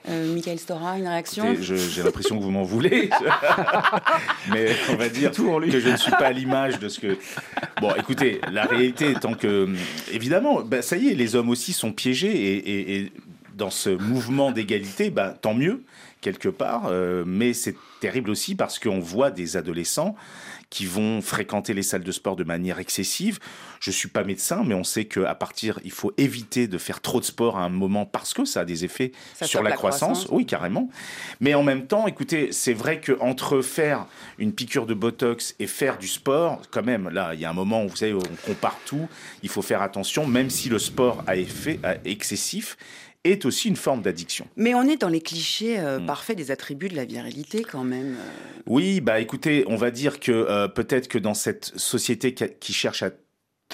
Euh, 0.09 0.33
Michael 0.33 0.61
Stora, 0.61 0.97
une 0.97 1.09
réaction 1.09 1.57
J'ai 1.61 2.05
l'impression 2.05 2.39
que 2.39 2.45
vous 2.45 2.53
m'en 2.53 2.63
voulez. 2.63 3.11
Mais 4.53 4.69
on 4.89 4.95
va 4.95 5.09
dire 5.09 5.33
que 5.33 5.81
je 5.81 5.89
ne 5.89 5.97
suis 5.97 6.13
pas 6.13 6.27
à 6.27 6.33
l'image 6.33 6.79
de 6.79 6.89
ce 6.89 7.01
que... 7.01 7.19
Bon, 7.81 7.93
écoutez, 7.99 8.41
la 8.53 8.67
réalité 8.67 9.11
étant 9.11 9.35
que, 9.35 9.69
évidemment, 10.13 10.63
bah, 10.63 10.81
ça 10.81 10.97
y 10.97 11.09
est, 11.09 11.15
les 11.15 11.35
hommes 11.35 11.51
aussi 11.51 11.73
sont 11.73 11.91
piégés 11.91 13.01
et, 13.01 13.13
dans 13.57 13.71
ce 13.71 13.91
mouvement 13.91 14.53
d'égalité, 14.53 15.11
bah, 15.11 15.35
tant 15.43 15.55
mieux 15.55 15.83
quelque 16.21 16.49
part, 16.49 16.91
mais 17.27 17.53
c'est 17.53 17.75
terrible 18.01 18.31
aussi 18.31 18.55
parce 18.55 18.79
qu'on 18.79 18.99
voit 18.99 19.31
des 19.31 19.59
adolescents 19.59 20.15
qui 20.75 20.87
vont 20.87 21.23
fréquenter 21.23 21.73
les 21.73 21.85
salles 21.85 22.03
de 22.03 22.11
sport 22.11 22.35
de 22.35 22.43
manière 22.43 22.81
excessive. 22.81 23.39
Je 23.79 23.93
suis 23.93 24.09
pas 24.09 24.25
médecin, 24.25 24.65
mais 24.67 24.75
on 24.75 24.83
sait 24.83 25.05
qu'à 25.05 25.33
partir, 25.37 25.79
il 25.85 25.93
faut 25.93 26.13
éviter 26.19 26.67
de 26.67 26.79
faire 26.79 27.01
trop 27.01 27.21
de 27.21 27.25
sport 27.25 27.59
à 27.59 27.63
un 27.63 27.69
moment 27.69 28.07
parce 28.07 28.35
que 28.35 28.45
ça 28.45 28.63
a 28.63 28.65
des 28.65 28.85
effets 28.85 29.13
sur 29.43 29.63
la, 29.63 29.71
croissance. 29.71 30.27
Oui, 30.33 30.47
carrément. 30.47 30.91
Mais 31.39 31.55
en 31.55 31.63
même 31.63 31.87
temps, 31.87 32.09
écoutez, 32.09 32.51
c'est 32.51 32.73
vrai 32.73 32.99
que 32.99 33.17
entre 33.21 33.63
faire 33.63 34.07
une 34.39 34.53
piqûre 34.53 34.87
de 34.87 34.95
botox 34.95 35.55
et 35.61 35.69
faire 35.69 35.97
du 35.97 36.09
sport, 36.09 36.61
quand 36.73 36.83
même, 36.83 37.09
là, 37.09 37.35
il 37.35 37.41
y 37.41 37.45
a 37.45 37.51
un 37.51 37.55
moment 37.55 37.85
où 37.85 37.89
vous 37.89 37.95
savez, 37.95 38.15
on 38.15 38.21
compare 38.45 38.81
tout. 38.85 39.09
Il 39.45 39.51
faut 39.51 39.63
faire 39.63 39.81
attention, 39.81 40.27
même 40.27 40.51
si 40.51 40.69
le 40.69 40.81
sport 40.81 41.23
a 41.29 41.37
effet 41.37 41.79
excessif 42.05 42.77
est 43.25 43.45
aussi 43.45 43.69
une 43.69 43.77
forme 43.77 44.03
d'addiction. 44.03 44.47
Mais 44.57 44.75
on 44.75 44.83
est 44.83 45.01
dans 45.01 45.09
les 45.09 45.21
clichés 45.21 45.81
euh, 45.81 45.99
hmm. 45.99 46.07
parfaits 46.07 46.37
des 46.37 46.51
attributs 46.51 46.89
de 46.89 46.97
la 46.97 47.05
virilité 47.05 47.63
quand 47.63 47.85
même. 47.85 48.15
Euh. 48.15 48.61
Oui, 48.67 49.01
bah 49.01 49.21
écoutez, 49.21 49.65
on 49.67 49.77
va 49.77 49.91
dire 49.91 50.21
que 50.21 50.31
euh, 50.33 50.69
peut-être 50.69 51.09
que 51.09 51.19
dans 51.19 51.35
cette 51.35 51.73
société 51.77 52.35
qui 52.35 52.73
cherche 52.73 53.03
à 53.03 53.11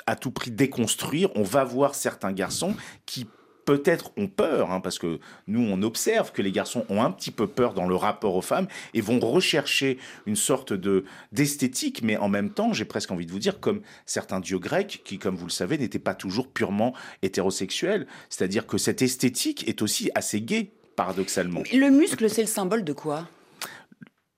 à 0.07 0.17
tout 0.17 0.31
prix 0.31 0.51
déconstruire, 0.51 1.31
on 1.35 1.43
va 1.43 1.65
voir 1.65 1.95
certains 1.95 2.33
garçons 2.33 2.75
qui 3.07 3.27
peut-être 3.70 4.11
ont 4.16 4.26
peur, 4.26 4.72
hein, 4.72 4.80
parce 4.80 4.98
que 4.98 5.20
nous, 5.46 5.61
on 5.61 5.80
observe 5.83 6.33
que 6.33 6.42
les 6.42 6.50
garçons 6.50 6.85
ont 6.88 7.04
un 7.04 7.12
petit 7.12 7.30
peu 7.30 7.46
peur 7.46 7.72
dans 7.72 7.87
le 7.87 7.94
rapport 7.94 8.35
aux 8.35 8.42
femmes 8.42 8.66
et 8.94 9.00
vont 9.00 9.20
rechercher 9.20 9.96
une 10.26 10.35
sorte 10.35 10.72
de 10.72 11.04
d'esthétique, 11.30 12.02
mais 12.02 12.16
en 12.16 12.28
même 12.28 12.50
temps, 12.50 12.72
j'ai 12.72 12.85
presque 12.85 13.12
envie 13.12 13.26
de 13.26 13.30
vous 13.30 13.38
dire, 13.38 13.61
comme 13.61 13.83
certains 14.06 14.40
dieux 14.40 14.59
grecs, 14.59 15.02
qui, 15.04 15.18
comme 15.18 15.37
vous 15.37 15.46
le 15.46 15.52
savez, 15.52 15.78
n'étaient 15.78 16.00
pas 16.00 16.16
toujours 16.16 16.48
purement 16.48 16.94
hétérosexuels. 17.22 18.09
C'est-à-dire 18.28 18.66
que 18.66 18.76
cette 18.76 19.02
esthétique 19.02 19.68
est 19.68 19.83
aussi 19.83 20.11
assez 20.16 20.40
gaie, 20.40 20.72
paradoxalement. 20.96 21.62
Le 21.72 21.90
muscle, 21.90 22.28
c'est 22.28 22.42
le 22.42 22.48
symbole 22.48 22.83
de 22.83 22.92
quoi? 22.92 23.28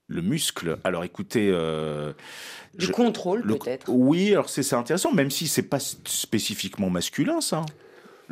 Le 0.09 0.21
muscle. 0.21 0.77
Alors 0.85 1.05
écoutez, 1.05 1.49
euh, 1.51 2.13
du 2.75 2.89
contrôle 2.89 3.47
peut-être. 3.47 3.89
Oui, 3.89 4.33
alors 4.33 4.51
c'est 4.51 4.75
intéressant, 4.75 5.11
même 5.11 5.31
si 5.31 5.49
c'est 5.49 5.63
pas 5.63 5.79
spécifiquement 5.81 6.91
masculin, 6.91 7.41
ça 7.41 7.65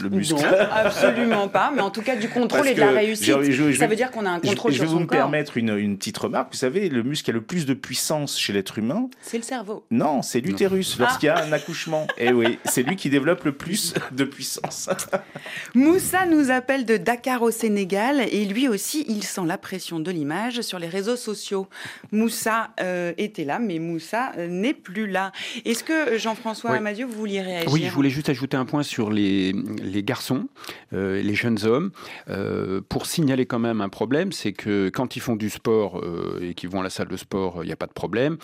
le 0.03 0.11
muscle. 0.11 0.35
Non, 0.35 0.43
absolument 0.73 1.49
pas. 1.49 1.73
Mais 1.75 1.83
en 1.83 1.91
tout 1.91 2.03
cas, 2.03 2.17
du 2.17 2.29
contrôle 2.41 2.69
et 2.69 2.75
de 2.75 2.81
la 2.81 2.91
réussite. 2.91 3.35
ça 3.77 3.87
veut 3.87 3.97
dire 3.97 4.11
qu'on 4.11 4.27
a 4.27 4.31
un 4.31 4.41
contrôle 4.41 4.73
sur 4.73 4.85
son 4.85 4.91
corps. 4.91 4.91
Je 4.91 4.93
vais 4.93 4.99
vous 4.99 5.01
me 5.01 5.07
permettre 5.07 5.57
une, 5.57 5.77
une, 5.77 5.97
petite 5.99 6.19
remarque. 6.19 6.53
Vous 6.53 6.59
savez, 6.59 6.89
le 6.89 7.03
muscle 7.03 7.25
qui 7.25 7.31
a 7.31 7.35
le 7.35 7.41
plus 7.41 7.67
de 7.67 7.75
puissance 7.75 8.39
chez 8.39 8.53
l'être 8.53 8.79
humain. 8.79 9.09
C'est 9.23 9.37
le 9.37 9.43
cerveau. 9.43 9.85
Non, 9.91 10.23
c'est 10.23 10.41
l'utérus 10.41 10.99
lorsqu'il 10.99 11.27
y 11.27 11.31
a 11.31 11.43
un 11.43 11.53
accouchement. 11.53 12.07
Et 12.19 12.27
eh 12.29 12.33
oui, 12.33 12.59
c'est 12.65 12.83
lui 12.83 12.97
qui 12.97 13.11
développe 13.11 13.45
le 13.45 13.53
plus 13.53 13.95
de 14.13 14.25
puissance. 14.25 14.89
Moussa 15.75 16.27
nous 16.27 16.51
appelle 16.51 16.85
de 16.85 16.97
Dakar 16.97 17.43
au 17.43 17.51
Sénégal 17.51 18.21
et 18.31 18.45
lui 18.45 18.69
aussi, 18.69 19.05
il 19.09 19.23
sent 19.23 19.43
la 19.47 19.59
pression 19.59 20.01
de 20.01 20.11
l'image 20.11 20.61
sur 20.61 20.79
les 20.79 20.89
réseaux 20.89 21.17
sociaux. 21.17 21.69
Moussa 22.13 22.71
euh, 22.81 23.13
était 23.19 23.45
là, 23.45 23.59
mais 23.59 23.79
Moussa 23.79 24.33
euh, 24.39 24.49
n'est 24.49 24.75
plus 24.75 25.07
là. 25.07 25.33
Est-ce 25.65 25.85
que 25.85 26.19
Jean-François 26.19 26.73
Amadieu, 26.73 27.07
vous 27.07 27.19
vouliez 27.19 27.43
réagir 27.43 27.73
Oui, 27.73 27.85
je 27.87 27.93
voulais 27.93 28.11
juste 28.11 28.29
ajouter 28.29 28.57
un 28.57 28.65
point 28.65 28.83
sur 28.83 29.11
les 29.11 29.41
les 29.83 29.90
garçons, 30.03 30.49
euh, 30.93 31.23
les 31.23 31.35
jeunes 31.35 31.59
hommes, 31.65 31.91
euh, 32.29 32.81
pour 32.89 33.07
signaler 33.07 33.47
quand 33.47 33.59
même 33.59 33.81
un 33.81 33.89
problème, 33.89 34.33
c'est 34.33 34.53
que 34.53 34.89
quand 34.89 35.17
ils 35.17 35.21
font 35.21 35.37
du 35.37 35.51
sport 35.51 36.01
euh, 36.01 36.41
et 36.43 36.55
qu'ils 36.55 36.69
vont 36.69 36.81
à 36.81 36.83
la 36.83 36.91
salle 36.91 37.09
de 37.09 37.17
sport, 37.17 37.63
il 37.63 37.67
n'y 37.67 37.73
a 37.73 37.77
pas 37.77 37.87
de 37.87 37.93
problème. 37.93 38.39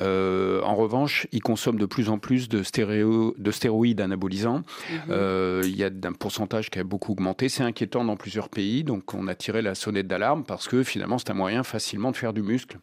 en 0.00 0.74
revanche, 0.74 1.26
ils 1.32 1.42
consomment 1.42 1.78
de 1.78 1.86
plus 1.86 2.08
en 2.08 2.18
plus 2.18 2.48
de, 2.48 2.62
stéréo, 2.62 3.34
de 3.38 3.50
stéroïdes 3.50 4.00
anabolisants. 4.00 4.62
Mhm. 5.08 5.62
Il 5.64 5.76
y 5.76 5.84
a 5.84 5.90
un 6.04 6.12
pourcentage 6.12 6.70
qui 6.70 6.78
a 6.78 6.84
beaucoup 6.84 7.12
augmenté. 7.12 7.48
C'est 7.48 7.62
inquiétant 7.62 8.04
dans 8.04 8.16
plusieurs 8.16 8.48
pays, 8.48 8.84
donc 8.84 9.14
on 9.14 9.28
a 9.28 9.34
tiré 9.34 9.62
la 9.62 9.74
sonnette 9.74 10.06
d'alarme 10.06 10.44
parce 10.44 10.68
que 10.68 10.82
finalement 10.82 11.18
c'est 11.18 11.30
un 11.30 11.34
moyen 11.34 11.62
facilement 11.62 12.10
de 12.10 12.16
faire 12.16 12.32
du 12.32 12.42
muscle 12.42 12.78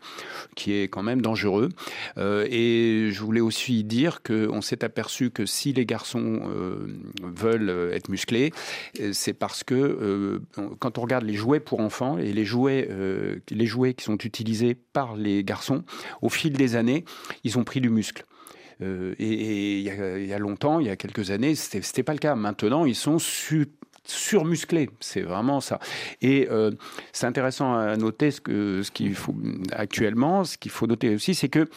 qui 0.56 0.73
est 0.73 0.88
quand 0.88 1.04
même 1.04 1.21
dangereux. 1.21 1.69
et 2.17 3.10
je 3.12 3.21
voulais 3.21 3.41
aussi 3.41 3.84
dire 3.84 4.21
qu'on 4.23 4.62
s'est 4.62 4.84
aperçu 4.84 5.30
que 5.30 5.45
si 5.45 5.73
les 5.73 5.86
garçons 5.86 6.41
veulent 7.23 7.93
être 7.95 8.10
musclé, 8.10 8.51
euh, 8.99 9.12
c'est 9.13 9.34
parce 9.34 9.63
que 9.63 9.75
euh, 9.75 10.39
quand 10.79 10.97
on 10.97 11.01
regarde 11.01 11.23
les 11.23 11.34
jouets 11.34 11.60
pour 11.60 11.79
enfants 11.79 12.17
et 12.17 12.34
les 12.34 12.45
jouets, 12.45 12.88
euh, 12.89 13.38
les 13.49 13.65
jouets 13.65 13.93
qui 13.93 14.05
sont 14.05 14.17
utilisés 14.17 14.75
par 14.75 15.15
les 15.15 15.43
garçons, 15.43 15.84
au 16.21 16.29
fil 16.29 16.53
des 16.53 16.75
années, 16.75 17.05
ils 17.43 17.58
ont 17.58 17.63
pris 17.63 17.81
du 17.81 17.89
muscle. 17.89 18.25
et, 18.81 19.79
il, 19.79 20.27
y 20.27 20.34
a, 20.34 20.39
longtemps, 20.39 20.79
il 20.79 20.88
y 20.88 20.89
a 20.89 20.95
quelques 20.95 21.31
années, 21.31 21.55
c'était, 21.55 21.81
c'était 21.81 22.03
pas 22.03 22.13
le 22.13 22.19
cas. 22.19 22.36
Maintenant, 22.36 22.86
ils 22.86 22.95
sont 22.95 23.17
surmusclés, 24.03 24.89
c'est 24.99 25.21
vraiment 25.21 25.62
ça. 25.62 25.79
Et 26.21 26.49
c'est 27.13 27.25
intéressant 27.25 27.73
à 27.73 27.95
noter 27.95 28.31
ce 28.31 28.41
que 28.41 28.84
ce 28.84 28.91
qu'il 28.91 29.15
faut 29.15 29.36
actuellement, 29.71 30.43
ce 30.43 30.58
qu'il 30.58 30.71
faut 30.71 30.88
noter 30.88 31.15
aussi, 31.15 31.36
c'est 31.36 31.49
que 31.49 31.67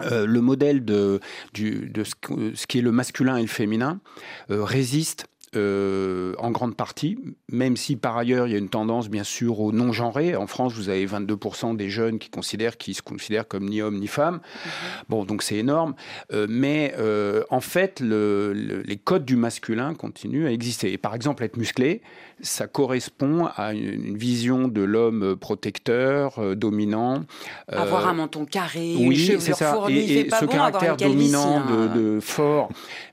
le 0.00 0.40
modèle 0.40 0.84
de, 0.84 1.20
de 1.54 2.04
ce, 2.04 2.66
qui 2.66 2.78
est 2.78 2.82
le 2.82 2.92
masculin 2.92 3.36
et 3.36 3.42
le 3.42 3.48
féminin 3.48 4.00
résiste 4.48 5.26
euh, 5.54 6.32
en 6.38 6.50
grande 6.50 6.74
partie, 6.74 7.18
même 7.50 7.76
si 7.76 7.96
par 7.96 8.16
ailleurs 8.16 8.46
il 8.46 8.52
y 8.52 8.54
a 8.54 8.58
une 8.58 8.70
tendance 8.70 9.10
bien 9.10 9.22
sûr 9.22 9.60
au 9.60 9.70
non-genré. 9.70 10.34
En 10.34 10.46
France, 10.46 10.72
vous 10.72 10.88
avez 10.88 11.04
22% 11.06 11.76
des 11.76 11.90
jeunes 11.90 12.18
qui 12.18 12.30
considèrent 12.30 12.78
qui 12.78 12.94
se 12.94 13.02
considèrent 13.02 13.46
comme 13.46 13.68
ni 13.68 13.82
homme 13.82 13.98
ni 13.98 14.06
femme. 14.06 14.36
Mhm. 14.36 14.70
Bon, 15.10 15.24
donc 15.26 15.42
c'est 15.42 15.56
énorme. 15.56 15.94
Euh, 16.32 16.46
mais 16.48 16.94
euh, 16.98 17.42
en 17.50 17.60
fait, 17.60 18.00
le, 18.00 18.82
les 18.86 18.96
codes 18.96 19.26
du 19.26 19.36
masculin 19.36 19.92
continuent 19.92 20.46
à 20.46 20.52
exister. 20.52 20.90
Et 20.90 20.96
par 20.96 21.14
exemple, 21.14 21.44
être 21.44 21.58
musclé, 21.58 22.00
ça 22.40 22.66
correspond 22.66 23.50
à 23.54 23.74
une, 23.74 24.16
vision 24.16 24.68
de 24.68 24.80
l'homme 24.80 25.36
protecteur, 25.36 26.56
dominant. 26.56 27.24
Avoir 27.68 28.08
un 28.08 28.14
menton 28.14 28.46
carré, 28.46 28.94
oui, 28.98 29.36
c'est 29.38 29.52
ça. 29.52 29.84
et, 29.90 30.28
ce 30.30 30.46
caractère 30.46 30.96
dominant 30.96 31.58
hein. 31.58 31.92
de, 31.94 32.20
fort 32.20 32.70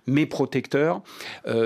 mais 0.07 0.25
protecteur, 0.25 1.01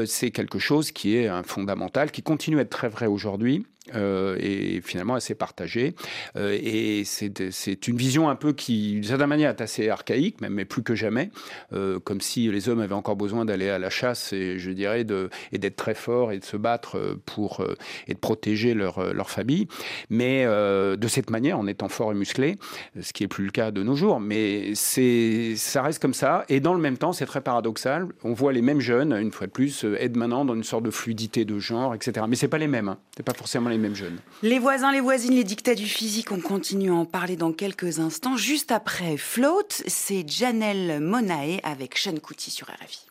c'est 0.06 0.32
quelque 0.32 0.60
chose 0.60 0.63
qui 0.94 1.18
est 1.18 1.28
un 1.28 1.44
fondamental, 1.44 2.12
qui 2.12 2.24
continue 2.24 2.60
à 2.60 2.62
être 2.62 2.70
très 2.70 2.90
vrai 2.90 3.06
aujourd'hui. 3.06 3.66
Euh, 3.96 4.38
et 4.40 4.80
finalement 4.82 5.16
assez 5.16 5.36
partagée. 5.36 5.94
Euh, 6.38 6.58
et 6.64 7.04
c'est 7.04 7.88
une 7.90 7.98
vision 7.98 8.30
un 8.30 8.36
peu 8.38 8.54
qui, 8.54 8.94
d'une 8.94 9.04
certaine 9.04 9.28
manière, 9.28 9.50
est 9.50 9.60
assez 9.60 9.90
archaïque, 9.90 10.40
même, 10.40 10.54
mais 10.54 10.64
plus 10.64 10.84
que 10.84 10.96
jamais, 10.96 11.32
euh, 11.74 12.00
comme 12.00 12.22
si 12.22 12.50
les 12.50 12.70
hommes 12.70 12.80
avaient 12.80 12.94
encore 12.94 13.18
besoin 13.18 13.44
d'aller 13.44 13.68
à 13.68 13.80
la 13.80 13.90
chasse 13.90 14.32
et, 14.32 14.58
je 14.58 14.72
dirais, 14.72 15.04
d'être 15.04 15.76
très 15.76 15.96
forts 15.96 16.32
et 16.32 16.40
de 16.40 16.46
se 16.46 16.56
battre 16.56 17.18
pour 17.26 17.66
et 18.08 18.14
de 18.14 18.20
protéger 18.20 18.74
leur, 18.74 19.14
leur 19.14 19.30
famille. 19.30 19.68
Mais 20.10 20.46
de 20.46 21.08
cette 21.10 21.30
manière, 21.30 21.60
en 21.60 21.68
étant 21.68 21.90
fort 21.90 22.14
et 22.14 22.16
musclé, 22.16 22.58
ce 23.00 23.12
qui 23.12 23.26
est 23.26 23.28
plus 23.28 23.46
le 23.46 23.52
cas 23.52 23.72
de 23.72 23.84
nos 23.84 23.96
jours. 23.96 24.22
Mais 24.22 24.76
ça 24.76 25.82
reste 25.82 26.02
comme 26.02 26.14
ça. 26.14 26.46
Et 26.48 26.62
dans 26.62 26.74
le 26.74 26.80
même 26.80 26.98
temps, 26.98 27.12
c'est 27.12 27.26
très 27.26 27.42
paradoxal. 27.42 28.08
On 28.24 28.34
voit 28.34 28.54
les 28.54 28.62
mêmes 28.62 28.80
jeunes, 28.80 29.12
une 29.14 29.32
fois 29.32 29.48
de 29.48 29.52
plus, 29.52 29.86
être 30.00 30.16
maintenant 30.16 30.46
dans 30.46 30.56
une 30.56 30.64
sorte 30.64 30.84
de 30.84 30.92
fluidité 30.92 31.44
de 31.44 31.60
genre, 31.60 31.94
etc. 31.94 32.26
Mais 32.30 32.38
c'est 32.38 32.48
pas 32.48 32.58
les 32.58 32.68
mêmes. 32.68 32.88
Hein. 32.88 32.98
C'est 33.18 33.24
pas 33.24 33.34
forcément 33.34 33.73
les 33.74 33.80
mêmes 33.80 33.96
jeunes. 33.96 34.20
Les 34.42 34.60
voisins, 34.60 34.92
les 34.92 35.02
voisines, 35.02 35.34
les 35.34 35.44
dictats 35.44 35.76
du 35.76 35.86
physique, 35.86 36.32
on 36.32 36.40
continue 36.40 36.92
à 36.92 36.96
en 36.96 37.06
parler 37.06 37.36
dans 37.36 37.52
quelques 37.52 38.00
instants. 38.00 38.38
Juste 38.38 38.72
après 38.72 39.18
Float, 39.18 39.68
c'est 39.88 40.28
Janelle 40.28 41.00
Monae 41.02 41.60
avec 41.64 41.98
Sean 41.98 42.18
Kuti 42.18 42.52
sur 42.52 42.68
RFI. 42.68 43.06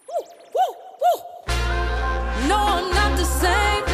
No, 2.48 2.80
not 2.90 3.16
the 3.16 3.24
same. 3.24 3.91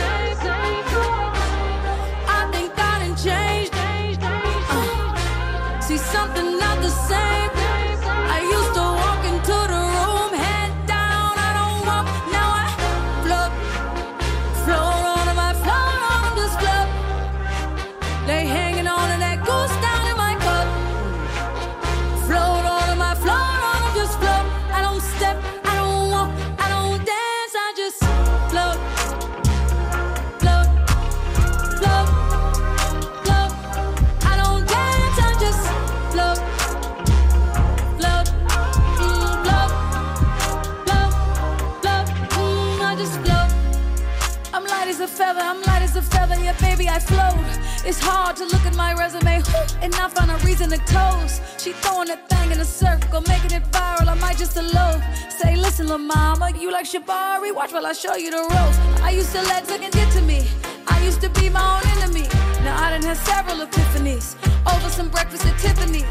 It's 47.89 48.01
hard 48.01 48.37
to 48.37 48.45
look 48.45 48.67
at 48.67 48.77
my 48.77 48.93
resume 48.93 49.43
and 49.81 49.91
not 49.93 50.13
find 50.13 50.31
a 50.31 50.37
reason 50.45 50.69
to 50.69 50.77
toast. 50.85 51.41
She 51.59 51.73
throwing 51.73 52.09
that 52.09 52.29
thing 52.29 52.51
in 52.51 52.61
a 52.61 52.65
circle, 52.65 53.23
making 53.23 53.53
it 53.53 53.65
viral. 53.73 54.09
I 54.09 54.15
might 54.21 54.37
just 54.37 54.59
elope. 54.59 55.01
Say, 55.31 55.57
listen, 55.57 55.87
little 55.87 56.05
mama, 56.07 56.51
you 56.61 56.71
like 56.71 56.85
Shabari? 56.85 57.55
Watch 57.55 57.73
while 57.73 57.87
I 57.87 57.95
show 57.95 58.15
you 58.17 58.31
the 58.31 58.43
ropes. 58.43 58.79
I 59.01 59.13
used 59.13 59.33
to 59.33 59.41
let 59.41 59.67
looking 59.69 59.89
get 59.89 60.13
to 60.13 60.21
me. 60.21 60.47
I 60.87 61.03
used 61.03 61.23
to 61.23 61.31
be 61.31 61.49
my 61.49 61.65
own 61.81 62.03
enemy. 62.03 62.29
Now 62.63 62.77
I 62.77 62.91
done 62.91 63.03
had 63.03 63.17
several 63.17 63.67
epiphanies 63.67 64.37
over 64.71 64.91
some 64.91 65.09
breakfast 65.09 65.47
at 65.47 65.59
Tiffany's. 65.59 66.05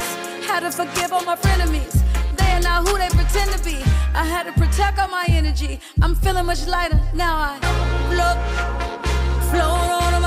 Had 0.48 0.62
to 0.62 0.72
forgive 0.72 1.14
all 1.14 1.24
my 1.24 1.36
frenemies. 1.36 2.02
They 2.38 2.52
are 2.54 2.62
not 2.62 2.88
who 2.88 2.98
they 2.98 3.10
pretend 3.10 3.52
to 3.52 3.64
be. 3.64 3.78
I 4.16 4.26
had 4.26 4.48
to 4.48 4.54
protect 4.54 4.98
all 4.98 5.10
my 5.10 5.26
energy. 5.30 5.80
I'm 6.02 6.16
feeling 6.16 6.48
much 6.48 6.66
lighter 6.66 7.00
now. 7.14 7.36
I 7.38 7.60
float, 8.10 9.07
float 9.50 10.14
on 10.14 10.22
my 10.22 10.27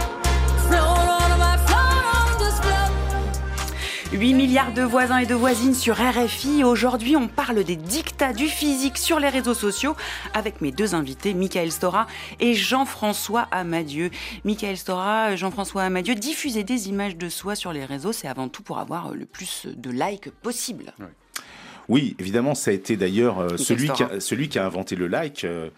8 4.13 4.33
milliards 4.33 4.73
de 4.73 4.81
voisins 4.81 5.19
et 5.19 5.25
de 5.25 5.33
voisines 5.33 5.73
sur 5.73 5.95
RFI. 5.95 6.65
Aujourd'hui, 6.65 7.15
on 7.15 7.29
parle 7.29 7.63
des 7.63 7.77
dictats 7.77 8.33
du 8.33 8.47
physique 8.47 8.97
sur 8.97 9.21
les 9.21 9.29
réseaux 9.29 9.53
sociaux 9.53 9.95
avec 10.33 10.59
mes 10.59 10.73
deux 10.73 10.95
invités, 10.95 11.33
Michael 11.33 11.71
Stora 11.71 12.07
et 12.41 12.53
Jean-François 12.53 13.47
Amadieu. 13.51 14.09
Michael 14.43 14.75
Stora, 14.75 15.37
Jean-François 15.37 15.83
Amadieu, 15.83 16.13
diffuser 16.15 16.65
des 16.65 16.89
images 16.89 17.15
de 17.15 17.29
soi 17.29 17.55
sur 17.55 17.71
les 17.71 17.85
réseaux, 17.85 18.11
c'est 18.11 18.27
avant 18.27 18.49
tout 18.49 18.63
pour 18.63 18.79
avoir 18.79 19.13
le 19.13 19.25
plus 19.25 19.65
de 19.65 19.89
likes 19.89 20.29
possible. 20.29 20.93
Oui. 21.87 22.17
évidemment, 22.19 22.53
ça 22.53 22.71
a 22.71 22.73
été 22.73 22.97
d'ailleurs 22.97 23.39
euh, 23.39 23.55
celui, 23.55 23.89
qui 23.91 24.03
a, 24.03 24.19
celui 24.19 24.49
qui 24.49 24.59
a 24.59 24.65
inventé 24.65 24.97
le 24.97 25.07
like. 25.07 25.45
Euh, 25.45 25.69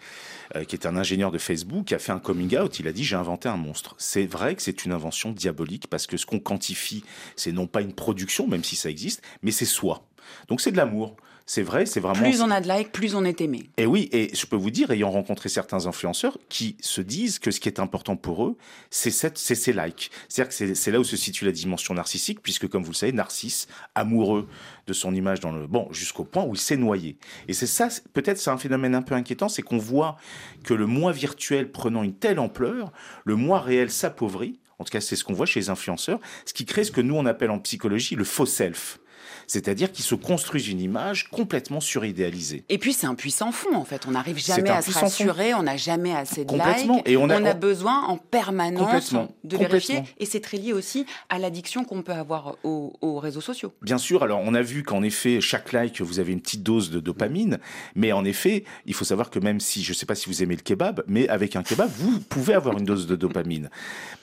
qui 0.66 0.76
est 0.76 0.86
un 0.86 0.96
ingénieur 0.96 1.30
de 1.30 1.38
Facebook, 1.38 1.86
qui 1.86 1.94
a 1.94 1.98
fait 1.98 2.12
un 2.12 2.20
coming 2.20 2.56
out. 2.56 2.78
Il 2.78 2.88
a 2.88 2.92
dit 2.92 3.04
j'ai 3.04 3.16
inventé 3.16 3.48
un 3.48 3.56
monstre. 3.56 3.94
C'est 3.98 4.26
vrai 4.26 4.54
que 4.54 4.62
c'est 4.62 4.84
une 4.84 4.92
invention 4.92 5.32
diabolique 5.32 5.88
parce 5.88 6.06
que 6.06 6.16
ce 6.16 6.26
qu'on 6.26 6.38
quantifie, 6.38 7.04
c'est 7.36 7.52
non 7.52 7.66
pas 7.66 7.80
une 7.80 7.92
production, 7.92 8.46
même 8.46 8.64
si 8.64 8.76
ça 8.76 8.90
existe, 8.90 9.22
mais 9.42 9.50
c'est 9.50 9.64
soi. 9.64 10.06
Donc 10.48 10.60
c'est 10.60 10.72
de 10.72 10.76
l'amour. 10.76 11.16
C'est 11.46 11.62
vrai, 11.62 11.84
c'est 11.84 12.00
vraiment. 12.00 12.22
Plus 12.22 12.40
on 12.40 12.50
a 12.50 12.62
de 12.62 12.68
likes, 12.68 12.90
plus 12.90 13.14
on 13.14 13.22
est 13.22 13.42
aimé. 13.42 13.68
Et 13.76 13.84
oui, 13.84 14.08
et 14.12 14.34
je 14.34 14.46
peux 14.46 14.56
vous 14.56 14.70
dire, 14.70 14.90
ayant 14.90 15.10
rencontré 15.10 15.50
certains 15.50 15.86
influenceurs 15.86 16.38
qui 16.48 16.76
se 16.80 17.02
disent 17.02 17.38
que 17.38 17.50
ce 17.50 17.60
qui 17.60 17.68
est 17.68 17.80
important 17.80 18.16
pour 18.16 18.46
eux, 18.46 18.56
c'est 18.88 19.10
ces 19.10 19.72
likes. 19.74 20.10
C'est-à-dire 20.28 20.56
que 20.56 20.74
c'est 20.74 20.90
là 20.90 21.00
où 21.00 21.04
se 21.04 21.18
situe 21.18 21.44
la 21.44 21.52
dimension 21.52 21.92
narcissique, 21.92 22.42
puisque 22.42 22.66
comme 22.66 22.82
vous 22.82 22.92
le 22.92 22.96
savez, 22.96 23.12
Narcisse, 23.12 23.68
amoureux 23.94 24.48
de 24.86 24.92
son 24.94 25.14
image 25.14 25.40
dans 25.40 25.52
le 25.52 25.66
bon, 25.66 25.86
jusqu'au 25.90 26.24
point 26.24 26.44
où 26.44 26.54
il 26.54 26.60
s'est 26.60 26.78
noyé. 26.78 27.18
Et 27.46 27.52
c'est 27.52 27.66
ça, 27.66 27.88
peut-être, 28.14 28.38
c'est 28.38 28.50
un 28.50 28.58
phénomène 28.58 28.94
un 28.94 29.02
peu 29.02 29.14
inquiétant, 29.14 29.50
c'est 29.50 29.62
qu'on 29.62 29.78
voit 29.78 30.16
que 30.64 30.72
le 30.72 30.86
moi 30.86 31.12
virtuel 31.12 31.70
prenant 31.70 32.02
une 32.02 32.14
telle 32.14 32.38
ampleur, 32.38 32.90
le 33.24 33.36
moi 33.36 33.60
réel 33.60 33.90
s'appauvrit. 33.90 34.60
En 34.78 34.84
tout 34.84 34.90
cas, 34.90 35.00
c'est 35.00 35.14
ce 35.14 35.24
qu'on 35.24 35.34
voit 35.34 35.46
chez 35.46 35.60
les 35.60 35.68
influenceurs, 35.68 36.20
ce 36.46 36.54
qui 36.54 36.64
crée 36.64 36.84
ce 36.84 36.90
que 36.90 37.02
nous 37.02 37.14
on 37.14 37.26
appelle 37.26 37.50
en 37.50 37.58
psychologie 37.58 38.16
le 38.16 38.24
faux 38.24 38.46
self. 38.46 38.98
C'est-à-dire 39.46 39.92
qu'ils 39.92 40.04
se 40.04 40.14
construisent 40.14 40.68
une 40.68 40.80
image 40.80 41.28
complètement 41.30 41.80
suridéalisée. 41.80 42.64
Et 42.68 42.78
puis 42.78 42.92
c'est 42.92 43.06
un 43.06 43.14
puissant 43.14 43.52
fond 43.52 43.74
en 43.74 43.84
fait. 43.84 44.06
On 44.06 44.12
n'arrive 44.12 44.38
jamais 44.38 44.70
à 44.70 44.80
se 44.80 44.86
puissant 44.86 45.00
fond. 45.00 45.06
rassurer, 45.06 45.54
on 45.54 45.62
n'a 45.64 45.76
jamais 45.76 46.14
assez 46.14 46.44
de 46.44 46.50
Complètement. 46.50 46.96
likes. 46.96 47.08
Et 47.08 47.16
on 47.16 47.28
a- 47.30 47.36
a 47.36 47.54
on- 47.54 47.58
besoin 47.58 48.04
en 48.04 48.16
permanence 48.16 49.14
de 49.44 49.56
vérifier. 49.56 50.02
Et 50.18 50.26
c'est 50.26 50.40
très 50.40 50.56
lié 50.56 50.72
aussi 50.72 51.06
à 51.28 51.38
l'addiction 51.38 51.84
qu'on 51.84 52.02
peut 52.02 52.12
avoir 52.12 52.56
aux, 52.64 52.92
aux 53.00 53.18
réseaux 53.18 53.40
sociaux. 53.40 53.72
Bien 53.82 53.98
sûr, 53.98 54.22
alors 54.22 54.40
on 54.44 54.54
a 54.54 54.62
vu 54.62 54.82
qu'en 54.82 55.02
effet, 55.02 55.40
chaque 55.40 55.72
like, 55.72 56.00
vous 56.00 56.18
avez 56.20 56.32
une 56.32 56.40
petite 56.40 56.62
dose 56.62 56.90
de 56.90 57.00
dopamine, 57.00 57.58
mais 57.94 58.12
en 58.12 58.24
effet, 58.24 58.64
il 58.86 58.94
faut 58.94 59.04
savoir 59.04 59.30
que 59.30 59.38
même 59.38 59.60
si, 59.60 59.82
je 59.82 59.90
ne 59.90 59.94
sais 59.94 60.06
pas 60.06 60.14
si 60.14 60.28
vous 60.28 60.42
aimez 60.42 60.56
le 60.56 60.62
kebab, 60.62 61.02
mais 61.06 61.28
avec 61.28 61.56
un 61.56 61.62
kebab, 61.62 61.90
vous 61.96 62.20
pouvez 62.20 62.54
avoir 62.54 62.78
une 62.78 62.84
dose 62.84 63.06
de 63.06 63.16
dopamine. 63.16 63.70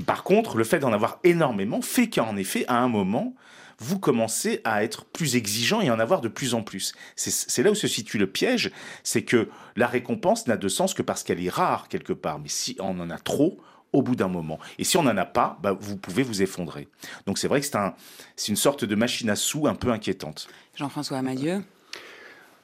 Par 0.05 0.23
contre, 0.23 0.57
le 0.57 0.63
fait 0.63 0.79
d'en 0.79 0.93
avoir 0.93 1.19
énormément 1.23 1.81
fait 1.81 2.09
qu'en 2.09 2.35
effet, 2.37 2.65
à 2.67 2.77
un 2.77 2.87
moment, 2.87 3.33
vous 3.81 3.99
commencez 3.99 4.61
à 4.63 4.83
être 4.83 5.05
plus 5.05 5.35
exigeant 5.35 5.81
et 5.81 5.89
en 5.89 5.99
avoir 5.99 6.21
de 6.21 6.27
plus 6.27 6.53
en 6.53 6.61
plus. 6.61 6.93
C'est 7.15 7.63
là 7.63 7.71
où 7.71 7.75
se 7.75 7.87
situe 7.87 8.17
le 8.19 8.27
piège, 8.27 8.71
c'est 9.03 9.23
que 9.23 9.49
la 9.75 9.87
récompense 9.87 10.45
n'a 10.47 10.55
de 10.55 10.67
sens 10.67 10.93
que 10.93 11.01
parce 11.01 11.23
qu'elle 11.23 11.43
est 11.43 11.49
rare 11.49 11.87
quelque 11.89 12.13
part, 12.13 12.39
mais 12.39 12.47
si 12.49 12.77
on 12.79 12.99
en 12.99 13.09
a 13.09 13.17
trop, 13.17 13.59
au 13.93 14.01
bout 14.01 14.15
d'un 14.15 14.29
moment. 14.29 14.57
Et 14.79 14.85
si 14.85 14.95
on 14.97 15.03
n'en 15.03 15.17
a 15.17 15.25
pas, 15.25 15.57
bah, 15.61 15.75
vous 15.77 15.97
pouvez 15.97 16.23
vous 16.23 16.41
effondrer. 16.41 16.87
Donc 17.25 17.37
c'est 17.37 17.49
vrai 17.49 17.59
que 17.59 17.65
c'est 17.65 17.75
un, 17.75 17.93
c'est 18.37 18.47
une 18.47 18.55
sorte 18.55 18.85
de 18.85 18.95
machine 18.95 19.29
à 19.29 19.35
sous 19.35 19.67
un 19.67 19.75
peu 19.75 19.91
inquiétante. 19.91 20.47
Jean-François 20.77 21.17
Amadieu 21.17 21.61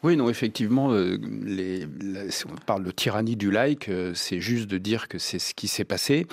Oui, 0.04 0.16
non, 0.16 0.30
effectivement, 0.30 0.92
euh, 0.94 1.18
les, 1.44 1.86
la- 2.00 2.32
si 2.32 2.46
on 2.46 2.56
parle 2.66 2.84
de 2.86 2.92
tyrannie 2.92 3.36
du 3.36 3.52
like, 3.52 3.90
euh, 3.90 4.14
c'est 4.14 4.40
juste 4.40 4.68
de 4.70 4.78
dire 4.78 5.10
que 5.10 5.18
c'est 5.18 5.40
ce 5.40 5.54
qui 5.54 5.68
s'est 5.68 5.84
passé. 5.84 6.28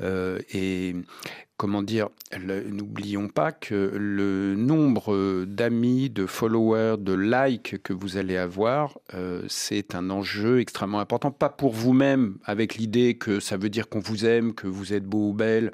Euh, 0.00 0.40
et 0.52 0.96
comment 1.62 1.84
dire, 1.84 2.08
n'oublions 2.40 3.28
pas 3.28 3.52
que 3.52 3.92
le 3.94 4.56
nombre 4.56 5.44
d'amis, 5.44 6.10
de 6.10 6.26
followers, 6.26 6.96
de 6.98 7.12
likes 7.12 7.80
que 7.84 7.92
vous 7.92 8.16
allez 8.16 8.36
avoir, 8.36 8.98
euh, 9.14 9.42
c'est 9.46 9.94
un 9.94 10.10
enjeu 10.10 10.58
extrêmement 10.58 10.98
important. 10.98 11.30
Pas 11.30 11.50
pour 11.50 11.70
vous-même, 11.70 12.38
avec 12.44 12.74
l'idée 12.74 13.14
que 13.14 13.38
ça 13.38 13.56
veut 13.56 13.68
dire 13.68 13.88
qu'on 13.88 14.00
vous 14.00 14.26
aime, 14.26 14.54
que 14.54 14.66
vous 14.66 14.92
êtes 14.92 15.04
beau 15.04 15.28
ou 15.28 15.34
belle, 15.34 15.70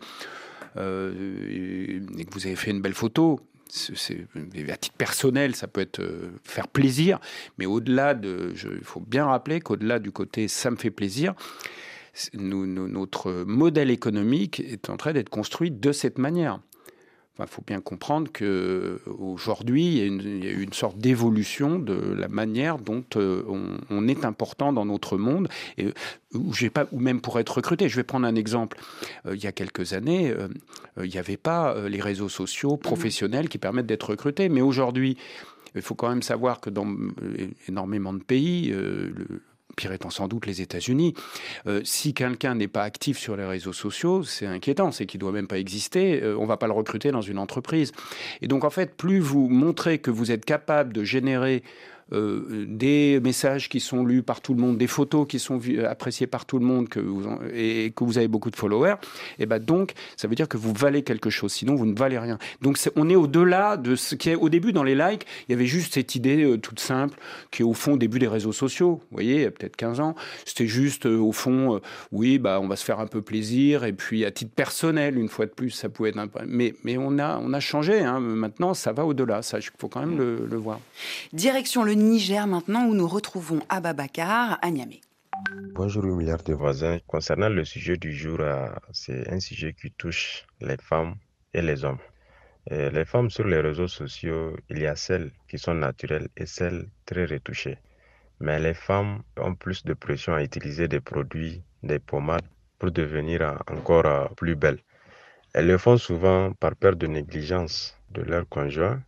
euh, 0.77 2.03
et 2.19 2.27
que 2.27 2.35
vous 2.35 2.47
avez 2.47 2.57
fait 2.57 2.71
une 2.71 2.83
belle 2.83 2.93
photo. 2.93 3.41
C'est- 3.71 4.27
à 4.69 4.77
titre 4.77 4.97
personnel, 4.99 5.55
ça 5.55 5.69
peut 5.69 5.81
être 5.81 6.01
euh, 6.01 6.33
faire 6.45 6.69
plaisir, 6.69 7.19
mais 7.57 7.65
au-delà 7.65 8.15
il 8.23 8.85
faut 8.85 9.01
bien 9.01 9.25
rappeler 9.25 9.61
qu'au-delà 9.61 10.01
du 10.01 10.11
côté 10.11 10.49
ça 10.49 10.71
me 10.71 10.77
fait 10.77 10.91
plaisir, 10.91 11.35
notre 12.35 13.45
modèle 13.45 13.91
économique 13.91 14.61
est 14.61 14.91
en 14.91 14.97
train 14.97 15.13
d'être 15.13 15.31
construit 15.31 15.71
de 15.71 15.93
cette 15.93 16.19
manière. 16.19 16.61
Il 17.41 17.47
faut 17.47 17.63
bien 17.65 17.81
comprendre 17.81 18.33
que 18.33 19.01
aujourd'hui, 19.07 19.99
il 19.99 20.45
y 20.45 20.47
y 20.47 20.49
a 20.49 20.53
une 20.53 20.73
sorte 20.73 20.99
d'évolution 20.99 21.79
de 21.79 21.95
la 21.95 22.27
manière 22.27 22.79
dont 22.79 23.05
euh, 23.17 23.43
on, 23.91 24.09
est 24.09 24.25
important 24.25 24.73
dans 24.73 24.85
notre 24.85 25.17
monde, 25.17 25.49
et 25.77 25.87
euh, 25.87 26.85
ou 26.91 26.99
même 26.99 27.21
pour 27.21 27.39
être 27.39 27.57
recruté. 27.57 27.89
Je 27.89 27.97
vais 27.97 28.03
prendre 28.03 28.27
un 28.27 28.35
exemple. 28.35 28.79
Euh, 29.27 29.37
il 29.37 29.43
y 29.43 29.47
a 29.47 29.53
quelques 29.53 29.93
années, 29.93 30.35
il 31.01 31.09
n'y 31.09 31.19
avait 31.19 31.37
pas 31.37 31.89
les 31.89 32.01
réseaux 32.01 32.29
sociaux 32.29 32.77
professionnels 32.77 33.49
qui 33.49 33.59
permettent 33.59 33.87
d'être 33.87 34.11
recrutés, 34.11 34.49
mais 34.49 34.61
aujourd'hui, 34.61 35.17
il 35.77 35.83
faut 35.83 35.95
quand 35.95 36.09
même 36.09 36.23
savoir 36.23 36.61
que 36.61 36.71
dans 36.71 36.89
énormément 37.69 38.13
de 38.13 38.23
pays, 38.23 38.75
pire 39.79 39.93
étant 39.93 40.11
sans 40.11 40.27
doute 40.27 40.45
les 40.45 40.61
États-Unis, 40.61 41.15
euh, 41.67 41.81
si 41.85 42.13
quelqu'un 42.13 42.57
n'est 42.57 42.69
pas 42.69 42.83
actif 42.83 43.17
sur 43.17 43.37
les 43.37 43.47
réseaux 43.47 43.73
sociaux, 43.73 44.25
c'est 44.25 44.47
inquiétant, 44.47 44.91
c'est 44.91 45.07
qu'il 45.07 45.21
doit 45.21 45.33
même 45.33 45.47
pas 45.47 45.59
exister. 45.59 46.21
euh, 46.23 46.37
on 46.37 46.47
va 46.47 46.57
pas 46.57 46.67
le 46.67 46.73
recruter 46.73 47.13
dans 47.13 47.23
une 47.23 47.39
entreprise. 47.39 47.93
Et 48.43 48.49
donc 48.49 48.65
en 48.65 48.71
fait, 48.71 48.97
plus 48.97 49.21
vous 49.21 49.49
montrez 49.49 49.99
que 49.99 50.11
vous 50.11 50.33
êtes 50.33 50.45
capable 50.45 50.93
de 50.93 51.05
générer 51.05 51.63
euh, 52.13 52.65
des 52.69 53.21
messages 53.23 53.69
qui 53.69 53.81
sont 53.81 54.05
lus 54.05 54.23
par 54.23 54.41
tout 54.41 54.55
le 54.55 54.61
monde, 54.61 54.79
des 54.79 54.87
photos 54.87 55.27
qui 55.29 55.39
sont 55.39 55.57
vues- 55.59 55.85
appréciées 55.85 56.27
par 56.27 56.47
tout 56.47 56.59
le 56.59 56.65
monde, 56.65 56.89
que 56.89 57.01
vous 57.01 57.27
en- 57.27 57.39
et 57.55 57.93
que 57.95 58.05
vous 58.05 58.19
avez 58.19 58.29
beaucoup 58.29 58.51
de 58.51 58.57
followers, 58.57 58.95
et 59.39 59.47
ben 59.47 59.59
donc 59.59 59.93
ça 60.17 60.27
veut 60.29 60.35
dire 60.35 60.49
que 60.49 60.57
vous 60.57 60.73
valez 60.73 61.03
quelque 61.03 61.31
chose. 61.31 61.53
Sinon, 61.53 61.75
vous 61.75 61.87
ne 61.87 61.97
valez 61.99 62.19
rien. 62.19 62.39
Donc 62.63 62.79
on 62.97 63.09
est 63.11 63.17
au-delà 63.17 63.77
de 63.77 63.95
ce 63.97 64.15
qui 64.15 64.31
est 64.31 64.35
au 64.37 64.49
début 64.49 64.73
dans 64.73 64.85
les 64.85 64.95
likes. 64.95 65.27
Il 65.49 65.53
y 65.53 65.55
avait 65.55 65.67
juste 65.67 65.95
cette 65.95 66.15
idée 66.15 66.45
euh, 66.45 66.57
toute 66.59 66.81
simple 66.81 67.19
qui 67.51 67.63
est 67.63 67.65
au 67.65 67.75
fond 67.75 67.93
au 67.95 67.99
début 67.99 68.19
des 68.19 68.29
réseaux 68.29 68.53
sociaux. 68.53 69.01
Vous 69.11 69.15
voyez, 69.17 69.35
il 69.37 69.43
y 69.43 69.47
a 69.47 69.51
peut-être 69.51 69.77
15 69.77 70.01
ans, 70.01 70.15
c'était 70.45 70.67
juste 70.67 71.07
euh, 71.07 71.19
au 71.19 71.33
fond, 71.33 71.77
euh, 71.77 71.79
oui, 72.13 72.39
bah 72.39 72.59
on 72.63 72.69
va 72.69 72.77
se 72.77 72.85
faire 72.85 73.01
un 73.01 73.07
peu 73.07 73.23
plaisir 73.23 73.85
et 73.85 73.93
puis 73.93 74.25
à 74.25 74.31
titre 74.31 74.53
personnel, 74.55 75.19
une 75.19 75.29
fois 75.29 75.47
de 75.47 75.51
plus, 75.53 75.71
ça 75.71 75.89
pouvait 75.89 76.11
être 76.11 76.19
un 76.19 76.27
peu. 76.29 76.41
Mais 76.47 76.75
mais 76.85 76.97
on 76.99 77.19
a 77.19 77.39
on 77.43 77.53
a 77.53 77.61
changé. 77.61 78.01
hein. 78.01 78.21
Maintenant, 78.21 78.73
ça 78.75 78.93
va 78.93 79.05
au-delà. 79.05 79.43
Ça, 79.43 79.59
il 79.59 79.69
faut 79.79 79.89
quand 79.89 80.01
même 80.01 80.17
le, 80.19 80.47
le 80.51 80.57
voir. 80.57 80.81
Direction 81.33 81.83
le 81.85 81.95
Niger 81.99 82.47
maintenant 82.47 82.87
où 82.87 82.95
nous 82.95 83.09
retrouvons 83.09 83.61
Ababakar 83.69 84.61
à 84.63 84.71
Niamey. 84.71 85.01
Bonjour, 85.75 86.05
milliards 86.05 86.45
de 86.45 86.55
voisins. 86.55 86.99
Concernant 87.09 87.49
le 87.49 87.65
sujet 87.65 87.97
du 87.97 88.13
jour, 88.13 88.39
euh, 88.41 88.69
c'est 88.93 89.29
un 89.29 89.41
sujet 89.41 89.73
qui 89.73 89.91
touche 89.91 90.47
les 90.61 90.77
femmes 90.77 91.17
et 91.55 91.61
les 91.61 91.85
hommes. 91.85 91.99
Euh, 92.71 92.91
les 92.91 93.05
femmes 93.05 93.31
sur 93.31 93.45
les 93.49 93.61
réseaux 93.61 93.89
sociaux, 93.89 94.57
il 94.71 94.79
y 94.79 94.87
a 94.87 94.95
celles 94.95 95.33
qui 95.49 95.59
sont 95.59 95.75
naturelles 95.75 96.29
et 96.37 96.47
celles 96.47 96.87
très 97.05 97.25
retouchées. 97.25 97.79
Mais 98.39 98.61
les 98.61 98.75
femmes 98.75 99.23
ont 99.37 99.57
plus 99.57 99.85
de 99.85 99.95
pression 99.95 100.35
à 100.35 100.43
utiliser 100.45 100.87
des 100.87 101.01
produits, 101.01 101.63
des 101.83 101.99
pommades 101.99 102.47
pour 102.79 102.93
devenir 102.93 103.43
euh, 103.43 103.57
encore 103.77 104.33
plus 104.37 104.55
belles. 104.55 104.79
Elles 105.53 105.67
le 105.67 105.79
font 105.79 105.97
souvent 105.97 106.53
par 106.53 106.77
peur 106.77 106.95
de 106.95 107.09
négligence 107.09 107.97
de 108.13 108.23
leur 108.23 108.49
conjoint. 108.49 109.03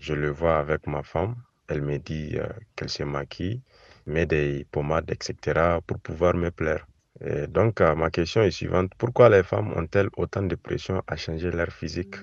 Je 0.00 0.14
le 0.14 0.30
vois 0.30 0.58
avec 0.58 0.88
ma 0.88 1.04
femme. 1.04 1.36
Elle 1.68 1.82
me 1.82 1.98
dit 1.98 2.36
euh, 2.36 2.46
qu'elle 2.74 2.88
se 2.88 3.02
maquille, 3.02 3.60
met 4.06 4.26
des 4.26 4.66
pommades, 4.70 5.10
etc. 5.10 5.80
pour 5.86 5.98
pouvoir 6.00 6.34
me 6.34 6.50
plaire. 6.50 6.86
Donc, 7.48 7.80
euh, 7.80 7.94
ma 7.94 8.10
question 8.10 8.42
est 8.42 8.50
suivante. 8.50 8.92
Pourquoi 8.98 9.30
les 9.30 9.42
femmes 9.42 9.72
ont-elles 9.74 10.10
autant 10.16 10.42
de 10.42 10.54
pression 10.54 11.02
à 11.06 11.16
changer 11.16 11.50
leur 11.50 11.72
physique? 11.72 12.16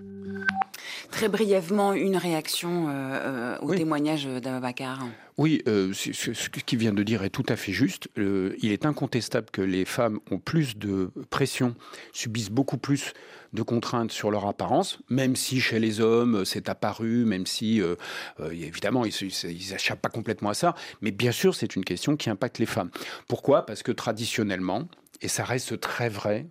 Très 1.12 1.30
brièvement, 1.30 1.94
une 1.94 2.18
réaction 2.18 2.88
euh, 2.90 2.92
euh, 2.92 3.58
au 3.62 3.74
témoignage 3.76 4.26
d'Ababakar. 4.26 5.06
Oui, 5.38 5.62
euh, 5.68 5.94
ce 5.94 6.14
ce- 6.14 6.34
ce 6.34 6.50
qu'il 6.50 6.78
vient 6.80 6.94
de 6.94 7.02
dire 7.04 7.24
est 7.24 7.30
tout 7.30 7.46
à 7.50 7.56
fait 7.56 7.72
juste. 7.72 8.08
Euh, 8.18 8.56
il 8.62 8.72
est 8.72 8.86
incontestable 8.86 9.48
que 9.52 9.62
les 9.62 9.86
femmes 9.86 10.20
ont 10.32 10.38
plus 10.38 10.78
de 10.78 11.10
pression, 11.30 11.76
subissent 12.12 12.52
beaucoup 12.52 12.78
plus 12.78 13.14
de 13.54 13.62
contraintes 13.62 14.12
sur 14.12 14.32
leur 14.32 14.46
apparence, 14.48 15.00
même 15.10 15.36
si 15.36 15.60
chez 15.62 15.80
les 15.80 16.00
hommes 16.02 16.44
c'est 16.46 16.70
apparu, 16.70 17.24
même 17.26 17.46
si 17.46 17.82
euh, 17.82 17.96
évidemment 18.52 19.06
ils 19.06 19.14
n'échappent 19.72 20.02
pas 20.02 20.10
complètement 20.10 20.50
à 20.50 20.54
ça, 20.56 20.74
mais 21.02 21.12
bien 21.12 21.32
sûr 21.32 21.54
c'est 21.56 21.76
une 21.76 21.86
question 21.86 22.16
qui 22.16 22.30
impacte 22.32 22.58
les 22.60 22.66
femmes. 22.66 22.90
Pourquoi? 23.28 23.66
Parce 23.66 23.84
que 23.84 23.92
traditionnellement, 23.92 24.88
et 25.22 25.28
ça 25.28 25.44
reste 25.44 25.80
très 25.80 26.10
vrai, 26.10 26.48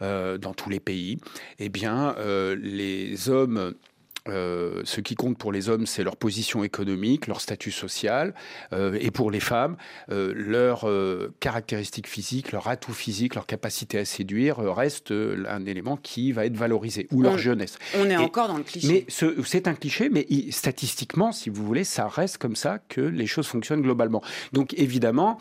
dans 0.00 0.54
tous 0.54 0.70
les 0.70 0.80
pays, 0.80 1.18
eh 1.58 1.68
bien, 1.68 2.14
euh, 2.18 2.56
les 2.60 3.28
hommes. 3.28 3.74
Euh, 4.28 4.82
ce 4.84 5.00
qui 5.00 5.14
compte 5.14 5.38
pour 5.38 5.52
les 5.52 5.68
hommes, 5.68 5.86
c'est 5.86 6.02
leur 6.04 6.16
position 6.16 6.64
économique, 6.64 7.26
leur 7.26 7.40
statut 7.40 7.70
social, 7.70 8.34
euh, 8.72 8.96
et 9.00 9.10
pour 9.10 9.30
les 9.30 9.40
femmes, 9.40 9.76
euh, 10.10 10.32
leurs 10.36 10.88
euh, 10.88 11.32
caractéristiques 11.40 12.06
physiques, 12.08 12.52
leur 12.52 12.68
atout 12.68 12.92
physique, 12.92 13.34
leur 13.34 13.46
capacité 13.46 13.98
à 13.98 14.04
séduire 14.04 14.58
reste 14.58 15.12
un 15.12 15.64
élément 15.66 15.96
qui 15.96 16.32
va 16.32 16.46
être 16.46 16.56
valorisé, 16.56 17.08
ou 17.12 17.22
leur 17.22 17.34
On- 17.34 17.38
jeunesse. 17.38 17.78
On 17.96 18.04
est 18.08 18.12
Et- 18.14 18.16
encore 18.16 18.48
dans 18.48 18.56
le 18.58 18.62
cliché. 18.64 18.88
mais 18.88 19.04
ce- 19.08 19.42
c'est 19.44 19.68
un 19.68 19.74
cliché, 19.74 20.08
mais 20.08 20.26
il- 20.28 20.52
statistiquement, 20.52 21.32
si 21.32 21.50
vous 21.50 21.64
voulez, 21.64 21.84
ça 21.84 22.06
reste 22.08 22.38
comme 22.38 22.56
ça 22.56 22.78
que 22.88 23.00
les 23.00 23.26
choses 23.26 23.46
fonctionnent 23.46 23.82
globalement. 23.82 24.22
Donc 24.52 24.74
évidemment, 24.74 25.38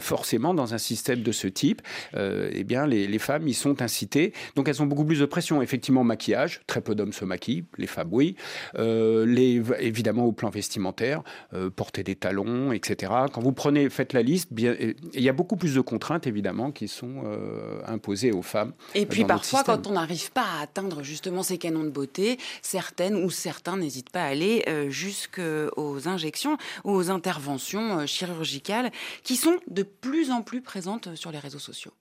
forcément, 0.00 0.54
dans 0.54 0.74
un 0.74 0.78
système 0.78 1.22
de 1.22 1.32
ce 1.32 1.46
type, 1.48 1.82
eh 2.16 2.64
bien, 2.64 2.86
les, 2.86 3.06
les 3.06 3.18
femmes 3.18 3.46
y 3.48 3.54
sont 3.54 3.82
incitées. 3.82 4.32
Donc 4.54 4.68
elles 4.68 4.82
ont 4.82 4.86
beaucoup 4.86 5.04
plus 5.04 5.20
de 5.20 5.26
pression. 5.26 5.62
Effectivement, 5.62 6.04
maquillage, 6.04 6.60
très 6.66 6.80
peu 6.80 6.94
d'hommes 6.94 7.12
se 7.12 7.24
maquillent, 7.24 7.64
les 7.78 7.86
femmes 7.86 8.05
oui. 8.10 8.36
Euh, 8.78 9.26
les, 9.26 9.62
évidemment, 9.80 10.24
au 10.24 10.32
plan 10.32 10.50
vestimentaire, 10.50 11.22
euh, 11.54 11.70
porter 11.70 12.02
des 12.02 12.16
talons, 12.16 12.72
etc. 12.72 13.12
Quand 13.32 13.42
vous 13.42 13.52
prenez, 13.52 13.88
faites 13.90 14.12
la 14.12 14.22
liste, 14.22 14.52
bien, 14.52 14.74
il 14.78 15.22
y 15.22 15.28
a 15.28 15.32
beaucoup 15.32 15.56
plus 15.56 15.74
de 15.74 15.80
contraintes, 15.80 16.26
évidemment, 16.26 16.70
qui 16.72 16.88
sont 16.88 17.22
euh, 17.24 17.80
imposées 17.86 18.32
aux 18.32 18.42
femmes. 18.42 18.72
Et 18.94 19.06
puis 19.06 19.24
parfois, 19.24 19.64
quand 19.64 19.86
on 19.86 19.92
n'arrive 19.92 20.32
pas 20.32 20.44
à 20.58 20.62
atteindre 20.62 21.02
justement 21.02 21.42
ces 21.42 21.58
canons 21.58 21.84
de 21.84 21.90
beauté, 21.90 22.38
certaines 22.62 23.16
ou 23.16 23.30
certains 23.30 23.76
n'hésitent 23.76 24.10
pas 24.10 24.22
à 24.22 24.26
aller 24.26 24.64
jusqu'aux 24.88 26.08
injections 26.08 26.56
ou 26.84 26.92
aux 26.92 27.10
interventions 27.10 28.06
chirurgicales 28.06 28.90
qui 29.22 29.36
sont 29.36 29.56
de 29.68 29.82
plus 29.82 30.30
en 30.30 30.42
plus 30.42 30.60
présentes 30.60 31.14
sur 31.14 31.30
les 31.30 31.38
réseaux 31.38 31.58
sociaux. 31.58 31.92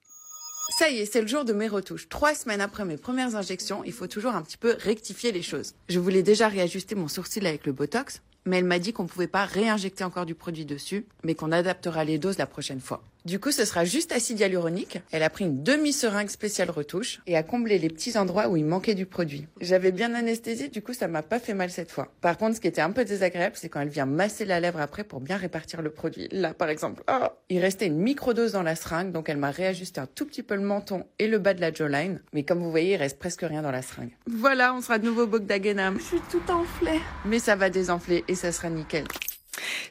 Ça 0.69 0.89
y 0.89 0.99
est, 0.99 1.05
c'est 1.05 1.21
le 1.21 1.27
jour 1.27 1.45
de 1.45 1.53
mes 1.53 1.67
retouches. 1.67 2.09
Trois 2.09 2.33
semaines 2.33 2.59
après 2.59 2.85
mes 2.85 2.97
premières 2.97 3.35
injections, 3.35 3.83
il 3.83 3.93
faut 3.93 4.07
toujours 4.07 4.35
un 4.35 4.41
petit 4.41 4.57
peu 4.57 4.75
rectifier 4.79 5.31
les 5.31 5.41
choses. 5.41 5.73
Je 5.89 5.99
voulais 5.99 6.23
déjà 6.23 6.47
réajuster 6.47 6.95
mon 6.95 7.07
sourcil 7.07 7.45
avec 7.45 7.65
le 7.65 7.71
Botox, 7.71 8.21
mais 8.45 8.57
elle 8.57 8.65
m'a 8.65 8.79
dit 8.79 8.91
qu'on 8.91 9.05
pouvait 9.05 9.27
pas 9.27 9.45
réinjecter 9.45 10.03
encore 10.03 10.25
du 10.25 10.35
produit 10.35 10.65
dessus, 10.65 11.05
mais 11.23 11.35
qu'on 11.35 11.51
adaptera 11.51 12.03
les 12.03 12.17
doses 12.17 12.37
la 12.37 12.47
prochaine 12.47 12.81
fois. 12.81 13.03
Du 13.25 13.39
coup, 13.39 13.51
ce 13.51 13.65
sera 13.65 13.85
juste 13.85 14.11
acide 14.11 14.39
hyaluronique. 14.39 14.99
Elle 15.11 15.23
a 15.23 15.31
pris 15.31 15.45
une 15.45 15.63
demi-seringue 15.63 16.29
spéciale 16.29 16.69
retouche 16.69 17.21
et 17.25 17.35
a 17.35 17.41
comblé 17.41 17.79
les 17.79 17.89
petits 17.89 18.19
endroits 18.19 18.49
où 18.49 18.55
il 18.55 18.65
manquait 18.65 18.93
du 18.93 19.07
produit. 19.07 19.47
J'avais 19.61 19.91
bien 19.91 20.13
anesthésié, 20.13 20.67
du 20.67 20.83
coup, 20.83 20.93
ça 20.93 21.07
m'a 21.07 21.23
pas 21.23 21.39
fait 21.39 21.55
mal 21.55 21.71
cette 21.71 21.89
fois. 21.89 22.13
Par 22.21 22.37
contre, 22.37 22.57
ce 22.57 22.61
qui 22.61 22.67
était 22.67 22.81
un 22.81 22.91
peu 22.91 23.03
désagréable, 23.03 23.55
c'est 23.57 23.67
quand 23.67 23.81
elle 23.81 23.89
vient 23.89 24.05
masser 24.05 24.45
la 24.45 24.59
lèvre 24.59 24.79
après 24.79 25.03
pour 25.03 25.21
bien 25.21 25.37
répartir 25.37 25.81
le 25.81 25.89
produit. 25.89 26.27
Là, 26.31 26.53
par 26.53 26.69
exemple, 26.69 27.03
ah, 27.07 27.33
il 27.49 27.57
restait 27.57 27.87
une 27.87 27.97
microdose 27.97 28.51
dans 28.51 28.61
la 28.61 28.75
seringue, 28.75 29.11
donc 29.11 29.27
elle 29.27 29.37
m'a 29.37 29.49
réajusté 29.49 29.99
un 29.99 30.05
tout 30.05 30.27
petit 30.27 30.43
peu 30.43 30.53
le 30.53 30.61
menton 30.61 31.07
et 31.17 31.27
le 31.27 31.39
bas 31.39 31.55
de 31.55 31.61
la 31.61 31.73
jawline. 31.73 32.21
Mais 32.31 32.43
comme 32.43 32.59
vous 32.59 32.69
voyez, 32.69 32.93
il 32.93 32.97
reste 32.97 33.17
presque 33.17 33.41
rien 33.41 33.63
dans 33.63 33.71
la 33.71 33.81
seringue. 33.81 34.15
Voilà, 34.27 34.75
on 34.75 34.81
sera 34.81 34.99
de 34.99 35.05
nouveau 35.05 35.25
Bogdagenam. 35.25 35.97
Je 35.97 36.03
suis 36.03 36.21
tout 36.29 36.51
enflée. 36.51 36.99
Mais 37.25 37.39
ça 37.39 37.55
va 37.55 37.71
désenfler 37.71 38.23
et 38.27 38.35
ça 38.35 38.51
sera 38.51 38.69
nickel. 38.69 39.05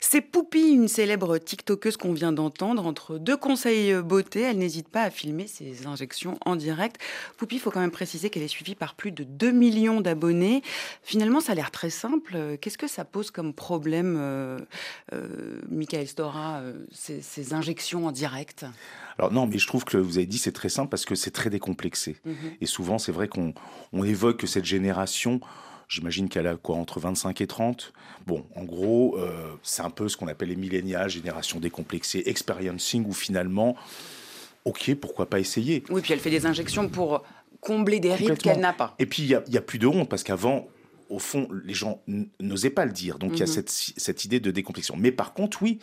C'est 0.00 0.20
Poupie, 0.20 0.70
une 0.72 0.88
célèbre 0.88 1.38
TikTokeuse 1.38 1.96
qu'on 1.96 2.12
vient 2.12 2.33
d'entendre. 2.33 2.87
Entre 2.87 3.18
deux 3.18 3.37
conseils 3.37 3.92
euh, 3.92 4.03
beauté, 4.03 4.42
elle 4.42 4.59
n'hésite 4.59 4.88
pas 4.88 5.03
à 5.03 5.11
filmer 5.11 5.46
ses 5.46 5.87
injections 5.87 6.38
en 6.44 6.57
direct. 6.57 7.00
Poupie, 7.37 7.57
il 7.57 7.61
faut 7.61 7.70
quand 7.70 7.81
même 7.81 7.90
préciser 7.90 8.31
qu'elle 8.31 8.42
est 8.42 8.48
suivie 8.48 8.74
par 8.74 8.94
plus 8.94 9.12
de 9.12 9.24
2 9.24 9.50
millions 9.50 10.00
d'abonnés. 10.00 10.62
Finalement, 11.03 11.40
ça 11.40 11.53
a 11.53 11.55
l'air 11.55 11.70
très 11.70 11.90
simple. 11.90 12.59
Qu'est-ce 12.61 12.79
que 12.79 12.88
ça 12.88 13.05
pose 13.05 13.31
comme 13.31 13.53
problème, 13.53 14.16
euh, 14.18 14.59
euh, 15.12 15.61
Michael 15.68 16.07
Stora, 16.07 16.59
euh, 16.59 16.87
ces, 16.92 17.22
ces 17.22 17.55
injections 17.55 18.07
en 18.07 18.12
direct? 18.12 18.66
Alors 19.18 19.33
non, 19.33 19.46
mais 19.46 19.59
je 19.59 19.66
trouve 19.66 19.85
que 19.85 19.96
vous 19.96 20.18
avez 20.18 20.27
dit 20.27 20.38
c'est 20.38 20.53
très 20.53 20.68
simple 20.68 20.88
parce 20.88 21.05
que 21.05 21.14
c'est 21.14 21.31
très 21.31 21.50
décomplexé. 21.50 22.16
Mhm. 22.24 22.35
Et 22.61 22.66
souvent, 22.66 22.98
c'est 22.98 23.12
vrai 23.12 23.29
qu'on 23.29 23.55
on 23.92 24.05
évoque 24.05 24.38
que 24.38 24.46
cette 24.46 24.64
génération, 24.64 25.40
j'imagine 25.94 26.28
qu'elle 26.28 26.46
a 26.46 26.57
quoi 26.57 26.76
entre 26.76 26.98
25 27.00 27.40
et 27.40 27.46
30. 27.46 27.92
Bon, 28.26 28.44
en 28.57 28.64
gros, 28.64 29.16
euh, 29.18 29.54
c'est 29.62 29.83
un 29.83 29.90
peu 29.90 30.09
ce 30.09 30.16
qu'on 30.16 30.28
appelle 30.28 30.48
les 30.48 30.57
millénials, 30.57 31.09
génération 31.09 31.61
décomplexée, 31.61 32.22
experiencing, 32.26 33.07
où 33.07 33.12
finalement, 33.12 33.76
ok, 34.64 34.94
pourquoi 34.96 35.30
pas 35.30 35.38
essayer 35.40 35.85
Oui, 35.90 36.00
puis 36.02 36.12
elle 36.12 36.20
fait 36.20 36.30
des 36.30 36.46
injections 36.46 36.88
pour 36.88 37.22
combler 37.61 38.00
des 38.00 38.14
rides 38.14 38.38
qu'elle 38.38 38.61
n'a 38.61 38.72
pas. 38.72 38.94
Et 38.98 39.07
puis, 39.07 39.22
il 39.22 39.42
n'y 39.48 39.57
a, 39.57 39.62
plus 39.62 39.78
de 39.78 39.87
honte, 39.87 40.09
parce 40.09 40.22
qu'avant, 40.22 40.66
au 41.09 41.18
fond, 41.18 41.48
les 41.64 41.74
gens 41.74 42.02
n'osaient 42.40 42.70
pas 42.70 42.85
le 42.87 42.92
dire. 42.92 43.18
Donc, 43.18 43.33
il 43.35 43.38
y 43.38 43.42
a 43.42 43.46
Mhm. 43.46 43.52
cette, 43.52 43.70
cette 43.70 44.24
idée 44.24 44.40
de 44.40 44.50
décomplexion. 44.50 44.96
Mais 44.98 45.12
par 45.12 45.33
contre, 45.33 45.62
oui, 45.62 45.78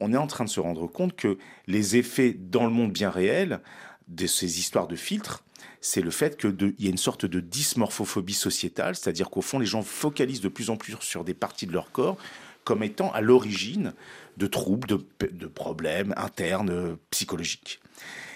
on 0.00 0.12
est 0.12 0.16
en 0.18 0.26
train 0.26 0.44
de 0.44 0.50
se 0.50 0.60
rendre 0.60 0.86
compte 0.86 1.16
que 1.16 1.38
les 1.66 1.96
effets 1.96 2.36
dans 2.38 2.64
le 2.64 2.70
monde 2.70 2.92
bien 2.92 3.10
réel 3.10 3.60
de 4.08 4.26
ces 4.26 4.58
histoires 4.58 4.86
de 4.86 4.96
filtres, 4.96 5.42
c'est 5.88 6.00
le 6.00 6.10
fait 6.10 6.36
qu'il 6.36 6.74
y 6.80 6.86
a 6.88 6.90
une 6.90 6.96
sorte 6.98 7.26
de 7.26 7.38
dysmorphophobie 7.38 8.34
sociétale, 8.34 8.96
c'est-à-dire 8.96 9.30
qu'au 9.30 9.40
fond, 9.42 9.58
les 9.60 9.66
gens 9.66 9.82
focalisent 9.82 10.40
de 10.40 10.48
plus 10.48 10.68
en 10.70 10.76
plus 10.76 10.96
sur 11.00 11.22
des 11.22 11.34
parties 11.34 11.66
de 11.66 11.72
leur 11.72 11.92
corps 11.92 12.16
comme 12.64 12.82
étant 12.82 13.12
à 13.12 13.20
l'origine 13.20 13.92
de 14.36 14.48
troubles, 14.48 14.88
de, 14.88 15.06
de 15.30 15.46
problèmes 15.46 16.12
internes, 16.16 16.70
euh, 16.70 16.96
psychologiques. 17.10 17.78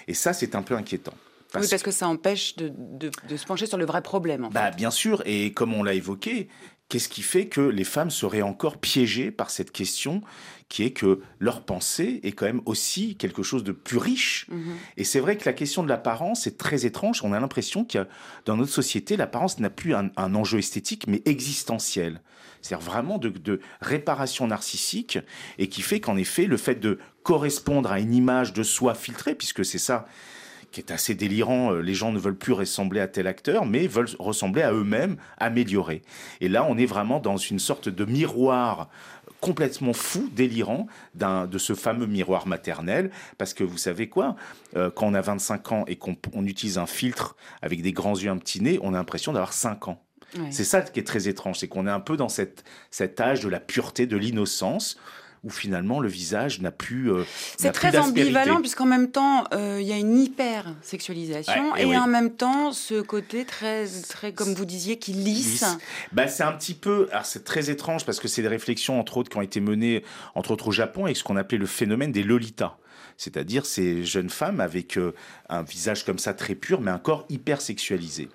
Et 0.07 0.13
ça, 0.13 0.31
c'est 0.31 0.55
un 0.55 0.61
peu 0.61 0.75
inquiétant. 0.75 1.13
oui, 1.55 1.67
parce 1.69 1.83
que 1.83 1.91
ça 1.91 2.07
empêche 2.07 2.55
de, 2.55 2.71
de- 2.73 3.11
de 3.27 3.35
se 3.37 3.45
pencher 3.45 3.65
sur 3.65 3.77
le 3.77 3.85
vrai 3.85 4.01
problème. 4.01 4.45
en 4.45 4.49
fait. 4.49 4.53
Bah, 4.53 4.71
bien 4.71 4.89
sûr, 4.89 5.21
et 5.25 5.51
comme 5.51 5.73
on 5.73 5.83
l'a 5.83 5.93
évoqué, 5.93 6.47
qu'est-ce 6.91 7.07
qui 7.07 7.21
fait 7.21 7.47
que 7.47 7.61
les 7.61 7.85
femmes 7.85 8.11
seraient 8.11 8.41
encore 8.41 8.77
piégées 8.77 9.31
par 9.31 9.49
cette 9.49 9.71
question 9.71 10.21
qui 10.67 10.83
est 10.83 10.91
que 10.91 11.21
leur 11.39 11.63
pensée 11.63 12.19
est 12.23 12.33
quand 12.33 12.45
même 12.45 12.61
aussi 12.65 13.15
quelque 13.15 13.43
chose 13.43 13.63
de 13.63 13.71
plus 13.71 13.97
riche? 13.97 14.45
Mhm. 14.49 14.75
Et 14.97 15.05
c'est 15.05 15.21
vrai 15.21 15.37
que 15.37 15.43
la 15.45 15.53
question 15.53 15.83
de 15.83 15.87
l'apparence 15.87 16.47
est 16.47 16.57
très 16.57 16.85
étrange. 16.85 17.21
On 17.23 17.31
a 17.31 17.39
l'impression 17.39 17.85
que 17.85 18.05
dans 18.43 18.57
notre 18.57 18.73
société, 18.73 19.15
l'apparence 19.15 19.57
n'a 19.59 19.69
plus 19.69 19.95
un, 19.95 20.09
un 20.17 20.35
enjeu 20.35 20.59
esthétique, 20.59 21.07
mais 21.07 21.21
existentiel. 21.23 22.21
C'est-à-dire 22.61 22.85
vraiment 22.85 23.17
de, 23.19 23.29
de 23.29 23.61
réparation 23.79 24.45
narcissique 24.47 25.17
et 25.59 25.69
qui 25.69 25.81
fait 25.81 26.01
qu'en 26.01 26.17
effet, 26.17 26.43
le 26.45 26.57
fait 26.57 26.75
de 26.75 26.99
correspondre 27.23 27.89
à 27.89 28.01
une 28.01 28.13
image 28.13 28.51
de 28.51 28.63
soi 28.63 28.95
filtrée, 28.95 29.33
puisque 29.33 29.63
c'est 29.63 29.77
ça 29.77 30.07
qui 30.71 30.79
est 30.81 30.91
assez 30.91 31.15
délirant. 31.15 31.73
Euh, 31.73 31.81
Les 31.81 31.93
gens 31.93 32.11
ne 32.11 32.19
veulent 32.19 32.37
plus 32.37 32.53
ressembler 32.53 32.99
à 32.99 33.07
tel 33.07 33.27
acteur, 33.27 33.65
mais 33.65 33.87
veulent 33.87 34.09
ressembler 34.19 34.61
à 34.61 34.71
eux-mêmes, 34.73 35.17
améliorés. 35.37 36.01
Et 36.39 36.47
là, 36.49 36.65
on 36.69 36.77
est 36.77 36.85
vraiment 36.85 37.19
dans 37.19 37.37
une 37.37 37.59
sorte 37.59 37.89
de 37.89 38.05
miroir 38.05 38.89
complètement 39.39 39.93
fou, 39.93 40.29
délirant, 40.31 40.85
de 41.15 41.57
ce 41.57 41.73
fameux 41.73 42.05
miroir 42.05 42.47
maternel. 42.47 43.09
Parce 43.37 43.53
que 43.53 43.63
vous 43.63 43.77
savez 43.77 44.07
quoi 44.07 44.35
Euh, 44.75 44.91
Quand 44.91 45.07
on 45.07 45.13
a 45.15 45.21
25 45.21 45.71
ans 45.71 45.83
et 45.87 45.95
qu'on 45.95 46.15
on 46.33 46.45
utilise 46.45 46.77
un 46.77 46.85
filtre 46.85 47.35
avec 47.61 47.81
des 47.81 47.91
grands 47.91 48.15
yeux, 48.15 48.29
un 48.29 48.37
petit 48.37 48.61
nez, 48.61 48.79
on 48.83 48.93
a 48.93 48.97
l'impression 48.97 49.33
d'avoir 49.33 49.53
5 49.53 49.87
ans. 49.87 50.03
Ouais. 50.37 50.51
C'est 50.51 50.63
ça 50.63 50.81
qui 50.81 50.99
est 50.99 51.03
très 51.03 51.27
étrange, 51.27 51.57
c'est 51.57 51.67
qu'on 51.67 51.87
est 51.87 51.91
un 51.91 51.99
peu 51.99 52.15
dans 52.15 52.29
cette, 52.29 52.63
cet 52.89 53.19
âge 53.19 53.41
de 53.41 53.49
la 53.49 53.59
pureté, 53.59 54.05
de 54.05 54.15
l'innocence, 54.15 54.97
où 55.43 55.49
finalement 55.49 55.99
le 55.99 56.07
visage 56.07 56.61
n'a 56.61 56.71
plus. 56.71 57.11
euh, 57.11 57.23
C'est 57.57 57.69
plus 57.71 57.79
très 57.79 57.91
d'aspérité. 57.91 58.21
ambivalent 58.21 58.59
puisqu'en 58.59 58.85
même 58.85 59.09
temps, 59.09 59.45
euh, 59.53 59.79
il 59.81 59.87
y 59.87 59.91
a 59.91 59.97
une 59.97 60.17
hyper 60.17 60.65
sexualisation 60.83 61.71
Ouais, 61.73 61.81
et, 61.81 61.83
et 61.83 61.85
oui. 61.87 61.97
en 61.97 62.07
même 62.07 62.31
temps 62.31 62.71
ce 62.71 63.01
côté 63.01 63.43
très, 63.45 63.85
très 64.07 64.33
comme 64.33 64.53
vous 64.53 64.65
disiez, 64.65 64.97
qui 64.99 65.13
lisse. 65.13 65.61
lisse. 65.61 65.77
Bah, 66.11 66.27
c'est 66.27 66.43
un 66.43 66.51
petit 66.53 66.73
peu, 66.75 67.07
alors 67.11 67.25
c'est 67.25 67.43
très 67.43 67.69
étrange 67.69 68.05
parce 68.05 68.19
que 68.19 68.27
c'est 68.27 68.41
des 68.43 68.47
réflexions 68.47 68.99
entre 68.99 69.17
autres 69.17 69.29
qui 69.29 69.37
ont 69.37 69.41
été 69.41 69.59
menées 69.61 70.03
entre 70.35 70.51
autres 70.51 70.67
au 70.67 70.71
Japon 70.71 71.05
avec 71.05 71.17
ce 71.17 71.23
qu'on 71.23 71.37
appelait 71.37 71.57
le 71.57 71.65
phénomène 71.65 72.11
des 72.11 72.23
lolitas. 72.23 72.75
C'est-à-dire 73.17 73.67
ces 73.67 74.03
jeunes 74.03 74.31
femmes 74.31 74.59
avec 74.61 74.97
euh, 74.97 75.13
un 75.47 75.61
visage 75.61 76.05
comme 76.05 76.17
ça 76.17 76.33
très 76.33 76.55
pur, 76.55 76.81
mais 76.81 76.89
un 76.89 76.97
corps 76.97 77.25
hyper 77.29 77.61
sexualisé. 77.61 78.29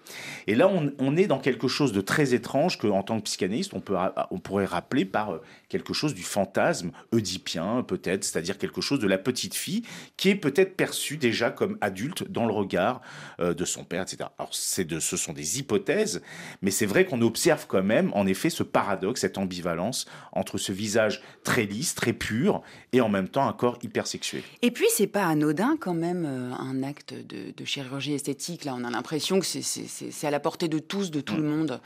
Et 0.47 0.55
là, 0.55 0.69
on, 0.69 0.93
on 1.01 1.17
est 1.17 1.27
dans 1.27 1.41
quelque 1.41 1.67
chose 1.67 1.93
de 1.93 2.01
très 2.01 2.35
étrange 2.35 2.79
que, 2.79 2.87
en 2.87 3.03
tant 3.03 3.17
que 3.19 3.25
psychanalyste, 3.25 3.75
on, 3.75 3.81
peut, 3.81 3.97
on 4.31 4.39
pourrait 4.39 4.65
rappeler 4.67 5.05
par 5.05 5.33
euh, 5.33 5.43
quelque 5.69 5.93
chose 5.95 6.15
du 6.15 6.23
fantasme 6.23 6.91
oedipien, 7.13 7.83
peut-être, 7.83 8.25
c'est-à-dire 8.25 8.59
quelque 8.59 8.81
chose 8.81 9.01
de 9.01 9.07
la 9.07 9.19
petite 9.19 9.55
fille 9.55 9.83
qui 10.17 10.29
est 10.29 10.35
peut-être 10.37 10.77
perçue 10.77 11.17
déjà 11.17 11.51
comme 11.51 11.77
adulte 11.81 12.31
dans 12.31 12.47
le 12.47 12.53
regard 12.53 13.01
euh, 13.41 13.53
de 13.55 13.65
son 13.65 13.85
père, 13.85 14.03
etc. 14.03 14.29
Alors, 14.39 14.55
c'est 14.55 14.85
de, 14.85 15.01
ce 15.01 15.17
sont 15.17 15.33
des 15.33 15.59
hypothèses, 15.59 16.23
mais 16.63 16.71
c'est 16.71 16.87
vrai 16.87 17.05
qu'on 17.05 17.21
observe 17.23 17.67
quand 17.67 17.83
même, 17.83 18.13
en 18.15 18.27
effet, 18.27 18.51
ce 18.51 18.63
paradoxe, 18.63 19.23
cette 19.23 19.39
ambivalence 19.39 20.07
entre 20.33 20.59
ce 20.59 20.73
visage 20.73 21.23
très 21.43 21.65
lisse, 21.65 21.95
très 21.95 22.13
pur, 22.13 22.63
et 22.93 23.01
en 23.01 23.09
même 23.09 23.29
temps 23.29 23.49
un 23.49 23.53
corps 23.53 23.79
hyper 23.83 24.07
sexué. 24.07 24.43
Et 24.63 24.71
puis 24.71 24.87
c'est 24.91 25.07
pas 25.07 25.27
anodin 25.27 25.77
quand 25.81 25.95
même 25.95 26.25
euh, 26.27 26.53
un 26.55 26.83
acte 26.83 27.15
de, 27.15 27.53
de 27.57 27.65
chirurgie 27.65 28.13
esthétique. 28.15 28.65
Là, 28.65 28.75
on 28.77 28.85
a 28.85 28.91
l'impression 28.91 29.41
que 29.41 29.47
c'est- 29.47 29.63
c'est 29.63 29.87
c'est- 29.87 30.11
c'est 30.11 30.27
à 30.27 30.31
la 30.31 30.41
portée 30.41 30.69
de 30.69 30.79
tous, 30.79 31.11
de 31.11 31.21
tout 31.21 31.35
Mm. 31.35 31.37
le 31.37 31.43
monde. 31.43 31.81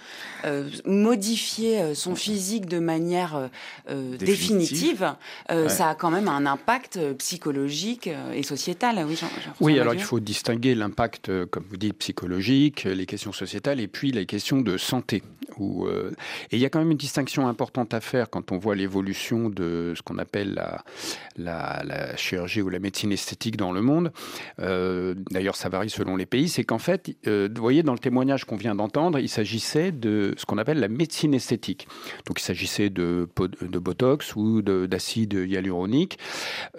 Euh, 0.45 0.69
modifier 0.85 1.95
son 1.95 2.15
physique 2.15 2.67
de 2.67 2.79
manière 2.79 3.51
euh, 3.89 4.17
Définitive. 4.17 5.15
euh, 5.51 5.65
Ouais. 5.65 5.69
ça 5.69 5.91
a 5.91 5.95
quand 5.95 6.11
même 6.11 6.29
un 6.29 6.47
impact 6.47 6.97
euh, 6.97 7.15
psychologique 7.15 8.09
et 8.35 8.43
sociétal. 8.43 9.05
Oui, 9.61 9.79
alors 9.79 9.95
il 9.95 10.03
faut 10.03 10.21
distinguer 10.21 10.75
l'impact, 10.75 11.31
comme 11.51 11.65
vous 11.69 11.77
dites, 11.77 11.99
psychologique, 11.99 12.85
les 12.85 13.07
questions 13.07 13.33
sociétales 13.33 13.81
et 13.81 13.89
puis 13.89 14.13
les 14.13 14.27
questions 14.27 14.61
de 14.61 14.77
santé. 14.77 15.23
Où, 15.59 15.87
euh, 15.87 16.13
et 16.51 16.57
il 16.57 16.61
y 16.61 16.65
a 16.65 16.71
quand 16.71 16.79
même 16.79 16.91
une 16.93 16.97
distinction 16.97 17.47
importante 17.49 17.93
à 17.93 18.01
faire 18.01 18.31
quand 18.31 18.53
on 18.53 18.59
voit 18.59 18.75
l'évolution 18.77 19.51
de 19.51 19.93
ce 19.97 20.01
qu'on 20.03 20.17
appelle 20.19 20.55
la, 20.55 20.85
la, 21.37 21.83
la 21.85 22.17
chirurgie 22.17 22.63
ou 22.63 22.69
la 22.71 22.79
médecine 22.79 23.13
esthétique 23.13 23.57
dans 23.57 23.73
le 23.73 23.83
monde. 23.83 24.13
D'ailleurs, 25.31 25.57
ça 25.57 25.69
varie 25.69 25.91
selon 25.91 26.17
les 26.17 26.27
pays. 26.27 26.49
C'est 26.49 26.65
qu'en 26.65 26.79
fait, 26.79 27.11
vous 27.27 27.49
voyez, 27.61 27.83
dans 27.83 27.93
le 27.93 27.99
témoignage 27.99 28.45
qu'on 28.45 28.57
vient 28.57 28.75
d'entendre, 28.75 29.19
il 29.19 29.29
s'agissait 29.29 29.93
de 29.93 30.35
ce 30.37 30.47
qu'on 30.47 30.59
appelle 30.59 30.79
la 30.81 30.89
médecine 30.89 31.35
esthétique. 31.35 31.89
Donc 32.27 32.41
il 32.41 32.45
s'agissait 32.45 32.91
de 32.91 33.29
botox 33.69 34.35
ou 34.37 34.63
de- 34.63 34.87
d'acide 34.87 35.33
hyaluronique, 35.35 36.19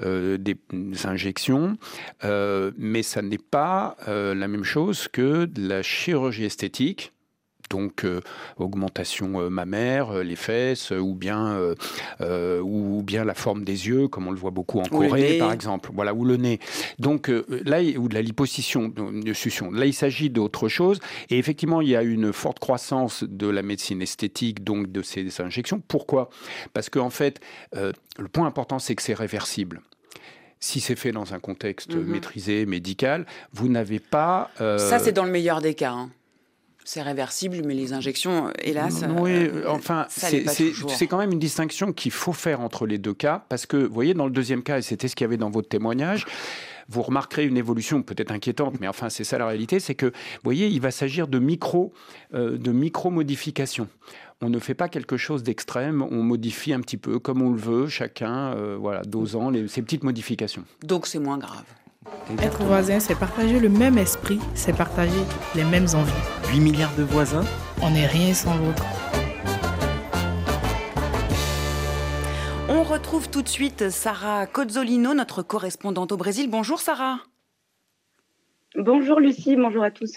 euh, 0.02 0.38
des, 0.38 0.58
des 0.72 1.06
injections, 1.06 1.78
euh, 2.24 2.72
mais 2.78 3.04
ça 3.04 3.22
n'est 3.22 3.38
pas 3.38 3.98
euh, 4.08 4.34
la 4.36 4.48
même 4.48 4.64
chose 4.64 5.08
que 5.08 5.46
de 5.46 5.68
la 5.68 5.82
chirurgie 5.84 6.46
esthétique. 6.46 7.14
Donc 7.72 8.04
euh, 8.04 8.20
augmentation 8.58 9.40
euh, 9.42 9.50
mammaire, 9.50 10.12
euh, 10.12 10.24
les 10.24 10.36
fesses, 10.36 10.92
ou 10.92 11.16
bien 11.16 11.58
ou 12.20 13.02
bien 13.04 13.24
la 13.26 13.34
forme 13.34 13.64
des 13.64 13.88
yeux, 13.88 14.08
comme 14.08 14.28
on 14.28 14.32
le 14.32 14.38
voit 14.38 14.52
beaucoup 14.52 14.80
en 14.80 14.84
Ou 14.86 14.90
Corée, 14.90 15.38
par 15.40 15.52
exemple. 15.54 15.90
Voilà, 15.94 16.14
ou 16.14 16.26
le 16.26 16.38
nez. 16.38 16.60
Donc 17.00 17.30
là, 17.50 17.82
ou 17.98 18.08
de 18.08 18.14
la 18.14 18.22
liposuction, 18.22 18.90
de 18.90 19.34
succion. 19.34 19.72
Là, 19.72 19.86
il 19.86 19.94
s'agit 19.94 20.30
d'autre 20.30 20.68
chose. 20.68 21.00
Et 21.30 21.38
effectivement, 21.38 21.82
il 21.82 21.90
y 21.90 21.96
a 21.96 22.04
une 22.04 22.34
forte 22.34 22.60
croissance 22.60 23.24
de 23.24 23.48
la 23.48 23.62
médecine 23.64 24.02
esthétique, 24.02 24.64
donc 24.64 24.92
de 24.92 25.02
ces 25.02 25.42
injections. 25.42 25.82
Pourquoi? 25.88 26.30
Parce 26.74 26.90
qu'en 26.90 27.10
fait, 27.10 27.40
euh, 27.76 27.92
le 28.20 28.28
point 28.28 28.46
important, 28.48 28.80
c'est 28.80 28.96
que 28.96 29.02
c'est 29.02 29.14
réversible. 29.14 29.82
Si 30.60 30.80
c'est 30.80 30.96
fait 30.96 31.12
dans 31.12 31.34
un 31.34 31.40
contexte 31.40 31.96
Mhm. 31.96 32.04
maîtrisé, 32.06 32.66
médical, 32.66 33.26
vous 33.54 33.68
n'avez 33.68 34.00
pas. 34.00 34.52
euh, 34.62 34.78
Ça, 34.78 35.00
c'est 35.00 35.12
dans 35.12 35.24
le 35.26 35.32
meilleur 35.32 35.62
des 35.62 35.74
cas. 35.74 35.92
hein. 35.92 36.10
C'est 36.84 37.02
réversible, 37.02 37.62
mais 37.66 37.74
les 37.74 37.94
injections, 37.94 38.52
hélas, 38.60 39.04
Oui, 39.18 39.32
euh, 39.32 39.66
enfin, 39.68 40.08
c'est 40.10 41.08
quand 41.08 41.18
même 41.18 41.32
une 41.32 41.40
distinction 41.40 41.94
qu'il 41.94 42.12
faut 42.12 42.34
faire 42.34 42.62
entre 42.62 42.86
les 42.86 42.98
deux 42.98 43.14
cas, 43.14 43.46
parce 43.50 43.66
que, 43.66 43.78
vous 43.78 43.94
voyez, 43.94 44.14
dans 44.14 44.26
le 44.26 44.32
deuxième 44.32 44.64
cas, 44.64 44.80
et 44.80 44.82
c'était 44.82 45.08
ce 45.08 45.16
qu'il 45.16 45.26
y 45.26 45.28
avait 45.28 45.38
dans 45.38 45.52
votre 45.52 45.70
témoignage, 45.70 46.26
vous 46.90 47.04
remarquerez 47.04 47.46
une 47.46 47.58
évolution 47.58 48.02
peut-être 48.02 48.32
inquiétante, 48.32 48.80
mais 48.82 48.88
enfin, 48.88 49.10
c'est 49.10 49.24
ça 49.24 49.38
la 49.38 49.48
réalité, 49.48 49.80
c'est 49.80 49.96
que, 49.96 50.08
vous 50.08 50.44
voyez, 50.44 50.68
il 50.68 50.82
va 50.82 50.92
s'agir 50.92 51.28
de 51.28 51.40
micro, 51.40 51.94
euh, 52.34 52.58
de 52.58 52.72
micro-modifications. 52.72 53.88
on 54.42 54.50
ne 54.50 54.60
fait 54.60 54.74
pas 54.74 54.90
quelque 54.90 55.18
chose 55.18 55.44
d'extrême, 55.44 56.02
on 56.02 56.24
modifie 56.24 56.74
un 56.74 56.82
petit 56.82 56.98
peu 56.98 57.20
comme 57.20 57.42
on 57.44 57.52
le 57.52 57.60
veut, 57.60 57.88
chacun, 57.88 58.54
euh, 58.56 58.76
voilà, 58.80 59.04
dosant 59.04 59.52
les, 59.52 59.68
ces 59.68 59.84
petites 59.84 60.04
modifications. 60.04 60.66
Donc 60.84 61.06
c'est 61.06 61.20
moins 61.20 61.38
grave. 61.38 61.64
Être 62.40 62.64
voisin, 62.64 63.00
c'est 63.00 63.16
partager 63.16 63.60
le 63.60 63.70
même 63.70 63.98
esprit, 63.98 64.40
c'est 64.56 64.76
partager 64.76 65.24
les 65.54 65.64
mêmes 65.64 65.88
envies. 65.94 66.12
8 66.52 66.60
milliards 66.60 66.96
de 66.96 67.04
voisins? 67.04 67.44
On 67.82 67.92
n'est 67.92 68.08
rien 68.08 68.34
sans 68.34 68.56
l'autre. 68.58 68.84
On 72.70 72.84
retrouve 72.84 73.30
tout 73.30 73.42
de 73.42 73.50
suite 73.50 73.90
Sarah 73.90 74.48
Cozzolino, 74.48 75.14
notre 75.14 75.44
correspondante 75.44 76.12
au 76.12 76.18
Brésil. 76.18 76.50
Bonjour 76.50 76.80
Sarah. 76.80 77.20
Bonjour 78.78 79.20
Lucie, 79.20 79.58
bonjour 79.58 79.84
à 79.84 79.92
tous. 79.92 80.14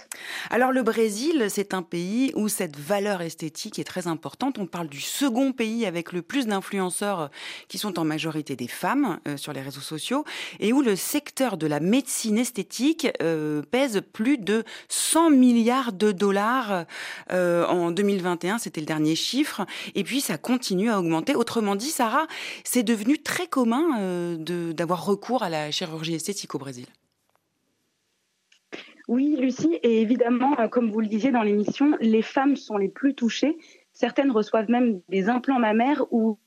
Alors 0.49 0.71
le 0.71 0.85
Brésil, 0.85 1.47
c'est 1.49 1.75
un 1.75 1.83
pays 1.83 2.31
où 2.37 2.47
cette 2.47 2.79
valeur 2.79 3.21
esthétique 3.21 3.81
est 3.81 3.85
très 3.85 4.07
importante. 4.07 4.61
On 4.61 4.67
parle 4.67 4.87
du 4.87 5.01
second 5.01 5.51
pays 5.51 5.87
avec 5.87 6.13
le 6.13 6.23
plus 6.23 6.47
d'influenceurs 6.47 7.31
qui 7.67 7.79
sont 7.79 7.99
en 7.99 8.05
majorité 8.05 8.55
des 8.55 8.69
femmes 8.69 9.19
euh, 9.27 9.37
sur 9.37 9.53
les 9.53 9.61
réseaux 9.61 9.81
sociaux 9.81 10.25
et 10.61 10.73
où 10.73 10.83
le 10.83 10.95
secteur 10.95 11.57
de 11.57 11.67
la 11.67 11.81
médecine 11.81 12.39
esthétique 12.39 13.09
euh, 13.23 13.61
pèse 13.63 14.01
plus 14.13 14.39
de 14.39 14.63
100 14.89 15.31
milliards 15.31 15.93
de 15.93 16.13
dollars 16.13 16.85
euh, 17.33 17.67
en 17.67 17.91
2021, 17.91 18.59
c'était 18.59 18.81
le 18.81 18.87
dernier 18.87 19.17
chiffre. 19.17 19.67
Et 19.97 20.05
puis 20.05 20.21
ça 20.21 20.39
continue 20.39 20.91
à 20.91 21.01
augmenter. 21.01 21.35
Autrement 21.35 21.75
dit, 21.75 21.91
Sarah, 21.91 22.29
c'est 22.63 22.85
devenu 22.85 23.19
très 23.19 23.49
commun 23.49 23.99
euh, 23.99 24.73
d'avoir 24.73 25.05
recours 25.05 25.43
à 25.43 25.49
la 25.49 25.73
chirurgie 25.73 26.15
esthétique 26.15 26.55
au 26.55 26.59
Brésil. 26.59 26.87
Oui, 29.07 29.37
Lucie, 29.39 29.79
et 29.83 30.01
évidemment, 30.01 30.59
euh, 30.59 30.69
comme 30.69 30.91
vous 30.91 31.01
le 31.01 31.07
disiez 31.07 31.31
dans 31.31 31.43
l'émission, 31.43 31.97
les 32.01 32.23
femmes 32.23 32.57
sont 32.57 32.79
les 32.79 32.89
plus 32.89 33.15
touchées. 33.15 33.59
Certaines 33.93 34.31
reçoivent 34.31 34.71
même 34.71 35.01
des 35.09 35.29
implants 35.29 35.59
mammaires 35.59 36.05
ou 36.11 36.39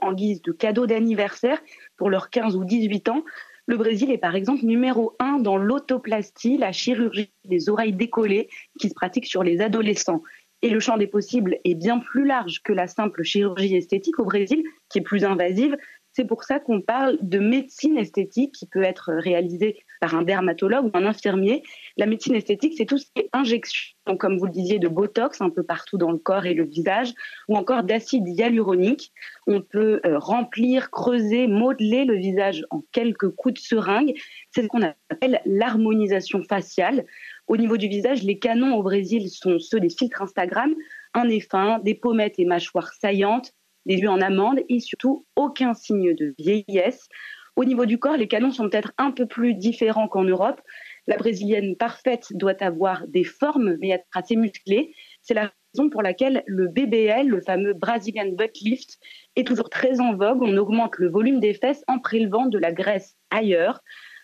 en 0.00 0.12
guise 0.12 0.42
de 0.42 0.52
cadeau 0.52 0.86
d'anniversaire 0.86 1.60
pour 1.96 2.10
leurs 2.10 2.30
15 2.30 2.56
ou 2.56 2.64
18 2.64 3.08
ans. 3.08 3.24
Le 3.66 3.76
Brésil 3.76 4.10
est 4.10 4.18
par 4.18 4.34
exemple 4.34 4.64
numéro 4.64 5.16
un 5.18 5.38
dans 5.38 5.56
l'autoplastie, 5.56 6.58
la 6.58 6.70
chirurgie 6.70 7.32
des 7.46 7.68
oreilles 7.70 7.94
décollées 7.94 8.48
qui 8.78 8.90
se 8.90 8.94
pratique 8.94 9.26
sur 9.26 9.42
les 9.42 9.60
adolescents. 9.60 10.22
Et 10.60 10.70
le 10.70 10.80
champ 10.80 10.96
des 10.96 11.06
possibles 11.06 11.58
est 11.64 11.74
bien 11.74 11.98
plus 11.98 12.24
large 12.24 12.62
que 12.62 12.72
la 12.72 12.86
simple 12.86 13.22
chirurgie 13.22 13.76
esthétique 13.76 14.18
au 14.18 14.24
Brésil, 14.24 14.62
qui 14.88 14.98
est 14.98 15.02
plus 15.02 15.24
invasive. 15.24 15.76
C'est 16.16 16.24
pour 16.24 16.44
ça 16.44 16.60
qu'on 16.60 16.80
parle 16.80 17.18
de 17.22 17.40
médecine 17.40 17.98
esthétique 17.98 18.54
qui 18.54 18.66
peut 18.66 18.84
être 18.84 19.12
réalisée 19.12 19.84
par 20.00 20.14
un 20.14 20.22
dermatologue 20.22 20.86
ou 20.86 20.90
un 20.94 21.06
infirmier. 21.06 21.64
La 21.96 22.06
médecine 22.06 22.36
esthétique, 22.36 22.74
c'est 22.76 22.84
tout 22.84 22.98
ce 22.98 23.06
qui 23.06 23.22
est 23.22 23.28
injection, 23.32 23.96
donc 24.06 24.20
comme 24.20 24.38
vous 24.38 24.46
le 24.46 24.52
disiez, 24.52 24.78
de 24.78 24.86
Botox 24.86 25.40
un 25.40 25.50
peu 25.50 25.64
partout 25.64 25.98
dans 25.98 26.12
le 26.12 26.18
corps 26.18 26.46
et 26.46 26.54
le 26.54 26.64
visage, 26.64 27.12
ou 27.48 27.56
encore 27.56 27.82
d'acide 27.82 28.28
hyaluronique. 28.28 29.12
On 29.48 29.60
peut 29.60 30.00
euh, 30.06 30.16
remplir, 30.20 30.92
creuser, 30.92 31.48
modeler 31.48 32.04
le 32.04 32.14
visage 32.14 32.64
en 32.70 32.84
quelques 32.92 33.30
coups 33.30 33.54
de 33.54 33.58
seringue. 33.58 34.14
C'est 34.52 34.62
ce 34.62 34.68
qu'on 34.68 34.82
appelle 35.10 35.40
l'harmonisation 35.46 36.44
faciale. 36.44 37.06
Au 37.48 37.56
niveau 37.56 37.76
du 37.76 37.88
visage, 37.88 38.22
les 38.22 38.38
canons 38.38 38.76
au 38.76 38.84
Brésil 38.84 39.28
sont 39.30 39.58
ceux 39.58 39.80
des 39.80 39.90
filtres 39.90 40.22
Instagram, 40.22 40.74
un 41.12 41.24
nez 41.24 41.42
des 41.82 41.94
pommettes 41.94 42.38
et 42.38 42.44
mâchoires 42.44 42.92
saillantes, 42.92 43.52
des 43.86 43.96
yeux 43.96 44.10
en 44.10 44.20
amande 44.20 44.60
et 44.68 44.80
surtout 44.80 45.26
aucun 45.36 45.74
signe 45.74 46.14
de 46.14 46.34
vieillesse. 46.38 47.08
Au 47.56 47.64
niveau 47.64 47.86
du 47.86 47.98
corps, 47.98 48.16
les 48.16 48.26
canons 48.26 48.50
sont 48.50 48.68
peut-être 48.68 48.92
un 48.98 49.12
peu 49.12 49.26
plus 49.26 49.54
différents 49.54 50.08
qu'en 50.08 50.24
Europe. 50.24 50.60
La 51.06 51.16
brésilienne 51.16 51.76
parfaite 51.76 52.26
doit 52.32 52.60
avoir 52.60 53.06
des 53.06 53.22
formes, 53.22 53.76
mais 53.80 53.90
être 53.90 54.06
assez 54.12 54.34
musclée. 54.34 54.92
C'est 55.22 55.34
la 55.34 55.52
raison 55.74 55.88
pour 55.88 56.02
laquelle 56.02 56.42
le 56.46 56.66
BBL, 56.66 57.28
le 57.28 57.40
fameux 57.40 57.74
Brazilian 57.74 58.30
Butt 58.32 58.60
Lift, 58.60 58.98
est 59.36 59.46
toujours 59.46 59.70
très 59.70 60.00
en 60.00 60.16
vogue. 60.16 60.42
On 60.42 60.56
augmente 60.56 60.98
le 60.98 61.08
volume 61.08 61.38
des 61.38 61.54
fesses 61.54 61.84
en 61.86 62.00
prélevant 62.00 62.46
de 62.46 62.58
la 62.58 62.72
graisse 62.72 63.16
ailleurs, 63.30 63.80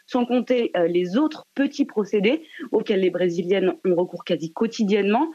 sans 0.06 0.26
compter 0.26 0.72
euh, 0.76 0.88
les 0.88 1.16
autres 1.16 1.46
petits 1.54 1.84
procédés 1.84 2.42
auxquels 2.72 3.00
les 3.00 3.10
Brésiliennes 3.10 3.74
ont 3.84 3.94
recours 3.94 4.24
quasi 4.24 4.52
quotidiennement. 4.52 5.30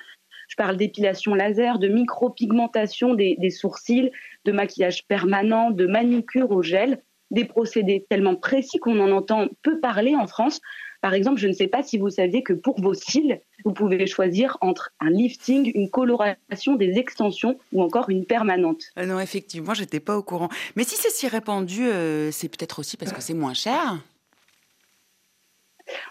Je 0.48 0.56
parle 0.56 0.78
d'épilation 0.78 1.34
laser, 1.34 1.80
de 1.80 1.88
micropigmentation 1.88 3.14
des, 3.14 3.36
des 3.40 3.50
sourcils, 3.50 4.12
de 4.46 4.52
maquillage 4.52 5.06
permanent, 5.08 5.72
de 5.72 5.86
manucure 5.86 6.52
au 6.52 6.62
gel, 6.62 7.02
des 7.32 7.46
procédés 7.46 8.06
tellement 8.10 8.36
précis 8.36 8.78
qu'on 8.78 9.00
en 9.00 9.12
entend 9.12 9.48
peu 9.62 9.80
parler 9.80 10.16
en 10.16 10.28
France. 10.28 10.62
Par 11.02 11.14
exemple, 11.14 11.40
je 11.40 11.48
ne 11.48 11.54
sais 11.54 11.68
pas 11.68 11.84
si 11.84 11.98
vous 11.98 12.10
saviez 12.10 12.42
que 12.42 12.54
pour 12.54 12.82
vos 12.82 12.96
cils, 12.96 13.40
vous 13.64 13.74
pouvez 13.74 14.08
choisir 14.08 14.58
entre 14.62 14.92
un 15.00 15.10
lifting, 15.10 15.72
une 15.76 15.90
coloration, 15.90 16.76
des 16.76 16.98
extensions 16.98 17.60
ou 17.74 17.84
encore 17.84 18.10
une 18.10 18.26
permanente. 18.26 18.86
Euh, 18.98 19.06
non, 19.06 19.20
effectivement, 19.20 19.74
j'étais 19.74 20.00
pas 20.00 20.18
au 20.18 20.24
courant. 20.24 20.50
Mais 20.76 20.84
si 20.84 20.96
c'est 20.96 21.12
si 21.12 21.28
répandu, 21.28 21.86
euh, 21.86 22.32
c'est 22.32 22.50
peut-être 22.50 22.80
aussi 22.80 22.98
parce 22.98 23.14
que 23.14 23.22
c'est 23.22 23.36
moins 23.36 23.54
cher. 23.54 24.00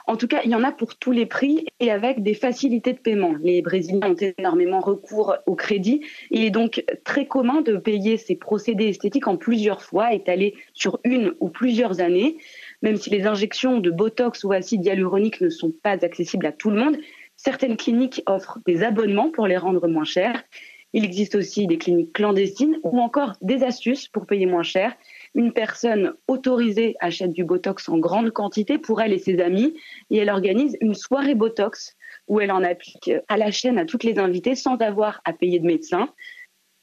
En 0.07 0.17
tout 0.17 0.29
cas, 0.29 0.41
il 0.45 0.51
y 0.51 0.55
en 0.55 0.65
a 0.65 0.73
pour 0.73 0.97
tous 0.97 1.13
les 1.13 1.27
prix 1.27 1.67
et 1.81 1.91
avec 1.91 2.23
des 2.23 2.35
facilités 2.35 2.93
de 2.93 2.99
paiement. 2.99 3.35
Les 3.43 3.63
Brésiliens 3.63 4.11
ont 4.11 4.33
énormément 4.39 4.81
recours 4.81 5.37
au 5.47 5.55
crédit. 5.55 6.03
Il 6.31 6.45
est 6.45 6.51
donc 6.51 6.85
très 7.05 7.27
commun 7.27 7.63
de 7.63 7.77
payer 7.77 8.17
ces 8.17 8.37
procédés 8.37 8.89
esthétiques 8.89 9.27
en 9.27 9.37
plusieurs 9.37 9.83
fois, 9.83 10.13
étalés 10.13 10.55
sur 10.73 11.01
une 11.05 11.35
ou 11.41 11.49
plusieurs 11.49 12.01
années. 12.01 12.37
Même 12.83 12.97
si 12.97 13.11
les 13.11 13.27
injections 13.27 13.81
de 13.81 13.91
Botox 13.91 14.45
ou 14.45 14.53
acide 14.53 14.85
hyaluronique 14.85 15.41
ne 15.41 15.49
sont 15.49 15.71
pas 15.71 16.05
accessibles 16.05 16.47
à 16.47 16.53
tout 16.53 16.71
le 16.71 16.77
monde, 16.77 16.97
certaines 17.37 17.77
cliniques 17.77 18.23
offrent 18.27 18.59
des 18.67 18.83
abonnements 18.83 19.31
pour 19.31 19.47
les 19.47 19.57
rendre 19.57 19.87
moins 19.89 20.05
chers. 20.05 20.45
Il 20.93 21.05
existe 21.05 21.35
aussi 21.35 21.67
des 21.67 21.77
cliniques 21.77 22.13
clandestines 22.13 22.79
ou 22.85 23.01
encore 23.01 23.33
des 23.43 23.65
astuces 23.65 24.07
pour 24.07 24.27
payer 24.27 24.47
moins 24.47 24.63
cher. 24.63 24.95
Une 25.35 25.53
personne 25.53 26.15
autorisée 26.29 26.95
achète 27.01 27.33
du 27.33 27.45
Botox 27.45 27.89
en 27.89 27.99
grande 27.99 28.31
quantité 28.31 28.79
pour 28.79 29.01
elle 29.01 29.13
et 29.13 29.19
ses 29.19 29.41
amis 29.41 29.75
et 30.11 30.19
elle 30.19 30.31
organise 30.31 30.77
une 30.81 30.95
soirée 30.95 31.35
Botox 31.35 31.97
où 32.29 32.41
elle 32.41 32.53
en 32.53 32.63
applique 32.63 33.11
à 33.29 33.37
la 33.37 33.51
chaîne 33.51 33.79
à 33.79 33.85
toutes 33.85 34.05
les 34.05 34.19
invitées 34.19 34.55
sans 34.55 34.77
avoir 34.77 35.21
à 35.25 35.33
payer 35.33 35.59
de 35.59 35.67
médecin. 35.67 36.09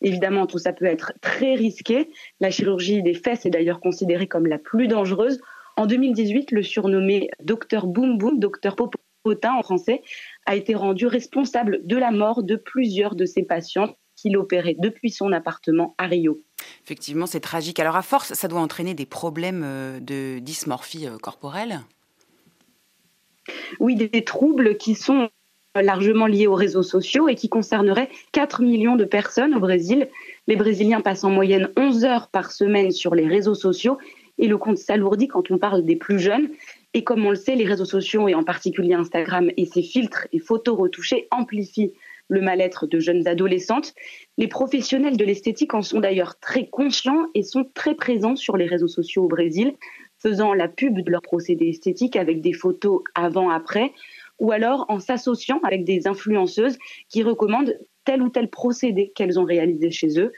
Évidemment, 0.01 0.47
tout 0.47 0.57
ça 0.57 0.73
peut 0.73 0.85
être 0.85 1.13
très 1.21 1.55
risqué. 1.55 2.09
La 2.39 2.51
chirurgie 2.51 3.03
des 3.03 3.13
fesses 3.13 3.45
est 3.45 3.51
d'ailleurs 3.51 3.79
considérée 3.79 4.27
comme 4.27 4.47
la 4.47 4.57
plus 4.57 4.87
dangereuse. 4.87 5.39
En 5.77 5.85
2018, 5.85 6.51
le 6.51 6.63
surnommé 6.63 7.29
Docteur 7.41 7.87
Boom 7.87 8.17
Boom, 8.17 8.39
Docteur 8.39 8.75
Popotin 8.75 9.53
en 9.53 9.63
français, 9.63 10.01
a 10.45 10.55
été 10.55 10.75
rendu 10.75 11.05
responsable 11.05 11.85
de 11.85 11.95
la 11.95 12.11
mort 12.11 12.43
de 12.43 12.55
plusieurs 12.55 13.15
de 13.15 13.25
ses 13.25 13.43
patientes 13.43 13.95
qu'il 14.21 14.37
opérait 14.37 14.75
depuis 14.77 15.09
son 15.09 15.31
appartement 15.31 15.95
à 15.97 16.05
Rio. 16.07 16.41
Effectivement, 16.83 17.25
c'est 17.25 17.39
tragique. 17.39 17.79
Alors, 17.79 17.95
à 17.95 18.01
force, 18.01 18.33
ça 18.33 18.47
doit 18.47 18.59
entraîner 18.59 18.93
des 18.93 19.05
problèmes 19.05 19.63
euh, 19.65 19.99
de 19.99 20.39
dysmorphie 20.39 21.07
euh, 21.07 21.17
corporelle? 21.17 21.81
Oui, 23.79 23.95
des 23.95 24.23
troubles 24.23 24.77
qui 24.77 24.95
sont 24.95 25.29
largement 25.75 26.27
liés 26.27 26.47
aux 26.47 26.55
réseaux 26.55 26.83
sociaux 26.83 27.29
et 27.29 27.35
qui 27.35 27.49
concerneraient 27.49 28.09
4 28.33 28.61
millions 28.61 28.95
de 28.95 29.05
personnes 29.05 29.55
au 29.55 29.59
Brésil. 29.59 30.09
Les 30.47 30.55
Brésiliens 30.55 31.01
passent 31.01 31.23
en 31.23 31.31
moyenne 31.31 31.69
11 31.77 32.03
heures 32.05 32.27
par 32.27 32.51
semaine 32.51 32.91
sur 32.91 33.15
les 33.15 33.27
réseaux 33.27 33.55
sociaux 33.55 33.97
et 34.37 34.47
le 34.47 34.57
compte 34.57 34.77
s'alourdit 34.77 35.27
quand 35.27 35.49
on 35.49 35.57
parle 35.57 35.85
des 35.85 35.95
plus 35.95 36.19
jeunes. 36.19 36.49
Et 36.93 37.03
comme 37.03 37.25
on 37.25 37.29
le 37.29 37.35
sait, 37.37 37.55
les 37.55 37.65
réseaux 37.65 37.85
sociaux 37.85 38.27
et 38.27 38.35
en 38.35 38.43
particulier 38.43 38.93
Instagram 38.93 39.49
et 39.55 39.65
ses 39.65 39.81
filtres 39.81 40.27
et 40.33 40.39
photos 40.39 40.77
retouchées 40.77 41.27
amplifient 41.31 41.93
le 42.31 42.41
mal-être 42.41 42.87
de 42.87 42.99
jeunes 42.99 43.27
adolescentes. 43.27 43.93
Les 44.37 44.47
professionnels 44.47 45.17
de 45.17 45.25
l'esthétique 45.25 45.73
en 45.73 45.81
sont 45.81 45.99
d'ailleurs 45.99 46.39
très 46.39 46.65
conscients 46.65 47.27
et 47.35 47.43
sont 47.43 47.65
très 47.73 47.93
présents 47.93 48.37
sur 48.37 48.55
les 48.55 48.65
réseaux 48.65 48.87
sociaux 48.87 49.25
au 49.25 49.27
Brésil, 49.27 49.73
faisant 50.17 50.53
la 50.53 50.69
pub 50.69 51.01
de 51.01 51.11
leurs 51.11 51.21
procédés 51.21 51.67
esthétiques 51.67 52.15
avec 52.15 52.39
des 52.39 52.53
photos 52.53 53.01
avant-après, 53.15 53.91
ou 54.39 54.53
alors 54.53 54.85
en 54.87 54.99
s'associant 54.99 55.59
avec 55.63 55.83
des 55.83 56.07
influenceuses 56.07 56.77
qui 57.09 57.21
recommandent 57.21 57.77
tel 58.05 58.21
ou 58.21 58.29
tel 58.29 58.49
procédé 58.49 59.11
qu'elles 59.13 59.37
ont 59.37 59.43
réalisé 59.43 59.91
chez 59.91 60.17
eux. 60.17 60.31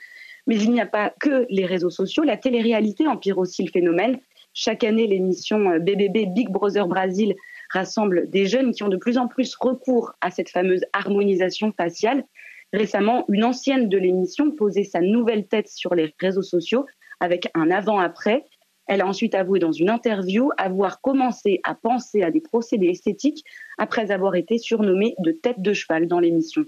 Mais 0.48 0.58
il 0.58 0.72
n'y 0.72 0.82
a 0.82 0.88
pas 0.88 1.14
que 1.22 1.46
les 1.50 1.68
réseaux 1.68 1.92
sociaux, 1.92 2.24
la 2.24 2.38
télé-réalité 2.38 3.08
empire 3.08 3.38
aussi 3.38 3.64
le 3.64 3.70
phénomène. 3.70 4.20
Chaque 4.56 4.84
année, 4.84 5.06
l'émission 5.06 5.78
BBB 5.80 6.26
Big 6.34 6.50
Brother 6.50 6.88
Brasil 6.88 7.36
rassemble 7.74 8.30
des 8.30 8.46
jeunes 8.46 8.72
qui 8.72 8.84
ont 8.84 8.90
de 8.90 8.98
plus 8.98 9.18
en 9.18 9.28
plus 9.28 9.56
recours 9.56 10.14
à 10.22 10.32
cette 10.32 10.50
fameuse 10.50 10.82
harmonisation 10.94 11.74
faciale. 11.74 12.24
Récemment, 12.72 13.26
une 13.30 13.44
ancienne 13.44 13.90
de 13.90 13.98
l'émission 13.98 14.52
posait 14.52 14.84
sa 14.84 15.02
nouvelle 15.02 15.48
tête 15.48 15.68
sur 15.68 15.94
les 15.94 16.14
réseaux 16.20 16.42
sociaux 16.42 16.86
avec 17.20 17.50
un 17.54 17.70
avant-après. 17.72 18.46
Elle 18.88 19.02
a 19.02 19.08
ensuite 19.08 19.36
avoué 19.36 19.60
dans 19.60 19.72
une 19.72 19.90
interview 19.90 20.50
avoir 20.58 21.02
commencé 21.02 21.60
à 21.64 21.76
penser 21.76 22.22
à 22.22 22.32
des 22.32 22.42
procédés 22.42 22.88
esthétiques 22.88 23.44
après 23.78 24.12
avoir 24.12 24.36
été 24.36 24.58
surnommée 24.58 25.16
de 25.20 25.32
tête 25.32 25.62
de 25.62 25.74
cheval 25.74 26.08
dans 26.08 26.20
l'émission. 26.20 26.66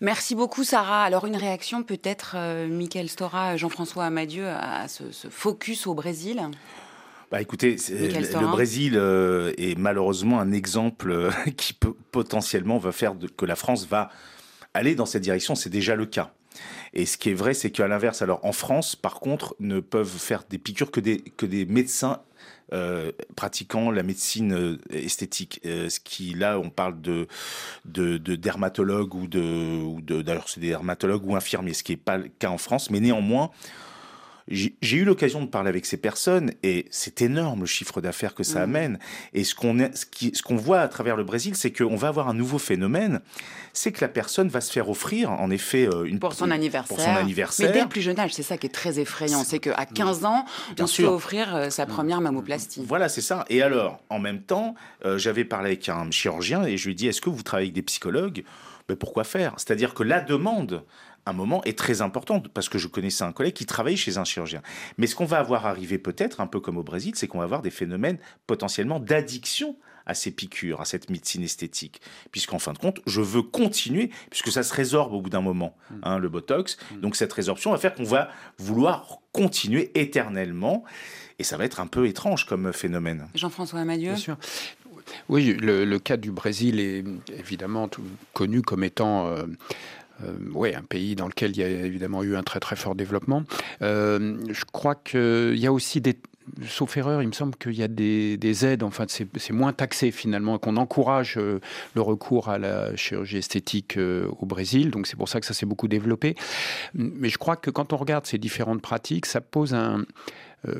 Merci 0.00 0.34
beaucoup, 0.34 0.62
Sarah. 0.62 1.02
Alors, 1.02 1.26
une 1.26 1.36
réaction 1.36 1.82
peut-être, 1.82 2.34
euh, 2.36 2.68
Michael 2.68 3.08
Stora, 3.08 3.56
Jean-François 3.56 4.04
Amadieu, 4.04 4.46
à 4.46 4.86
ce, 4.86 5.10
ce 5.10 5.28
focus 5.28 5.86
au 5.86 5.94
Brésil? 5.94 6.40
Bah 7.30 7.42
écoutez, 7.42 7.76
le 7.90 8.50
Brésil 8.50 8.94
euh, 8.96 9.52
est 9.58 9.78
malheureusement 9.78 10.40
un 10.40 10.50
exemple 10.52 11.10
euh, 11.10 11.30
qui 11.56 11.74
peut, 11.74 11.94
potentiellement 12.10 12.78
va 12.78 12.92
faire 12.92 13.14
que 13.36 13.44
la 13.44 13.56
France 13.56 13.86
va 13.86 14.10
aller 14.74 14.94
dans 14.94 15.06
cette 15.06 15.22
direction, 15.22 15.54
c'est 15.54 15.70
déjà 15.70 15.94
le 15.94 16.06
cas. 16.06 16.32
Et 16.94 17.06
ce 17.06 17.18
qui 17.18 17.30
est 17.30 17.34
vrai, 17.34 17.54
c'est 17.54 17.70
qu'à 17.70 17.86
l'inverse, 17.86 18.22
alors 18.22 18.44
en 18.44 18.52
France, 18.52 18.96
par 18.96 19.20
contre, 19.20 19.54
ne 19.60 19.80
peuvent 19.80 20.08
faire 20.08 20.44
des 20.48 20.58
piqûres 20.58 20.90
que 20.90 21.00
des, 21.00 21.18
que 21.20 21.46
des 21.46 21.66
médecins 21.66 22.22
euh, 22.74 23.12
pratiquant 23.34 23.90
la 23.90 24.02
médecine 24.02 24.52
euh, 24.52 24.78
esthétique. 24.90 25.58
Euh, 25.64 25.88
ce 25.88 26.00
qui, 26.00 26.34
là, 26.34 26.58
on 26.58 26.68
parle 26.68 27.00
de, 27.00 27.26
de, 27.86 28.18
de 28.18 28.36
dermatologues 28.36 29.14
ou 29.14 29.26
de, 29.26 29.82
ou 29.82 30.02
de 30.02 30.20
d'ailleurs, 30.20 30.50
c'est 30.50 30.60
des 30.60 30.68
dermatologues 30.68 31.26
ou 31.26 31.34
infirmiers, 31.34 31.72
ce 31.72 31.82
qui 31.82 31.92
n'est 31.92 31.96
pas 31.96 32.18
le 32.18 32.28
cas 32.28 32.50
en 32.50 32.58
France, 32.58 32.90
mais 32.90 33.00
néanmoins, 33.00 33.50
j'ai 34.50 34.96
eu 34.96 35.04
l'occasion 35.04 35.40
de 35.42 35.46
parler 35.46 35.68
avec 35.68 35.86
ces 35.86 35.96
personnes 35.96 36.52
et 36.62 36.86
c'est 36.90 37.22
énorme 37.22 37.60
le 37.60 37.66
chiffre 37.66 38.00
d'affaires 38.00 38.34
que 38.34 38.42
ça 38.42 38.58
Mhm. 38.60 38.62
amène. 38.76 38.98
Et 39.34 39.44
ce 39.44 39.54
qu'on 39.54 39.76
ce 39.94 40.06
ce 40.32 40.52
voit 40.54 40.80
à 40.80 40.88
travers 40.88 41.16
le 41.16 41.24
Brésil, 41.24 41.54
c'est 41.56 41.70
qu'on 41.72 41.96
va 41.96 42.08
avoir 42.08 42.28
un 42.28 42.34
nouveau 42.34 42.58
phénomène, 42.58 43.20
c'est 43.72 43.92
que 43.92 44.00
la 44.00 44.08
personne 44.08 44.48
va 44.48 44.60
se 44.60 44.72
faire 44.72 44.88
offrir, 44.88 45.30
en 45.30 45.50
effet, 45.50 45.86
euh, 45.86 46.04
une 46.04 46.18
Pour 46.18 46.32
son 46.34 46.50
anniversaire. 46.50 46.88
Pour 46.96 47.00
son 47.04 47.10
anniversaire. 47.14 47.68
Mais 47.68 47.72
dès 47.74 47.82
le 47.82 47.88
plus 47.88 48.00
jeune 48.00 48.18
âge, 48.18 48.32
c'est 48.34 48.42
ça 48.42 48.56
qui 48.58 48.66
est 48.66 48.70
très 48.70 48.98
effrayant. 48.98 49.44
C'est 49.44 49.58
qu'à 49.60 49.86
15 49.86 50.24
ans, 50.24 50.44
Bien 50.74 50.84
on 50.84 50.88
se 50.88 51.02
fait 51.02 51.08
offrir 51.08 51.54
euh, 51.54 51.70
sa 51.70 51.86
première 51.86 52.20
mammoplastie. 52.20 52.82
Voilà, 52.86 53.08
c'est 53.08 53.20
ça. 53.20 53.44
Et 53.50 53.62
alors, 53.62 54.00
en 54.10 54.18
même 54.18 54.40
temps, 54.42 54.74
euh, 55.04 55.18
j'avais 55.18 55.44
parlé 55.44 55.68
avec 55.68 55.88
un 55.88 56.10
chirurgien 56.10 56.64
et 56.64 56.76
je 56.76 56.86
lui 56.86 56.92
ai 56.92 56.94
dit 56.94 57.06
Est-ce 57.08 57.20
que 57.20 57.30
vous 57.30 57.42
travaillez 57.42 57.66
avec 57.66 57.74
des 57.74 57.82
psychologues? 57.82 58.44
Ben, 58.88 58.96
Pourquoi 58.96 59.24
faire? 59.24 59.54
C'est-à-dire 59.56 59.94
que 59.94 60.02
la 60.02 60.20
demande, 60.20 60.84
à 61.26 61.30
un 61.30 61.34
moment, 61.34 61.62
est 61.64 61.78
très 61.78 62.02
importante 62.02 62.48
parce 62.48 62.68
que 62.68 62.78
je 62.78 62.88
connaissais 62.88 63.24
un 63.24 63.32
collègue 63.32 63.54
qui 63.54 63.66
travaillait 63.66 63.96
chez 63.96 64.18
un 64.18 64.24
chirurgien. 64.24 64.62
Mais 64.96 65.06
ce 65.06 65.14
qu'on 65.14 65.26
va 65.26 65.38
avoir 65.38 65.66
arrivé 65.66 65.98
peut-être, 65.98 66.40
un 66.40 66.46
peu 66.46 66.60
comme 66.60 66.78
au 66.78 66.82
Brésil, 66.82 67.12
c'est 67.14 67.26
qu'on 67.26 67.38
va 67.38 67.44
avoir 67.44 67.62
des 67.62 67.70
phénomènes 67.70 68.18
potentiellement 68.46 69.00
d'addiction 69.00 69.76
à 70.08 70.14
ces 70.14 70.30
piqûres, 70.30 70.80
à 70.80 70.84
cette 70.86 71.10
médecine 71.10 71.42
esthétique. 71.44 72.00
Puisqu'en 72.32 72.58
fin 72.58 72.72
de 72.72 72.78
compte, 72.78 73.00
je 73.06 73.20
veux 73.20 73.42
continuer, 73.42 74.10
puisque 74.30 74.50
ça 74.50 74.62
se 74.62 74.74
résorbe 74.74 75.12
au 75.12 75.20
bout 75.20 75.30
d'un 75.30 75.42
moment, 75.42 75.76
hein, 76.02 76.18
le 76.18 76.28
Botox. 76.30 76.78
Donc 76.96 77.14
cette 77.14 77.32
résorption 77.32 77.70
va 77.70 77.78
faire 77.78 77.94
qu'on 77.94 78.04
va 78.04 78.30
vouloir 78.56 79.18
continuer 79.32 79.92
éternellement. 79.94 80.82
Et 81.38 81.44
ça 81.44 81.56
va 81.56 81.64
être 81.64 81.78
un 81.78 81.86
peu 81.86 82.08
étrange 82.08 82.46
comme 82.46 82.72
phénomène. 82.72 83.28
Jean-François 83.34 83.78
Amadieu 83.78 84.08
Bien 84.08 84.16
sûr. 84.16 84.36
Oui, 85.28 85.56
le, 85.60 85.98
cas 85.98 86.16
du 86.16 86.30
Brésil 86.30 86.80
est 86.80 87.04
évidemment 87.38 87.88
connu 88.32 88.62
comme 88.62 88.84
étant 88.84 89.28
euh, 89.28 89.42
euh, 90.24 90.32
ouais, 90.52 90.74
un 90.74 90.82
pays 90.82 91.16
dans 91.16 91.26
lequel 91.26 91.52
il 91.52 91.58
y 91.58 91.62
a 91.62 91.68
évidemment 91.68 92.22
eu 92.22 92.36
un 92.36 92.42
très 92.42 92.60
très 92.60 92.76
fort 92.76 92.94
développement. 92.94 93.42
Euh, 93.82 94.36
je 94.48 94.64
crois 94.64 94.94
qu'il 94.94 95.58
y 95.58 95.66
a 95.66 95.72
aussi 95.72 96.00
des... 96.00 96.18
Sauf 96.66 96.96
erreur, 96.96 97.20
il 97.22 97.28
me 97.28 97.32
semble 97.32 97.56
qu'il 97.56 97.74
y 97.74 97.82
a 97.82 97.88
des, 97.88 98.38
des 98.38 98.64
aides, 98.64 98.82
enfin 98.82 99.04
c'est 99.06 99.50
moins 99.50 99.74
taxé 99.74 100.10
finalement, 100.10 100.58
qu'on 100.58 100.78
encourage 100.78 101.36
le 101.36 102.00
recours 102.00 102.48
à 102.48 102.56
la 102.56 102.96
chirurgie 102.96 103.36
esthétique 103.36 103.98
au 103.98 104.46
Brésil, 104.46 104.90
donc 104.90 105.06
c'est 105.06 105.16
pour 105.16 105.28
ça 105.28 105.40
que 105.40 105.46
ça 105.46 105.52
s'est 105.52 105.66
beaucoup 105.66 105.88
développé. 105.88 106.36
Mais 106.94 107.28
je 107.28 107.36
crois 107.36 107.56
que 107.56 107.70
quand 107.70 107.92
on 107.92 107.98
regarde 107.98 108.24
ces 108.24 108.38
différentes 108.38 108.80
pratiques, 108.80 109.26
ça 109.26 109.42
pose 109.42 109.74
un, 109.74 110.06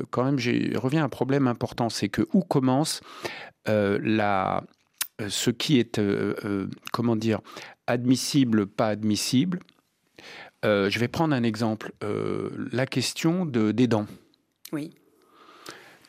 quand 0.09 0.23
même, 0.23 0.39
j'ai- 0.39 0.73
revient 0.75 0.99
à 0.99 1.03
un 1.03 1.09
problème 1.09 1.47
important, 1.47 1.89
c'est 1.89 2.09
que 2.09 2.27
où 2.33 2.41
commence 2.41 3.01
euh, 3.67 3.99
la, 4.01 4.63
euh, 5.21 5.27
ce 5.29 5.49
qui 5.51 5.79
est, 5.79 5.99
euh, 5.99 6.33
euh, 6.45 6.67
comment 6.93 7.15
dire, 7.15 7.41
admissible, 7.87 8.67
pas 8.67 8.87
admissible. 8.87 9.59
Euh, 10.65 10.89
je 10.89 10.99
vais 10.99 11.07
prendre 11.07 11.33
un 11.33 11.43
exemple, 11.43 11.93
euh, 12.03 12.49
la 12.71 12.85
question 12.85 13.45
de, 13.45 13.71
des 13.71 13.87
dents. 13.87 14.07
Oui. 14.71 14.93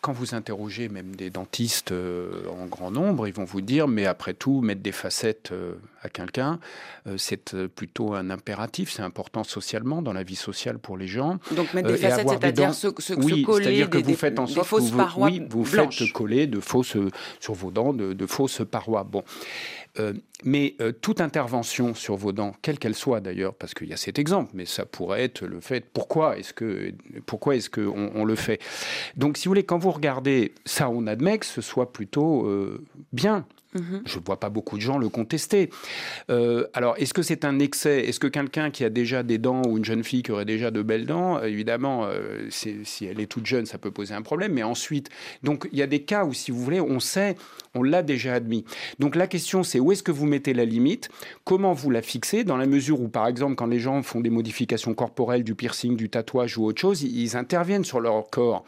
Quand 0.01 0.13
vous 0.13 0.35
interrogez 0.35 0.89
même 0.89 1.15
des 1.15 1.31
dentistes 1.31 1.93
euh, 1.93 2.47
en 2.49 2.67
grand 2.67 2.91
nombre, 2.91 3.29
ils 3.29 3.35
vont 3.35 3.45
vous 3.45 3.61
dire, 3.61 3.87
mais 3.87 4.07
après 4.07 4.35
tout, 4.35 4.61
mettre 4.63 4.81
des 4.81 4.93
facettes 4.93 5.53
euh, 5.53 5.75
à 6.03 6.09
quelqu'un, 6.09 6.59
euh, 7.07 7.17
c'est 7.19 7.55
euh, 7.55 7.69
plutôt 7.69 8.15
un 8.15 8.31
impératif, 8.31 8.91
c'est 8.93 9.03
important 9.03 9.45
socialement, 9.45 10.01
dans 10.03 10.13
la 10.13 10.23
vie 10.23 10.37
sociale 10.37 10.79
pour 10.79 10.97
les 10.97 11.07
gens. 11.07 11.39
Donc 11.55 11.75
mettre 11.75 11.89
des 11.89 11.95
Euh, 11.95 11.97
et 11.97 12.11
facettes, 12.11 12.29
c'est-à-dire 12.29 12.75
se- 12.75 12.89
se- 12.99 13.15
se 13.15 13.15
oui, 13.15 13.43
coller 13.43 13.65
c'est-à-dire 13.65 13.91
que 13.91 13.99
des- 13.99 14.03
vous 14.05 14.15
faites 14.15 14.39
en 14.39 14.47
sorte 14.47 14.67
fausses 14.67 14.87
que 14.87 14.91
vous, 14.93 14.97
parois 14.97 15.29
oui, 15.29 15.43
vous 15.51 15.63
blanches. 15.65 15.99
faites 15.99 16.13
coller 16.13 16.47
de 16.47 16.61
fausses 16.61 16.97
sur 17.39 17.55
vos 17.55 17.71
dents 17.71 17.93
de, 17.93 18.13
de 18.15 18.27
fausses 18.27 18.63
parois. 18.71 19.05
Bon, 19.05 19.23
Euh, 19.99 20.13
mais 20.45 20.77
euh, 20.81 20.93
toute 20.93 21.21
intervention 21.21 21.95
sur 21.95 22.15
vos 22.15 22.31
dents, 22.31 22.55
quelle 22.63 22.79
qu'elle 22.79 22.95
soit 22.95 23.19
d'ailleurs, 23.21 23.55
parce 23.55 23.75
qu'il 23.75 23.89
y 23.89 23.93
a 23.93 23.97
cet 23.97 24.21
exemple, 24.21 24.53
mais 24.55 24.65
ça 24.65 24.87
pourrait 24.87 25.25
être 25.25 25.45
le 25.45 25.59
fait. 25.61 25.85
Pourquoi 25.93 26.39
est-ce 26.39 26.53
que 26.55 26.93
pourquoi 27.27 27.57
est-ce 27.57 27.69
que 27.69 27.81
on, 27.81 28.13
on 28.15 28.25
le 28.25 28.37
fait? 28.37 28.61
Donc, 29.17 29.37
si 29.37 29.47
vous 29.47 29.51
voulez, 29.51 29.65
quand 29.65 29.79
vous 29.79 29.91
regardez 29.91 30.55
ça, 30.65 30.89
on 30.89 31.09
admet 31.09 31.39
que 31.39 31.47
ce 31.47 31.61
soit 31.61 31.93
plutôt 31.93 32.47
euh, 32.47 32.85
bien. 33.13 33.45
Mhm. 33.75 34.03
Je 34.05 34.19
ne 34.19 34.25
vois 34.25 34.41
pas 34.41 34.51
beaucoup 34.51 34.77
de 34.77 34.83
gens 34.83 34.99
le 34.99 35.09
contester. 35.09 35.71
Euh, 36.29 36.67
alors, 36.73 36.97
est-ce 36.99 37.15
que 37.15 37.23
c'est 37.23 37.45
un 37.45 37.61
excès? 37.61 38.01
Est-ce 38.01 38.19
que 38.19 38.27
quelqu'un 38.27 38.71
qui 38.71 38.85
a 38.85 38.91
déjà 38.91 39.23
des 39.23 39.39
dents 39.39 39.63
ou 39.67 39.79
une 39.79 39.85
jeune 39.85 40.03
fille 40.03 40.23
qui 40.23 40.33
aurait 40.33 40.45
déjà 40.45 40.73
de 40.73 40.83
belles 40.83 41.07
dents, 41.07 41.39
euh, 41.39 41.45
évidemment, 41.45 42.05
euh, 42.05 42.49
si 42.51 43.07
elle 43.07 43.21
est 43.21 43.27
toute 43.27 43.47
jeune, 43.47 43.67
ça 43.67 43.79
peut 43.79 43.93
poser 43.93 44.15
un 44.15 44.23
problème. 44.23 44.55
Mais 44.55 44.65
ensuite, 44.65 45.09
donc 45.45 45.69
il 45.73 45.79
y 45.79 45.83
a 45.83 45.87
des 45.87 46.03
cas 46.03 46.25
où, 46.25 46.33
si 46.33 46.51
vous 46.51 46.59
voulez, 46.59 46.81
on 46.81 46.99
sait, 46.99 47.37
on 47.75 47.85
l'a 47.85 48.03
déjà 48.03 48.35
admis. 48.35 48.65
Donc 48.99 49.15
la 49.15 49.29
question, 49.29 49.63
c'est 49.63 49.79
où 49.79 49.93
est-ce 49.93 50.03
que 50.03 50.13
vous 50.13 50.27
mettez 50.27 50.53
la 50.53 50.65
limite? 50.65 51.09
Comment 51.45 51.73
vous 51.73 51.91
la 51.91 52.03
fixez? 52.03 52.43
Dans 52.43 52.57
la 52.57 52.67
mesure 52.67 53.01
où, 53.01 53.09
par 53.09 53.29
exemple, 53.29 53.55
quand 53.55 53.67
les 53.67 53.79
gens 53.79 54.03
font 54.03 54.21
des 54.21 54.31
modifications 54.31 54.95
corporelles, 54.95 55.45
du 55.45 55.55
piercing, 55.55 55.97
du 55.97 56.11
tatouage 56.11 56.59
ou 56.59 56.65
autre 56.65 56.81
chose, 56.81 57.03
ils 57.03 57.37
interviennent 57.37 57.85
sur 57.85 58.01
leur 58.01 58.29
corps 58.31 58.65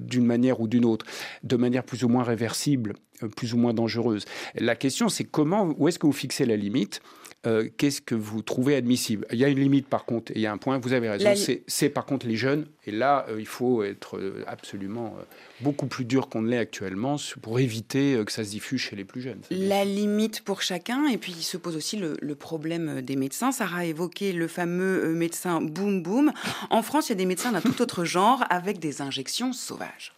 d'une 0.00 0.24
manière 0.24 0.60
ou 0.60 0.68
d'une 0.68 0.84
autre, 0.84 1.04
de 1.42 1.56
manière 1.56 1.82
plus 1.82 2.04
ou 2.04 2.08
moins 2.08 2.22
réversible, 2.22 2.94
plus 3.36 3.54
ou 3.54 3.56
moins 3.58 3.74
dangereuse. 3.74 4.24
La 4.54 4.76
question, 4.76 5.08
c'est 5.08 5.24
comment, 5.24 5.74
où 5.78 5.88
est-ce 5.88 5.98
que 5.98 6.06
vous 6.06 6.12
fixez 6.12 6.44
la 6.46 6.56
limite 6.56 7.00
Euh, 7.46 7.68
Qu'est-ce 7.76 8.00
que 8.00 8.14
vous 8.14 8.40
trouvez 8.40 8.74
admissible? 8.74 9.26
Il 9.30 9.38
y 9.38 9.44
a 9.44 9.48
une 9.48 9.60
limite, 9.60 9.86
par 9.86 10.06
contre, 10.06 10.32
et 10.32 10.36
il 10.36 10.40
y 10.40 10.46
a 10.46 10.52
un 10.52 10.56
point, 10.56 10.78
vous 10.78 10.94
avez 10.94 11.10
raison, 11.10 11.30
li- 11.30 11.60
c'est 11.66 11.90
par 11.90 12.06
contre 12.06 12.26
les 12.26 12.36
jeunes, 12.36 12.66
et 12.86 12.90
là, 12.90 13.26
euh, 13.28 13.36
il 13.38 13.44
faut 13.46 13.82
être 13.82 14.16
euh, 14.16 14.42
absolument 14.46 15.14
euh, 15.18 15.22
beaucoup 15.60 15.86
plus 15.86 16.06
dur 16.06 16.30
qu'on 16.30 16.40
ne 16.40 16.48
l'est 16.48 16.56
actuellement 16.58 17.16
pour 17.42 17.60
éviter 17.60 18.14
euh, 18.14 18.24
que 18.24 18.32
ça 18.32 18.44
se 18.44 18.48
diffuse 18.50 18.80
chez 18.80 18.96
les 18.96 19.04
plus 19.04 19.20
jeunes. 19.20 19.42
La 19.50 19.84
limite 19.84 20.40
pour 20.40 20.62
chacun, 20.62 21.06
et 21.06 21.18
puis 21.18 21.34
il 21.36 21.42
se 21.42 21.58
pose 21.58 21.76
aussi 21.76 21.98
le, 21.98 22.16
le 22.22 22.34
problème 22.34 23.02
des 23.02 23.14
médecins. 23.16 23.52
Sarah 23.52 23.80
a 23.80 23.84
évoqué 23.84 24.32
le 24.32 24.48
fameux 24.48 25.04
euh, 25.04 25.12
médecin 25.14 25.60
boom 25.60 26.02
boom. 26.02 26.32
En 26.70 26.80
France, 26.82 27.08
il 27.08 27.12
y 27.12 27.12
a 27.12 27.16
des 27.16 27.26
médecins 27.26 27.52
d'un 27.52 27.60
tout 27.60 27.82
autre 27.82 28.06
genre 28.06 28.42
avec 28.48 28.78
des 28.78 29.02
injections 29.02 29.52
sauvages. 29.52 30.14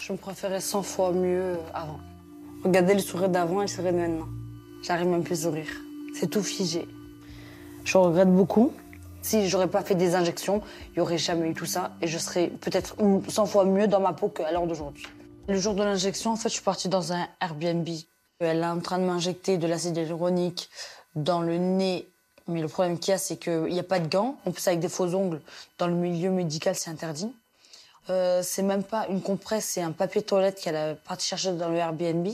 Je 0.00 0.12
me 0.12 0.18
préférais 0.18 0.60
100 0.60 0.82
fois 0.82 1.12
mieux 1.12 1.58
avant. 1.72 2.00
Regardez 2.66 2.94
le 2.94 3.00
sourire 3.00 3.28
d'avant 3.28 3.60
et 3.60 3.66
le 3.66 3.68
sourire 3.68 3.92
de 3.92 3.98
maintenant. 3.98 4.26
J'arrive 4.82 5.06
même 5.06 5.22
plus 5.22 5.38
à 5.38 5.48
sourire. 5.48 5.68
C'est 6.18 6.26
tout 6.26 6.42
figé. 6.42 6.88
Je 7.84 7.96
regrette 7.96 8.34
beaucoup. 8.34 8.72
Si 9.22 9.48
j'aurais 9.48 9.68
pas 9.68 9.82
fait 9.82 9.94
des 9.94 10.16
injections, 10.16 10.60
il 10.88 10.94
n'y 10.94 11.00
aurait 11.00 11.16
jamais 11.16 11.48
eu 11.48 11.54
tout 11.54 11.64
ça 11.64 11.92
et 12.02 12.08
je 12.08 12.18
serais 12.18 12.48
peut-être 12.48 12.96
100 13.28 13.46
fois 13.46 13.64
mieux 13.66 13.86
dans 13.86 14.00
ma 14.00 14.12
peau 14.12 14.30
qu'à 14.30 14.50
l'heure 14.50 14.66
d'aujourd'hui. 14.66 15.06
Le 15.46 15.56
jour 15.60 15.74
de 15.74 15.84
l'injection, 15.84 16.32
en 16.32 16.36
fait, 16.36 16.48
je 16.48 16.54
suis 16.54 16.64
partie 16.64 16.88
dans 16.88 17.12
un 17.12 17.28
Airbnb. 17.40 17.86
Elle 18.40 18.58
est 18.58 18.66
en 18.66 18.80
train 18.80 18.98
de 18.98 19.04
m'injecter 19.04 19.58
de 19.58 19.68
l'acide 19.68 19.96
hyaluronique 19.96 20.68
dans 21.14 21.42
le 21.42 21.58
nez. 21.58 22.08
Mais 22.48 22.60
le 22.60 22.66
problème 22.66 22.98
qu'il 22.98 23.12
y 23.12 23.14
a, 23.14 23.18
c'est 23.18 23.36
qu'il 23.36 23.66
n'y 23.66 23.78
a 23.78 23.84
pas 23.84 24.00
de 24.00 24.08
gants. 24.08 24.38
En 24.44 24.50
plus, 24.50 24.66
avec 24.66 24.80
des 24.80 24.88
faux 24.88 25.14
ongles, 25.14 25.40
dans 25.78 25.86
le 25.86 25.94
milieu 25.94 26.30
médical, 26.30 26.74
c'est 26.74 26.90
interdit. 26.90 27.32
Euh, 28.10 28.40
c'est 28.42 28.62
même 28.62 28.82
pas 28.82 29.06
une 29.08 29.22
compresse, 29.22 29.66
c'est 29.66 29.82
un 29.82 29.92
papier 29.92 30.22
toilette 30.22 30.60
qu'elle 30.60 30.76
a 30.76 30.94
parti 30.96 31.28
chercher 31.28 31.52
dans 31.52 31.68
le 31.68 31.76
Airbnb. 31.76 32.26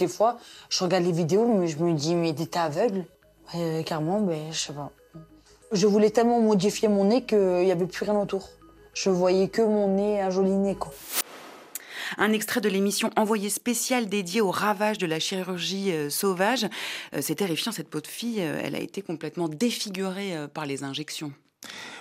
Des 0.00 0.08
fois, 0.08 0.38
je 0.70 0.82
regarde 0.82 1.04
les 1.04 1.12
vidéos, 1.12 1.46
mais 1.46 1.68
je 1.68 1.76
me 1.76 1.92
dis, 1.92 2.14
mais 2.14 2.32
t'es 2.32 2.58
aveugle 2.58 3.04
euh, 3.54 3.82
Carrément, 3.82 4.18
ben, 4.22 4.50
je 4.50 4.56
sais 4.56 4.72
pas. 4.72 4.90
Je 5.72 5.86
voulais 5.86 6.08
tellement 6.08 6.40
modifier 6.40 6.88
mon 6.88 7.04
nez 7.04 7.22
qu'il 7.26 7.38
n'y 7.38 7.70
avait 7.70 7.84
plus 7.84 8.06
rien 8.06 8.18
autour. 8.18 8.48
Je 8.94 9.10
voyais 9.10 9.48
que 9.48 9.60
mon 9.60 9.88
nez, 9.94 10.22
un 10.22 10.30
joli 10.30 10.52
nez, 10.52 10.74
quoi. 10.74 10.90
Un 12.16 12.32
extrait 12.32 12.62
de 12.62 12.70
l'émission 12.70 13.10
Envoyé 13.14 13.50
spécial 13.50 14.08
dédiée 14.08 14.40
au 14.40 14.50
ravage 14.50 14.96
de 14.96 15.06
la 15.06 15.20
chirurgie 15.20 15.92
euh, 15.92 16.08
sauvage. 16.08 16.64
Euh, 17.14 17.18
c'est 17.20 17.34
terrifiant, 17.34 17.70
cette 17.70 17.90
peau 17.90 18.00
de 18.00 18.06
fille, 18.06 18.40
euh, 18.40 18.58
elle 18.64 18.74
a 18.74 18.80
été 18.80 19.02
complètement 19.02 19.48
défigurée 19.48 20.34
euh, 20.34 20.48
par 20.48 20.64
les 20.64 20.82
injections. 20.82 21.30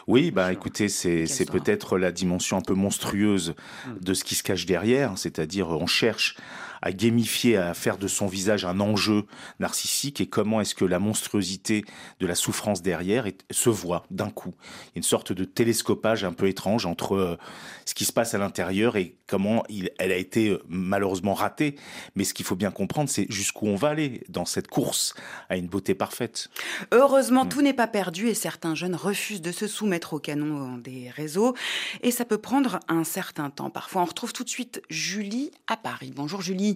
Oui, 0.08 0.32
bah 0.32 0.52
écoutez, 0.52 0.89
c'est 0.89 1.52
peut-être 1.52 1.97
la 1.97 2.12
dimension 2.12 2.58
un 2.58 2.62
peu 2.62 2.74
monstrueuse 2.74 3.54
de 4.00 4.14
ce 4.14 4.24
qui 4.24 4.36
se 4.36 4.43
cache 4.43 4.66
derrière, 4.66 5.18
c'est-à-dire 5.18 5.74
euh, 5.74 5.78
on 5.80 5.88
cherche 5.88 6.36
à 6.82 6.91
gamifier, 6.91 7.57
à 7.57 7.73
faire 7.73 7.97
de 7.97 8.07
son 8.07 8.27
visage 8.27 8.65
un 8.65 8.80
enjeu 8.80 9.25
narcissique 9.59 10.21
et 10.21 10.27
comment 10.27 10.61
est-ce 10.61 10.75
que 10.75 10.86
la 10.86 10.99
monstruosité 10.99 11.84
de 12.19 12.27
la 12.27 12.36
souffrance 12.36 12.82
derrière 12.82 13.25
est- 13.27 13.43
se 13.51 13.69
voit 13.69 14.05
d'un 14.11 14.30
coup. 14.30 14.53
Il 14.59 14.63
y 14.63 14.89
a 14.89 14.97
une 14.97 15.03
sorte 15.03 15.32
de 15.34 15.43
télescopage 15.45 16.23
un 16.23 16.34
peu 16.34 16.47
étrange 16.47 16.86
entre 16.86 17.15
euh, 17.15 17.38
ce 17.86 17.93
qui 17.93 18.05
se 18.05 18.13
passe 18.13 18.34
à 18.34 18.38
l'intérieur 18.38 18.95
et 18.97 19.15
comment 19.27 19.63
il, 19.69 19.91
elle 19.99 20.11
a 20.11 20.17
été 20.17 20.49
euh, 20.49 20.63
malheureusement 20.67 21.34
ratée. 21.34 21.75
Mais 22.15 22.23
ce 22.23 22.34
qu'il 22.34 22.45
faut 22.45 22.55
bien 22.55 22.71
comprendre, 22.71 23.09
c'est 23.09 23.25
jusqu'où 23.32 23.67
on 23.67 23.75
va 23.75 23.89
aller 23.89 24.23
dans 24.30 24.45
cette 24.45 24.67
course 24.67 25.13
à 25.49 25.57
une 25.57 25.67
beauté 25.67 25.93
parfaite. 25.95 26.49
Heureusement, 26.91 27.45
tout 27.45 27.61
n'est 27.61 27.73
pas 27.73 27.88
perdu 27.88 28.27
et 28.27 28.34
certains 28.34 28.75
jeunes 28.75 28.95
refusent 28.95 29.41
de 29.41 29.51
se 29.51 29.67
soumettre 29.67 30.13
au 30.13 30.19
canon 30.19 30.77
des 30.77 31.09
réseaux. 31.09 31.55
Et 32.01 32.11
ça 32.11 32.25
peut 32.25 32.38
prendre 32.38 32.80
un 32.88 33.03
certain 33.03 33.49
temps. 33.49 33.69
Parfois, 33.69 34.01
on 34.03 34.05
retrouve 34.05 34.34
tout 34.34 34.43
de 34.43 34.49
suite 34.49 34.82
Julie 34.89 35.51
à 35.67 35.77
Paris. 35.77 36.11
Bonjour 36.15 36.41
Julie. 36.41 36.68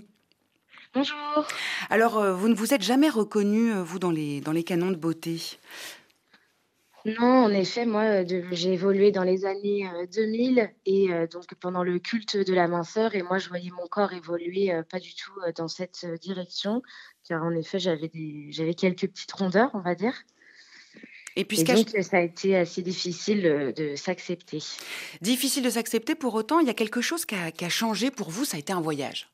Bonjour. 0.93 1.47
Alors, 1.89 2.17
euh, 2.17 2.33
vous 2.33 2.49
ne 2.49 2.55
vous 2.55 2.73
êtes 2.73 2.81
jamais 2.83 3.09
reconnu, 3.09 3.73
euh, 3.73 3.83
vous, 3.83 3.99
dans 3.99 4.11
les, 4.11 4.41
dans 4.41 4.51
les 4.51 4.63
canons 4.63 4.91
de 4.91 4.95
beauté? 4.95 5.39
Non, 7.05 7.43
en 7.45 7.49
effet, 7.51 7.85
moi, 7.85 8.23
euh, 8.23 8.43
j'ai 8.51 8.73
évolué 8.73 9.11
dans 9.11 9.23
les 9.23 9.45
années 9.45 9.89
euh, 9.89 10.05
2000 10.07 10.71
et 10.85 11.11
euh, 11.11 11.27
donc 11.27 11.53
pendant 11.55 11.83
le 11.83 11.99
culte 11.99 12.37
de 12.37 12.53
la 12.53 12.67
minceur 12.69 13.13
et 13.15 13.21
moi, 13.23 13.39
je 13.39 13.49
voyais 13.49 13.71
mon 13.71 13.87
corps 13.87 14.13
évoluer 14.13 14.71
euh, 14.73 14.83
pas 14.83 14.99
du 14.99 15.13
tout 15.13 15.33
euh, 15.45 15.51
dans 15.53 15.67
cette 15.67 16.05
direction 16.21 16.81
car 17.27 17.43
en 17.43 17.51
effet, 17.55 17.79
j'avais 17.79 18.09
j'avais 18.51 18.73
quelques 18.73 19.07
petites 19.07 19.31
rondeurs, 19.33 19.71
on 19.73 19.81
va 19.81 19.95
dire. 19.95 20.13
Et 21.35 21.45
Et 21.45 21.45
puisqu'à 21.45 21.75
donc, 21.75 21.89
ça 22.01 22.17
a 22.17 22.21
été 22.21 22.55
assez 22.55 22.81
difficile 22.81 23.73
de 23.75 23.95
s'accepter. 23.95 24.59
difficile 25.21 25.63
de 25.63 25.69
s'accepter, 25.71 26.13
pour 26.15 26.35
autant, 26.35 26.59
il 26.59 26.67
y 26.67 26.69
a 26.69 26.73
quelque 26.75 27.01
chose 27.01 27.25
qui 27.25 27.35
a, 27.35 27.51
qui 27.51 27.65
a 27.65 27.69
changé 27.69 28.11
pour 28.11 28.29
vous, 28.29 28.45
ça 28.45 28.57
a 28.57 28.59
été 28.59 28.73
un 28.73 28.81
voyage? 28.81 29.32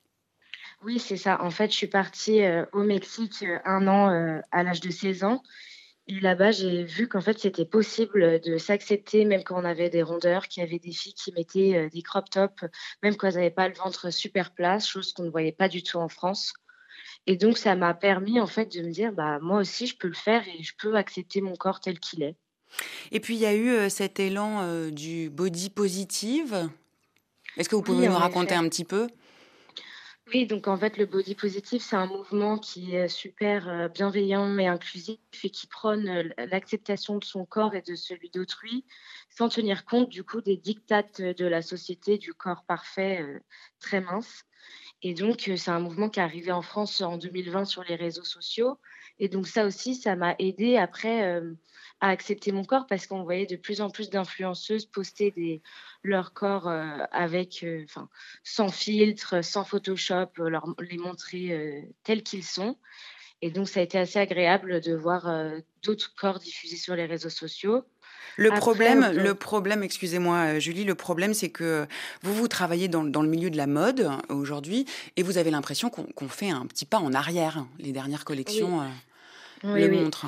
Oui, 0.84 0.98
c'est 1.00 1.18
ça. 1.18 1.42
En 1.44 1.50
fait, 1.50 1.72
je 1.72 1.76
suis 1.76 1.88
partie 1.88 2.42
euh, 2.42 2.66
au 2.72 2.84
Mexique 2.84 3.44
euh, 3.44 3.60
un 3.66 3.88
an 3.88 4.10
euh, 4.12 4.40
à 4.52 4.64
l'âge 4.64 4.80
de 4.80 4.90
16 4.90 5.24
ans. 5.26 5.44
Et 6.08 6.20
là-bas, 6.22 6.52
j'ai 6.52 6.84
vu 6.84 7.08
qu'en 7.08 7.22
fait, 7.22 7.38
c'était 7.38 7.66
possible 7.66 8.40
de 8.42 8.58
s'accepter, 8.58 9.26
même 9.26 9.44
quand 9.44 9.62
on 9.62 9.66
avait 9.66 9.90
des 9.90 10.02
rondeurs, 10.02 10.48
qu'il 10.48 10.64
y 10.64 10.66
avait 10.66 10.80
des 10.80 10.92
filles 10.92 11.14
qui 11.14 11.32
mettaient 11.34 11.88
des 11.94 12.02
crop 12.02 12.28
tops, 12.32 12.64
même 13.04 13.16
quand 13.16 13.28
elles 13.28 13.36
n'avaient 13.36 13.52
pas 13.52 13.68
le 13.68 13.76
ventre 13.76 14.12
super 14.12 14.52
plat, 14.52 14.80
chose 14.80 15.14
qu'on 15.14 15.24
ne 15.26 15.30
voyait 15.30 15.52
pas 15.52 15.70
du 15.70 15.84
tout 15.84 15.98
en 15.98 16.10
France. 16.10 16.54
Et 17.28 17.38
donc, 17.38 17.60
ça 17.60 17.76
m'a 17.76 17.94
permis, 17.94 18.40
en 18.40 18.48
fait, 18.48 18.76
de 18.76 18.82
me 18.82 18.92
dire, 18.92 19.12
bah, 19.14 19.38
moi 19.40 19.60
aussi, 19.60 19.86
je 19.86 19.96
peux 19.98 20.08
le 20.08 20.16
faire 20.16 20.42
et 20.48 20.64
je 20.64 20.74
peux 20.80 20.96
accepter 20.96 21.42
mon 21.42 21.56
corps 21.56 21.80
tel 21.80 22.00
qu'il 22.00 22.24
est. 22.24 22.36
Et 23.12 23.20
puis, 23.20 23.36
il 23.36 23.42
y 23.42 23.46
a 23.46 23.56
eu 23.56 23.88
cet 23.92 24.20
élan 24.20 24.90
du 24.90 25.30
body 25.30 25.70
positive. 25.70 26.72
Est-ce 27.58 27.70
que 27.70 27.76
vous 27.76 27.84
pouvez 27.84 28.08
Oui, 28.08 28.14
nous 28.14 28.18
raconter 28.18 28.56
effet. 28.56 28.66
un 28.66 28.68
petit 28.68 28.86
peu? 28.86 29.10
Oui, 30.32 30.46
donc 30.46 30.68
en 30.68 30.78
fait, 30.78 30.98
le 30.98 31.06
body 31.06 31.34
positive, 31.34 31.82
c'est 31.82 31.96
un 31.96 32.06
mouvement 32.06 32.60
qui 32.60 32.94
est 32.96 33.08
super 33.08 33.68
euh, 33.68 33.88
bienveillant 33.88 34.58
et 34.60 34.68
inclusif 34.68 35.18
et 35.44 35.50
qui 35.50 35.66
prône 35.66 36.08
euh, 36.08 36.46
l'acceptation 36.46 37.18
de 37.18 37.24
son 37.24 37.46
corps 37.46 37.74
et 37.74 37.82
de 37.82 37.96
celui 37.96 38.30
d'autrui 38.30 38.86
sans 39.30 39.50
tenir 39.50 39.86
compte 39.86 40.10
du 40.10 40.24
coup 40.24 40.42
des 40.42 40.58
dictates 40.58 41.22
de 41.22 41.46
la 41.46 41.62
société 41.62 42.18
du 42.18 42.34
corps 42.34 42.64
parfait 42.66 43.22
euh, 43.22 43.40
très 43.80 44.02
mince. 44.02 44.44
Et 45.02 45.14
donc, 45.14 45.48
euh, 45.48 45.58
c'est 45.58 45.72
un 45.72 45.80
mouvement 45.80 46.10
qui 46.10 46.20
est 46.20 46.24
arrivé 46.24 46.52
en 46.52 46.62
France 46.62 47.02
en 47.02 47.18
2020 47.18 47.66
sur 47.66 47.84
les 47.84 47.96
réseaux 47.96 48.24
sociaux. 48.24 48.78
Et 49.20 49.30
donc, 49.30 49.48
ça 49.48 49.66
aussi, 49.66 49.96
ça 49.96 50.16
m'a 50.16 50.36
aidé 50.40 50.78
après 50.78 51.24
euh, 51.24 51.54
à 52.02 52.10
accepter 52.10 52.52
mon 52.52 52.64
corps 52.64 52.88
parce 52.88 53.08
qu'on 53.08 53.24
voyait 53.24 53.46
de 53.46 53.56
plus 53.56 53.82
en 53.82 53.90
plus 53.90 54.10
d'influenceuses 54.10 54.86
poster 54.86 55.32
des, 55.32 55.62
leur 56.04 56.34
corps 56.34 56.68
euh, 56.68 56.98
avec, 57.12 57.64
euh, 57.64 57.84
enfin, 57.86 58.10
sans 58.44 58.70
filtre, 58.70 59.44
sans 59.44 59.66
Photoshop, 59.66 60.30
euh, 60.40 60.50
leur, 60.50 60.66
les 60.80 60.98
montrer 60.98 61.90
tels 62.04 62.24
qu'ils 62.24 62.46
sont. 62.46 62.78
Et 63.42 63.52
donc, 63.52 63.70
ça 63.70 63.80
a 63.80 63.84
été 63.84 63.98
assez 63.98 64.20
agréable 64.20 64.82
de 64.82 64.94
voir 64.96 65.28
euh, 65.28 65.60
d'autres 65.84 66.14
corps 66.16 66.40
diffusés 66.40 66.76
sur 66.76 66.96
les 66.96 67.06
réseaux 67.06 67.30
sociaux. 67.30 67.86
Le 68.36 68.48
Après, 68.50 68.60
problème, 68.60 69.12
le 69.12 69.34
problème, 69.34 69.84
excusez-moi 69.84 70.60
Julie, 70.60 70.84
le 70.84 70.96
problème 70.96 71.34
c'est 71.34 71.50
que 71.50 71.88
vous 72.22 72.34
vous 72.34 72.48
travaillez 72.48 72.88
dans, 72.88 73.04
dans 73.04 73.22
le 73.22 73.30
milieu 73.30 73.50
de 73.50 73.58
la 73.58 73.68
mode 73.68 74.10
aujourd'hui 74.30 74.86
et 75.18 75.24
vous 75.24 75.38
avez 75.38 75.52
l'impression 75.52 75.90
qu'on 75.90 76.30
fait 76.30 76.50
un 76.50 76.66
petit 76.66 76.86
pas 76.86 77.00
en 77.00 77.14
arrière. 77.14 77.66
Les 77.80 77.92
dernières 77.92 78.26
collections 78.26 78.80
Oui. 78.80 78.86
euh, 79.66 79.74
Oui, 79.74 79.82
le 79.82 79.90
oui. 79.90 80.04
montrent. 80.04 80.28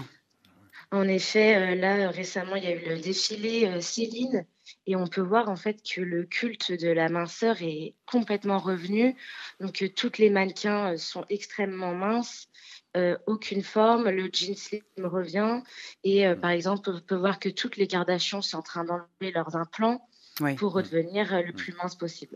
En 0.91 1.07
effet, 1.07 1.55
euh, 1.55 1.75
là, 1.75 2.09
récemment, 2.09 2.55
il 2.55 2.63
y 2.63 2.67
a 2.67 2.75
eu 2.75 2.89
le 2.89 2.99
défilé 2.99 3.65
euh, 3.65 3.79
Céline 3.79 4.45
et 4.85 4.95
on 4.95 5.07
peut 5.07 5.21
voir 5.21 5.49
en 5.49 5.55
fait 5.55 5.81
que 5.83 6.01
le 6.01 6.23
culte 6.23 6.71
de 6.71 6.89
la 6.89 7.07
minceur 7.07 7.61
est 7.61 7.95
complètement 8.05 8.57
revenu. 8.59 9.15
Donc, 9.59 9.81
euh, 9.81 9.89
toutes 9.89 10.17
les 10.17 10.29
mannequins 10.29 10.97
sont 10.97 11.25
extrêmement 11.29 11.93
minces, 11.93 12.49
euh, 12.97 13.17
aucune 13.25 13.63
forme, 13.63 14.09
le 14.09 14.29
jean 14.33 14.55
slim 14.55 14.81
revient. 14.97 15.61
Et 16.03 16.27
euh, 16.27 16.35
par 16.35 16.49
exemple, 16.51 16.89
on 16.89 16.99
peut 16.99 17.15
voir 17.15 17.39
que 17.39 17.47
toutes 17.47 17.77
les 17.77 17.87
Kardashians 17.87 18.41
sont 18.41 18.57
en 18.57 18.61
train 18.61 18.83
d'enlever 18.83 19.31
leurs 19.33 19.55
implants 19.55 20.05
Oui. 20.41 20.55
pour 20.55 20.73
redevenir 20.73 21.33
euh, 21.33 21.41
le 21.41 21.53
plus 21.53 21.73
mince 21.73 21.95
possible. 21.95 22.35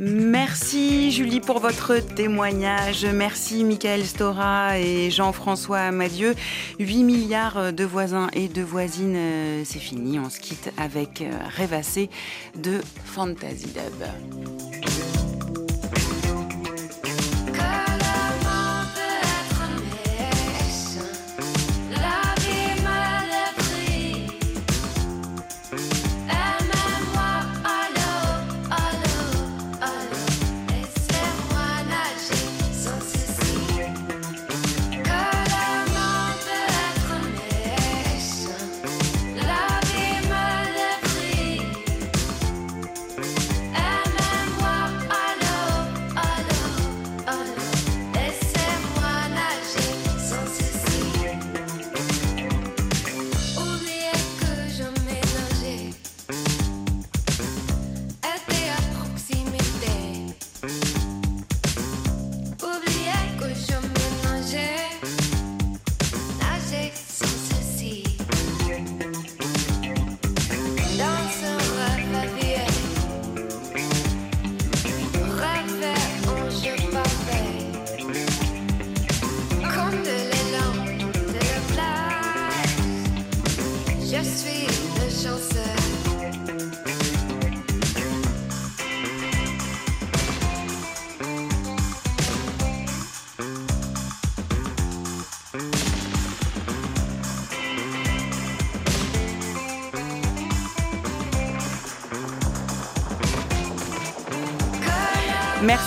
Merci 0.00 1.10
Julie 1.10 1.40
pour 1.40 1.58
votre 1.58 1.96
témoignage. 1.98 3.04
Merci 3.04 3.64
Michael 3.64 4.06
Stora 4.06 4.78
et 4.78 5.10
Jean-François 5.10 5.80
Amadieu. 5.80 6.36
8 6.78 7.02
milliards 7.02 7.72
de 7.72 7.82
voisins 7.82 8.28
et 8.32 8.46
de 8.46 8.62
voisines, 8.62 9.16
euh, 9.16 9.62
c'est 9.64 9.80
fini. 9.80 10.20
On 10.20 10.30
se 10.30 10.38
quitte 10.38 10.70
avec 10.76 11.20
euh, 11.20 11.32
Rêvassé 11.48 12.10
de 12.54 12.80
Fantasy 13.06 13.66
Dub. 13.66 14.87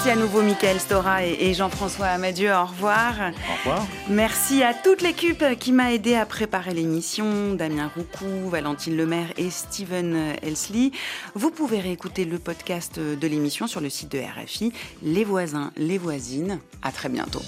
Merci 0.03 0.19
à 0.19 0.19
nouveau 0.19 0.41
Michael 0.41 0.79
Stora 0.79 1.23
et, 1.25 1.53
Jean-François 1.53 2.07
Amadieu. 2.07 2.51
Au 2.51 2.65
revoir. 2.65 3.13
Au 3.19 3.57
revoir. 3.59 3.87
Merci 4.09 4.63
à 4.63 4.73
toute 4.73 5.03
l'équipe 5.03 5.43
qui 5.59 5.71
m'a 5.71 5.93
aidé 5.93 6.15
à 6.15 6.25
préparer 6.25 6.73
l'émission, 6.73 7.53
Damien 7.53 7.91
Roucou, 7.95 8.49
Valentine 8.49 8.97
Lemaire 8.97 9.31
et 9.37 9.51
Steven 9.51 10.33
Elsley. 10.41 10.89
Vous 11.35 11.51
pouvez 11.51 11.79
réécouter 11.79 12.25
le 12.25 12.39
podcast 12.39 12.99
de 12.99 13.27
l'émission 13.27 13.67
sur 13.67 13.79
le 13.79 13.91
site 13.91 14.11
de 14.11 14.17
RFI, 14.17 14.73
Les 15.03 15.23
voisins, 15.23 15.71
les 15.77 15.99
voisines. 15.99 16.57
À 16.81 16.91
très 16.91 17.09
bientôt. 17.09 17.43